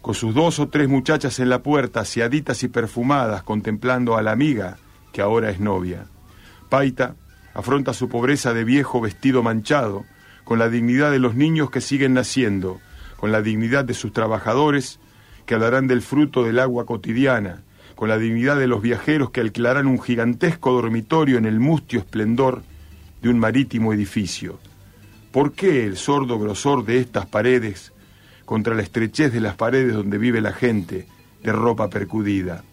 con 0.00 0.14
sus 0.14 0.34
dos 0.34 0.60
o 0.60 0.68
tres 0.68 0.88
muchachas 0.88 1.40
en 1.40 1.48
la 1.48 1.62
puerta, 1.62 2.00
aseaditas 2.00 2.62
y 2.62 2.68
perfumadas, 2.68 3.42
contemplando 3.42 4.16
a 4.16 4.22
la 4.22 4.32
amiga 4.32 4.78
que 5.12 5.20
ahora 5.20 5.50
es 5.50 5.60
novia. 5.60 6.06
Paita 6.68 7.16
afronta 7.54 7.92
su 7.92 8.08
pobreza 8.08 8.52
de 8.52 8.64
viejo 8.64 9.00
vestido 9.00 9.42
manchado, 9.42 10.04
con 10.44 10.58
la 10.58 10.68
dignidad 10.68 11.10
de 11.10 11.18
los 11.18 11.34
niños 11.34 11.70
que 11.70 11.80
siguen 11.80 12.14
naciendo, 12.14 12.80
con 13.16 13.32
la 13.32 13.42
dignidad 13.42 13.84
de 13.84 13.94
sus 13.94 14.12
trabajadores 14.12 15.00
que 15.46 15.54
hablarán 15.54 15.86
del 15.86 16.02
fruto 16.02 16.44
del 16.44 16.58
agua 16.58 16.86
cotidiana, 16.86 17.62
con 17.94 18.08
la 18.08 18.18
dignidad 18.18 18.58
de 18.58 18.66
los 18.66 18.82
viajeros 18.82 19.30
que 19.30 19.40
alquilarán 19.40 19.86
un 19.86 20.00
gigantesco 20.00 20.72
dormitorio 20.72 21.38
en 21.38 21.44
el 21.44 21.60
mustio 21.60 22.00
esplendor 22.00 22.62
de 23.22 23.28
un 23.28 23.38
marítimo 23.38 23.92
edificio. 23.92 24.58
¿Por 25.30 25.52
qué 25.52 25.84
el 25.84 25.96
sordo 25.96 26.38
grosor 26.38 26.84
de 26.84 26.98
estas 26.98 27.26
paredes 27.26 27.92
contra 28.44 28.74
la 28.74 28.82
estrechez 28.82 29.32
de 29.32 29.40
las 29.40 29.56
paredes 29.56 29.94
donde 29.94 30.18
vive 30.18 30.40
la 30.40 30.52
gente 30.52 31.06
de 31.42 31.52
ropa 31.52 31.88
percudida? 31.88 32.64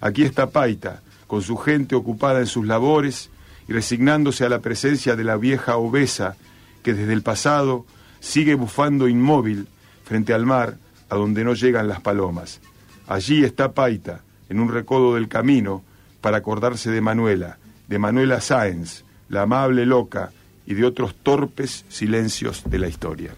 Aquí 0.00 0.22
está 0.22 0.50
Paita, 0.50 1.02
con 1.26 1.42
su 1.42 1.56
gente 1.56 1.94
ocupada 1.94 2.40
en 2.40 2.46
sus 2.46 2.66
labores 2.66 3.30
y 3.68 3.72
resignándose 3.72 4.44
a 4.44 4.48
la 4.48 4.60
presencia 4.60 5.16
de 5.16 5.24
la 5.24 5.36
vieja 5.36 5.76
obesa 5.76 6.36
que 6.82 6.94
desde 6.94 7.12
el 7.12 7.22
pasado 7.22 7.86
sigue 8.20 8.54
bufando 8.54 9.08
inmóvil 9.08 9.68
frente 10.04 10.34
al 10.34 10.44
mar 10.44 10.76
a 11.12 11.14
donde 11.14 11.44
no 11.44 11.52
llegan 11.52 11.88
las 11.88 12.00
palomas. 12.00 12.62
Allí 13.06 13.44
está 13.44 13.72
Paita, 13.72 14.22
en 14.48 14.60
un 14.60 14.72
recodo 14.72 15.16
del 15.16 15.28
camino, 15.28 15.82
para 16.22 16.38
acordarse 16.38 16.90
de 16.90 17.02
Manuela, 17.02 17.58
de 17.86 17.98
Manuela 17.98 18.40
Sáenz, 18.40 19.04
la 19.28 19.42
amable 19.42 19.84
loca 19.84 20.30
y 20.64 20.72
de 20.72 20.86
otros 20.86 21.14
torpes 21.22 21.84
silencios 21.90 22.62
de 22.64 22.78
la 22.78 22.88
historia. 22.88 23.32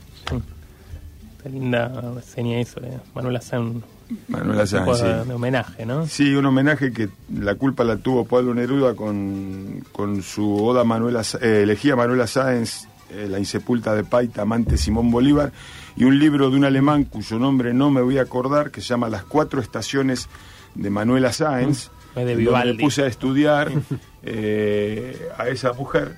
Qué 1.43 1.49
linda 1.49 1.91
seña 2.23 2.61
hizo 2.61 2.79
de 2.79 2.93
Manuela 3.13 3.41
Sáenz. 3.41 3.83
Manuela 4.29 4.69
Sáenz, 4.69 4.99
sí. 4.99 5.05
de 5.27 5.35
homenaje, 5.35 5.85
¿no? 5.85 6.07
Sí, 6.07 6.33
un 6.33 6.47
homenaje 6.47 6.93
que 6.93 7.09
la 7.37 7.57
culpa 7.57 7.83
la 7.83 7.97
tuvo 7.97 8.25
Pablo 8.25 8.55
Neruda 8.55 8.95
con, 8.95 9.85
con 9.91 10.23
su 10.23 10.65
oda 10.65 10.85
Manuela, 10.85 11.23
eh, 11.41 11.63
elegía 11.65 11.97
Manuela 11.97 12.29
Sáenz, 12.29 12.87
eh, 13.11 13.27
La 13.29 13.41
insepulta 13.41 13.97
de 13.97 14.05
Paita, 14.05 14.43
amante 14.43 14.79
Simón 14.79 15.11
Bolívar, 15.11 15.51
y 15.97 16.05
un 16.05 16.19
libro 16.19 16.51
de 16.51 16.57
un 16.57 16.65
alemán 16.65 17.05
cuyo 17.05 17.39
nombre 17.39 17.73
no 17.75 17.91
me 17.91 18.03
voy 18.03 18.19
a 18.19 18.23
acordar, 18.23 18.71
que 18.71 18.81
se 18.81 18.89
llama 18.89 19.09
Las 19.09 19.25
cuatro 19.25 19.61
estaciones 19.61 20.29
de 20.75 20.91
Manuela 20.91 21.33
Sáenz, 21.33 21.91
Mm, 22.15 22.19
de 22.21 22.45
donde 22.45 22.73
me 22.73 22.75
puse 22.75 23.03
a 23.03 23.07
estudiar 23.07 23.71
eh, 24.23 25.29
a 25.37 25.49
esa 25.49 25.73
mujer 25.73 26.17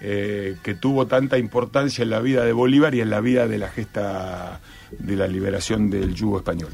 eh, 0.00 0.56
que 0.62 0.74
tuvo 0.74 1.06
tanta 1.06 1.38
importancia 1.38 2.02
en 2.02 2.10
la 2.10 2.20
vida 2.20 2.44
de 2.44 2.52
Bolívar 2.52 2.94
y 2.94 3.00
en 3.00 3.10
la 3.10 3.20
vida 3.20 3.48
de 3.48 3.58
la 3.58 3.68
gesta 3.68 4.60
de 4.98 5.16
la 5.16 5.26
liberación 5.26 5.90
del 5.90 6.14
yugo 6.14 6.38
español. 6.38 6.70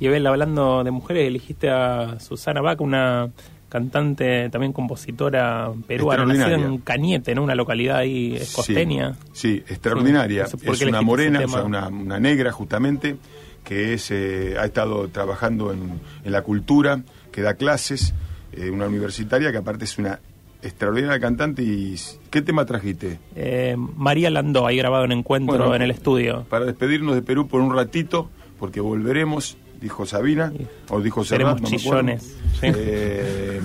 Y 0.00 0.08
Abel, 0.08 0.26
hablando 0.26 0.82
de 0.82 0.90
mujeres, 0.90 1.28
elegiste 1.28 1.70
a 1.70 2.18
Susana 2.18 2.60
Bach, 2.60 2.80
una 2.80 3.30
cantante, 3.74 4.48
también 4.50 4.72
compositora 4.72 5.72
peruana, 5.88 6.24
nacida 6.24 6.54
en 6.54 6.78
Cañete, 6.78 7.34
¿no? 7.34 7.42
Una 7.42 7.56
localidad 7.56 7.96
ahí 7.96 8.36
es 8.36 8.52
costeña. 8.52 9.14
Sí, 9.32 9.56
sí, 9.56 9.64
extraordinaria. 9.68 10.46
Sí, 10.46 10.56
es 10.62 10.82
una 10.82 11.02
morena, 11.02 11.40
o 11.44 11.48
sea, 11.48 11.64
una, 11.64 11.88
una 11.88 12.20
negra 12.20 12.52
justamente, 12.52 13.16
que 13.64 13.94
es 13.94 14.12
eh, 14.12 14.54
ha 14.60 14.64
estado 14.64 15.08
trabajando 15.08 15.72
en, 15.72 16.00
en 16.22 16.30
la 16.30 16.42
cultura, 16.42 17.02
que 17.32 17.42
da 17.42 17.54
clases, 17.54 18.14
eh, 18.52 18.70
una 18.70 18.86
universitaria 18.86 19.50
que 19.50 19.58
aparte 19.58 19.86
es 19.86 19.98
una 19.98 20.20
extraordinaria 20.62 21.18
cantante. 21.18 21.64
y 21.64 21.96
¿Qué 22.30 22.42
tema 22.42 22.64
trajiste? 22.66 23.18
Eh, 23.34 23.74
María 23.76 24.30
Landó, 24.30 24.68
ahí 24.68 24.76
grabado 24.76 25.02
un 25.04 25.10
encuentro 25.10 25.56
Bueno, 25.56 25.74
en 25.74 25.82
el 25.82 25.90
estudio. 25.90 26.46
Para 26.48 26.64
despedirnos 26.64 27.16
de 27.16 27.22
Perú 27.22 27.48
por 27.48 27.60
un 27.60 27.74
ratito, 27.74 28.30
porque 28.60 28.80
volveremos, 28.80 29.56
dijo 29.80 30.06
Sabina, 30.06 30.52
o 30.90 31.00
dijo 31.00 31.24
Serrat, 31.24 31.60
no 31.60 31.68
me 31.70 31.76
chillones, 31.76 32.22
sí. 32.60 32.66
Eh, 32.74 33.60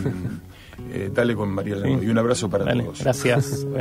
eh, 0.91 1.09
dale 1.13 1.35
con 1.35 1.49
María. 1.49 1.75
Sí. 1.81 1.97
Y 2.01 2.07
un 2.07 2.17
abrazo 2.17 2.49
para 2.49 2.65
Dale, 2.65 2.83
todos. 2.83 3.01
gracias. 3.01 3.65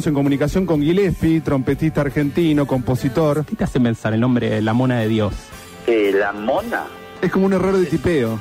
estamos 0.00 0.06
en 0.06 0.14
comunicación 0.14 0.64
con 0.64 0.80
Gillespie, 0.80 1.42
trompetista 1.42 2.00
argentino, 2.00 2.66
compositor. 2.66 3.44
¿Qué 3.44 3.54
te 3.54 3.64
hace 3.64 3.78
pensar 3.80 4.14
el 4.14 4.20
nombre 4.20 4.48
de 4.48 4.62
La 4.62 4.72
Mona 4.72 4.98
de 5.00 5.08
Dios? 5.08 5.34
Eh, 5.86 6.10
la 6.14 6.32
mona. 6.32 6.84
Es 7.20 7.30
como 7.30 7.44
un 7.44 7.52
error 7.52 7.76
de 7.76 7.84
tipeo. 7.84 8.40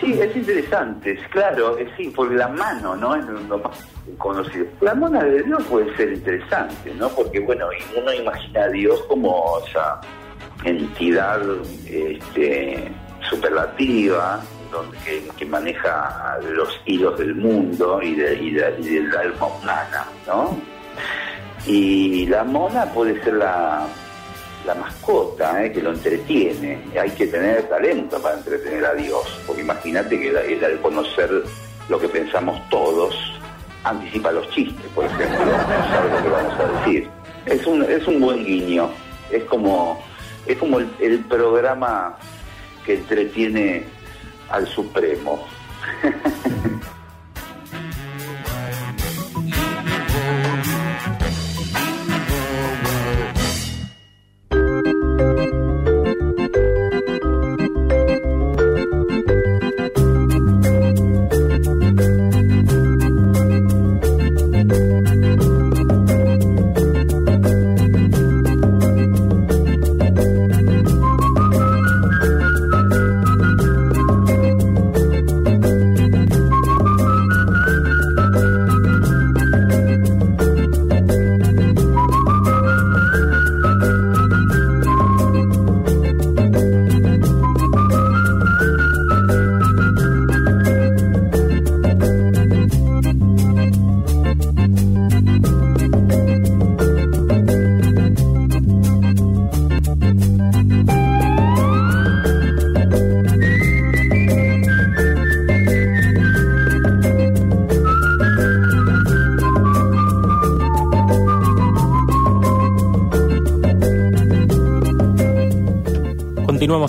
Sí, 0.00 0.12
es 0.12 0.36
interesante, 0.36 1.14
es 1.14 1.28
claro, 1.30 1.76
es 1.78 1.88
sí, 1.96 2.12
porque 2.14 2.36
la 2.36 2.46
mano, 2.46 2.94
¿no? 2.94 3.16
Es 3.16 3.24
lo 3.26 3.58
más 3.58 3.76
conocido. 4.18 4.66
La 4.80 4.94
mona 4.94 5.24
de 5.24 5.42
Dios 5.42 5.60
puede 5.64 5.96
ser 5.96 6.12
interesante, 6.12 6.94
¿no? 6.94 7.08
Porque, 7.08 7.40
bueno, 7.40 7.66
y 7.72 7.98
uno 7.98 8.12
imagina 8.12 8.62
a 8.62 8.68
Dios 8.68 9.02
como 9.08 9.58
esa 9.66 10.00
entidad 10.62 11.40
este, 11.86 12.92
superlativa, 13.28 14.40
donde, 14.70 14.96
que, 15.36 15.46
maneja 15.46 16.38
los 16.42 16.80
hilos 16.86 17.18
del 17.18 17.34
mundo 17.34 18.00
y, 18.02 18.14
de, 18.14 18.34
y, 18.34 18.50
de- 18.52 18.74
y 18.80 18.88
del 18.94 19.16
alma 19.16 19.46
humana, 19.46 20.06
¿no? 20.26 20.58
Y 21.66 22.26
la 22.26 22.44
mona 22.44 22.86
puede 22.86 23.22
ser 23.22 23.34
la, 23.34 23.86
la 24.66 24.74
mascota 24.74 25.64
¿eh? 25.64 25.72
que 25.72 25.82
lo 25.82 25.90
entretiene. 25.92 26.80
Hay 26.98 27.10
que 27.10 27.26
tener 27.26 27.62
talento 27.68 28.20
para 28.22 28.36
entretener 28.36 28.84
a 28.86 28.94
Dios, 28.94 29.40
porque 29.46 29.62
imagínate 29.62 30.18
que 30.18 30.28
él 30.28 30.64
al 30.64 30.80
conocer 30.80 31.30
lo 31.88 31.98
que 31.98 32.08
pensamos 32.08 32.60
todos, 32.68 33.14
anticipa 33.84 34.30
los 34.32 34.48
chistes, 34.50 34.84
por 34.94 35.04
ejemplo, 35.06 35.44
no 35.46 35.88
sabe 35.90 36.10
lo 36.10 36.22
que 36.22 36.28
vamos 36.28 36.54
a 36.60 36.78
decir. 36.80 37.08
Es 37.46 37.66
un, 37.66 37.82
es 37.84 38.06
un 38.06 38.20
buen 38.20 38.44
guiño, 38.44 38.90
es 39.30 39.42
como, 39.44 40.02
es 40.46 40.56
como 40.58 40.78
el 40.78 41.24
programa 41.28 42.16
que 42.84 42.94
entretiene 42.94 43.84
al 44.50 44.66
Supremo. 44.66 45.46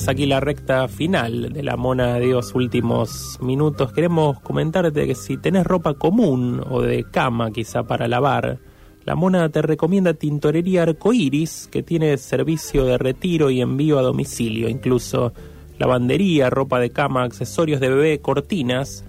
Aquí 0.08 0.26
la 0.26 0.39
recta 0.39 0.88
final 0.88 1.52
de 1.52 1.62
la 1.62 1.76
Mona 1.76 2.16
de 2.16 2.28
Dios 2.28 2.56
últimos 2.56 3.38
minutos. 3.41 3.91
Queremos 3.91 4.39
comentarte 4.39 5.06
que 5.06 5.14
si 5.14 5.38
tenés 5.38 5.66
ropa 5.66 5.95
común 5.95 6.64
o 6.70 6.82
de 6.82 7.04
cama 7.04 7.52
quizá 7.52 7.84
para 7.84 8.08
lavar, 8.08 8.60
la 9.06 9.16
Mona 9.16 9.50
te 9.50 9.62
recomienda 9.62 10.14
Tintorería 10.14 10.84
Arcoiris, 10.84 11.68
que 11.72 11.84
tiene 11.84 12.18
servicio 12.18 12.86
de 12.86 12.97
retiro 12.97 13.50
y 13.50 13.62
envío 13.62 14.00
a 14.00 14.02
domicilio, 14.02 14.70
incluso 14.70 15.34
lavandería, 15.78 16.50
ropa 16.50 16.80
de 16.80 16.91
cama, 16.91 17.24
accesorios 17.24 17.80
de 17.80 17.89
bebé, 17.89 18.20
cortinas. 18.20 19.04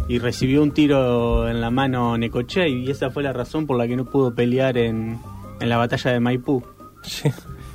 Y 0.07 0.19
recibió 0.19 0.61
un 0.61 0.71
tiro 0.71 1.49
en 1.49 1.61
la 1.61 1.71
mano 1.71 2.17
Necochea 2.17 2.67
y 2.67 2.89
esa 2.91 3.09
fue 3.09 3.23
la 3.23 3.33
razón 3.33 3.65
por 3.65 3.77
la 3.77 3.87
que 3.87 3.95
no 3.95 4.05
pudo 4.05 4.35
pelear 4.35 4.77
en, 4.77 5.17
en 5.59 5.69
la 5.69 5.77
batalla 5.77 6.11
de 6.11 6.19
Maipú. 6.19 6.63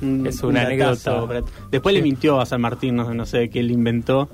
Un- 0.01 0.25
Es 0.25 0.41
un 0.41 0.49
una 0.51 0.63
datazo 0.63 1.25
anécdota. 1.25 1.27
para- 1.27 1.67
Después 1.69 1.93
le 1.93 2.01
mintió 2.01 2.39
a 2.39 2.45
San 2.45 2.61
Martín, 2.61 2.95
no, 2.95 3.13
no 3.13 3.25
sé 3.25 3.49
qué 3.49 3.61
le 3.61 3.73
inventó, 3.73 4.29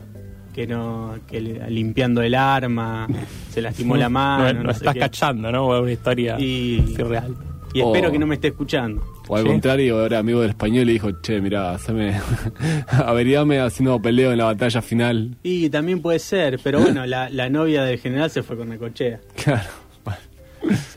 que 0.53 0.65
no 0.67 1.15
que 1.27 1.41
le- 1.41 1.69
limpiando 1.71 2.21
el 2.21 2.35
arma, 2.35 3.07
se 3.49 3.61
lastimó 3.61 3.97
la 3.97 4.09
mano. 4.09 4.53
No, 4.53 4.63
no 4.65 4.71
sé 4.73 4.77
estás 4.79 4.93
qué. 4.93 4.99
cachando, 4.99 5.51
¿no? 5.51 5.67
Una 5.67 5.91
historia 5.91 6.39
Y- 6.39 6.95
real. 6.97 7.35
Y 7.73 7.81
espero 7.81 8.09
Oh. 8.09 8.11
que 8.11 8.19
no 8.19 8.27
me 8.27 8.35
esté 8.35 8.47
escuchando. 8.49 9.03
O 9.29 9.35
al 9.35 9.43
Sí. 9.43 9.49
contrario, 9.49 10.05
era 10.05 10.19
amigo 10.19 10.41
del 10.41 10.51
español 10.51 10.83
y 10.83 10.85
le 10.85 10.91
dijo, 10.93 11.11
che, 11.21 11.41
mirá, 11.41 11.71
haceme, 11.71 12.15
averíame 12.87 13.59
haciendo 13.59 14.01
peleo 14.01 14.31
en 14.31 14.37
la 14.37 14.45
batalla 14.45 14.81
final. 14.81 15.35
Y 15.43 15.69
también 15.69 16.01
puede 16.01 16.19
ser, 16.19 16.59
pero 16.63 16.79
bueno, 16.81 17.05
la, 17.05 17.29
la 17.29 17.49
novia 17.49 17.83
del 17.83 17.99
general 17.99 18.29
se 18.29 18.43
fue 18.43 18.57
con 18.57 18.69
Necochea. 18.69 19.19
Claro. 19.43 19.69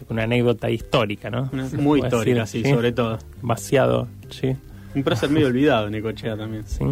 Una 0.08 0.24
anécdota 0.24 0.70
histórica, 0.70 1.30
¿no? 1.30 1.48
Una- 1.52 1.68
muy 1.78 2.00
histórica, 2.00 2.40
decir, 2.40 2.64
sí, 2.66 2.72
sobre 2.72 2.92
todo. 2.92 3.18
Vaciado, 3.42 4.08
sí. 4.30 4.56
Un 4.94 5.04
prócer 5.04 5.30
medio 5.30 5.46
olvidado, 5.46 5.88
Necochea 5.90 6.36
también. 6.36 6.64
Sí. 6.66 6.84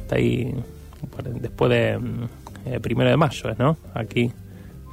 Está 0.00 0.16
ahí 0.16 0.52
después 1.40 1.70
de 1.70 1.98
mm, 1.98 2.24
eh, 2.66 2.80
primero 2.80 3.10
de 3.10 3.16
mayo, 3.16 3.54
¿no? 3.58 3.76
Aquí. 3.94 4.32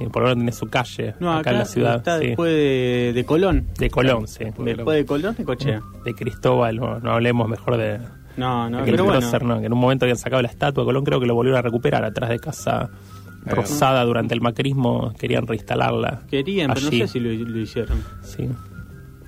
Y 0.00 0.06
por 0.06 0.22
lo 0.22 0.28
menos 0.28 0.36
tiene 0.38 0.52
su 0.52 0.66
calle 0.68 1.14
No, 1.20 1.30
acá, 1.30 1.40
acá, 1.40 1.50
en 1.50 1.58
la 1.58 1.64
ciudad. 1.66 1.96
está 1.96 2.18
sí. 2.18 2.26
después 2.28 2.52
de, 2.52 3.12
de 3.14 3.24
Colón. 3.24 3.66
De 3.78 3.90
Colón, 3.90 4.26
sí. 4.26 4.44
Después 4.58 4.96
de 4.96 5.04
Colón, 5.06 5.34
Necochea. 5.38 5.82
De 6.04 6.14
Cristóbal, 6.14 6.76
no, 6.76 6.98
no 7.00 7.12
hablemos 7.12 7.48
mejor 7.48 7.76
de, 7.76 7.98
No, 8.36 8.68
no, 8.70 8.78
de 8.84 8.90
pero 8.90 9.04
bueno. 9.04 9.20
¿no? 9.42 9.60
Que 9.60 9.66
en 9.66 9.72
un 9.72 9.78
momento 9.78 10.06
habían 10.06 10.16
sacado 10.16 10.40
la 10.42 10.48
estatua 10.48 10.82
de 10.82 10.86
Colón, 10.86 11.04
creo 11.04 11.20
que 11.20 11.26
lo 11.26 11.34
volvieron 11.34 11.58
a 11.58 11.62
recuperar 11.62 12.02
atrás 12.04 12.30
de 12.30 12.38
casa 12.38 12.90
Rosada 13.46 14.04
durante 14.04 14.34
el 14.34 14.40
macrismo, 14.40 15.12
querían 15.18 15.46
reinstalarla. 15.46 16.22
Querían, 16.30 16.72
pero 16.74 16.84
no 16.86 16.90
sé 16.90 17.08
si 17.08 17.20
lo, 17.20 17.30
lo 17.32 17.58
hicieron. 17.58 18.02
Sí. 18.22 18.48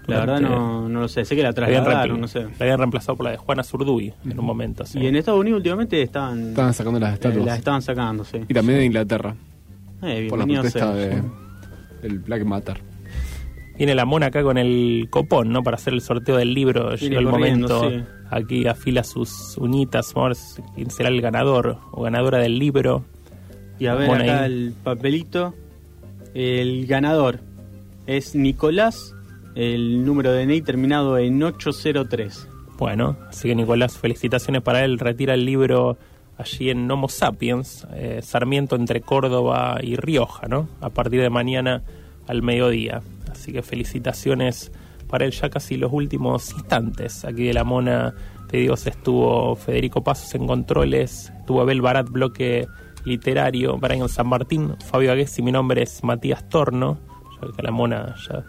La 0.06 0.18
verdad 0.20 0.40
no, 0.40 0.88
no 0.88 1.00
lo 1.02 1.08
sé. 1.08 1.24
Sé 1.24 1.36
que 1.36 1.42
la 1.42 1.52
trasladaron, 1.52 2.20
no 2.20 2.28
sé. 2.28 2.40
la 2.42 2.50
habían 2.60 2.78
reemplazado 2.78 3.16
por 3.16 3.24
la 3.24 3.30
de 3.30 3.36
Juana 3.38 3.62
Zurduy 3.62 4.12
en 4.28 4.38
un 4.38 4.44
momento. 4.44 4.84
sí. 4.84 4.98
Y 4.98 5.06
en 5.06 5.16
Estados 5.16 5.40
Unidos 5.40 5.58
últimamente 5.58 6.02
estaban... 6.02 6.48
Estaban 6.50 6.74
sacando 6.74 6.98
las 7.00 7.10
eh, 7.10 7.14
estatuas. 7.14 7.46
las 7.46 7.58
estaban 7.58 7.82
sacando, 7.82 8.24
sí. 8.24 8.38
Y 8.48 8.52
también 8.52 8.80
de 8.80 8.84
Inglaterra. 8.86 9.34
Eh, 10.02 10.26
por 10.28 10.38
la 10.38 10.44
bienvenido 10.44 10.62
protesta 10.62 10.94
de, 10.94 11.22
del 12.02 12.18
Black 12.18 12.44
Matter. 12.44 12.80
Viene 13.76 13.94
la 13.94 14.04
mona 14.04 14.26
acá 14.26 14.42
con 14.42 14.58
el 14.58 15.06
copón, 15.10 15.50
¿no? 15.50 15.62
Para 15.62 15.76
hacer 15.76 15.94
el 15.94 16.00
sorteo 16.00 16.36
del 16.36 16.52
libro. 16.52 16.90
Viene 16.90 17.16
Llegó 17.16 17.20
el 17.20 17.26
momento. 17.26 17.90
sí. 17.90 18.02
Aquí 18.30 18.66
afila 18.66 19.04
sus 19.04 19.56
uñitas. 19.58 20.12
Vamos 20.14 20.58
a 20.58 20.62
ver 20.62 20.70
quién 20.74 20.90
será 20.90 21.08
el 21.08 21.20
ganador 21.20 21.78
o 21.90 22.02
ganadora 22.02 22.38
del 22.38 22.58
libro. 22.58 23.04
Y 23.78 23.86
a 23.86 23.94
ver 23.94 24.10
acá 24.10 24.42
ahí. 24.44 24.52
el 24.52 24.74
papelito. 24.82 25.54
El 26.34 26.86
ganador 26.86 27.40
es 28.06 28.34
Nicolás, 28.34 29.14
el 29.54 30.04
número 30.04 30.32
de 30.32 30.46
DNI 30.46 30.62
terminado 30.62 31.18
en 31.18 31.42
803. 31.42 32.48
Bueno, 32.78 33.16
así 33.28 33.48
que 33.48 33.54
Nicolás, 33.54 33.98
felicitaciones 33.98 34.62
para 34.62 34.84
él. 34.84 34.98
Retira 34.98 35.34
el 35.34 35.44
libro 35.44 35.98
allí 36.38 36.70
en 36.70 36.90
Homo 36.90 37.08
Sapiens, 37.08 37.86
eh, 37.94 38.20
Sarmiento 38.22 38.76
entre 38.76 39.00
Córdoba 39.00 39.78
y 39.82 39.96
Rioja, 39.96 40.48
¿no? 40.48 40.68
A 40.80 40.90
partir 40.90 41.20
de 41.20 41.30
mañana 41.30 41.82
al 42.26 42.42
mediodía. 42.42 43.02
Así 43.30 43.52
que 43.52 43.62
felicitaciones 43.62 44.72
para 45.08 45.24
él 45.26 45.32
ya 45.32 45.50
casi 45.50 45.76
los 45.76 45.92
últimos 45.92 46.52
instantes. 46.52 47.24
Aquí 47.24 47.44
de 47.44 47.52
la 47.52 47.64
Mona, 47.64 48.14
te 48.48 48.58
digo, 48.58 48.76
se 48.76 48.90
estuvo 48.90 49.56
Federico 49.56 50.02
Pasos 50.02 50.34
en 50.34 50.46
controles, 50.46 51.32
estuvo 51.38 51.60
Abel 51.60 51.82
Barat, 51.82 52.08
bloque 52.08 52.66
literario, 53.04 53.76
Brian 53.78 54.08
San 54.08 54.28
Martín, 54.28 54.74
Fabio 54.86 55.12
Aguesi, 55.12 55.42
mi 55.42 55.52
nombre 55.52 55.82
es 55.82 56.02
Matías 56.02 56.48
Torno. 56.48 56.98
Ya 57.40 57.48
que 57.56 57.62
la 57.62 57.70
Mona 57.70 58.14
ya 58.28 58.44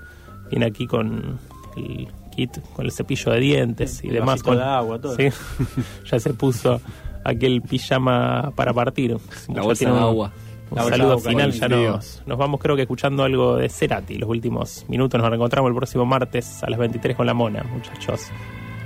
viene 0.50 0.68
aquí 0.68 0.88
con 0.88 1.40
el 1.76 2.08
kit, 2.36 2.60
con 2.74 2.86
el 2.86 2.92
cepillo 2.92 3.32
de 3.32 3.40
dientes 3.40 4.04
y 4.04 4.08
El 4.08 4.14
demás. 4.16 4.44
Con, 4.44 4.58
de 4.58 4.64
agua, 4.64 5.00
todo. 5.00 5.16
Sí, 5.16 5.30
ya 6.10 6.20
se 6.20 6.34
puso 6.34 6.80
aquel 7.24 7.62
pijama 7.62 8.52
para 8.56 8.74
partir. 8.74 9.18
La 9.50 9.56
Ya 9.56 9.62
bolsa 9.62 9.80
tiene 9.80 9.94
de 9.94 10.00
un- 10.00 10.04
agua. 10.06 10.32
Un 10.72 10.78
La 10.78 10.84
saludo 10.86 11.20
final, 11.20 11.52
ya 11.52 11.68
nos, 11.68 12.24
nos 12.26 12.38
vamos 12.38 12.60
creo 12.60 12.76
que 12.76 12.82
escuchando 12.82 13.24
algo 13.24 13.58
de 13.58 13.70
Cerati 13.70 14.16
los 14.18 14.28
últimos 14.30 14.86
minutos. 14.88 15.20
Nos 15.22 15.30
reencontramos 15.30 15.70
el 15.70 15.76
próximo 15.76 16.04
martes 16.06 16.64
a 16.64 16.70
las 16.70 16.80
23 16.80 17.16
con 17.16 17.28
la 17.28 17.34
Mona, 17.36 17.64
muchachos. 17.64 18.32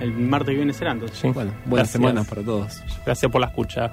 El 0.02 0.12
martes 0.14 0.50
que 0.52 0.58
viene 0.58 0.74
será 0.74 0.92
entonces. 0.92 1.18
Sí. 1.18 1.30
Bueno, 1.30 1.52
buenas 1.66 1.70
Gracias. 1.88 1.92
semanas 1.94 2.28
para 2.28 2.42
todos. 2.44 2.84
Gracias 3.06 3.32
por 3.32 3.40
la 3.42 3.48
escucha. 3.48 3.92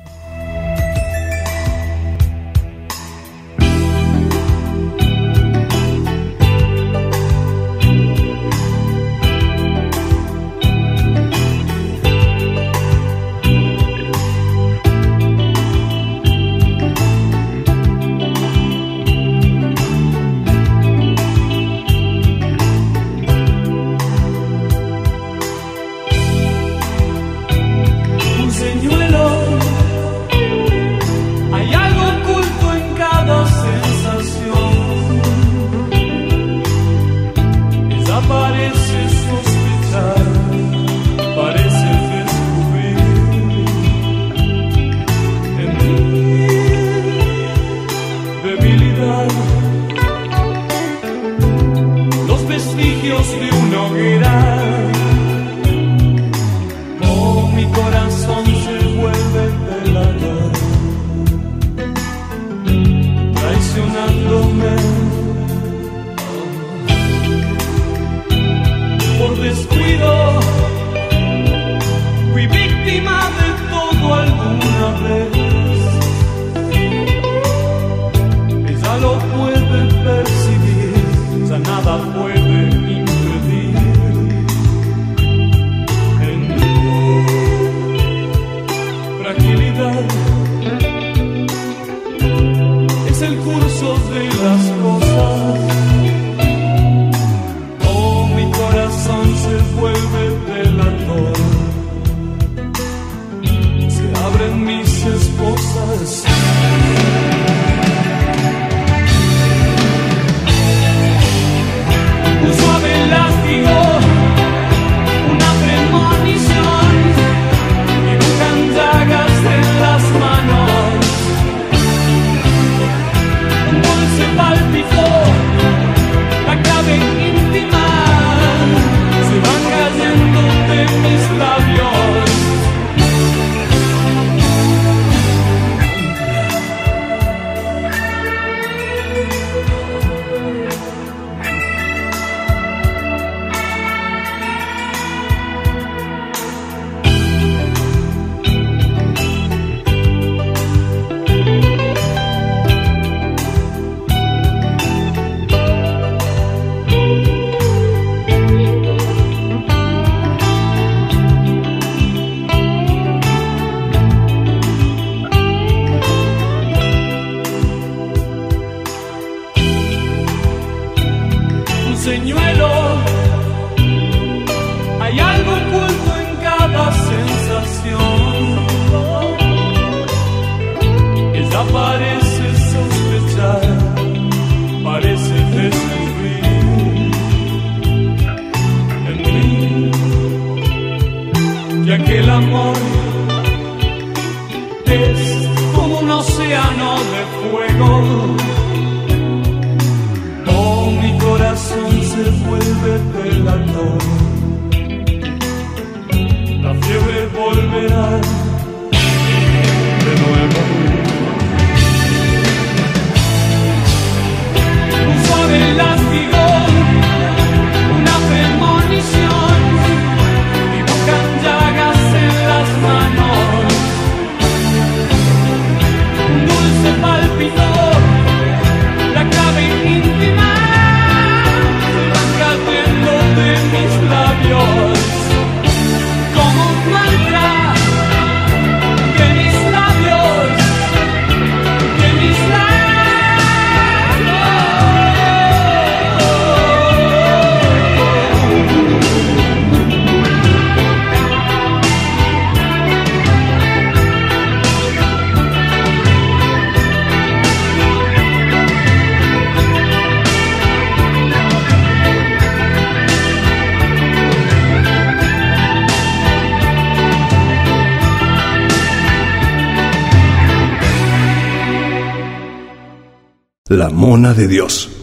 Mona 274.14 274.32
de 274.32 274.46
Dios. 274.46 274.93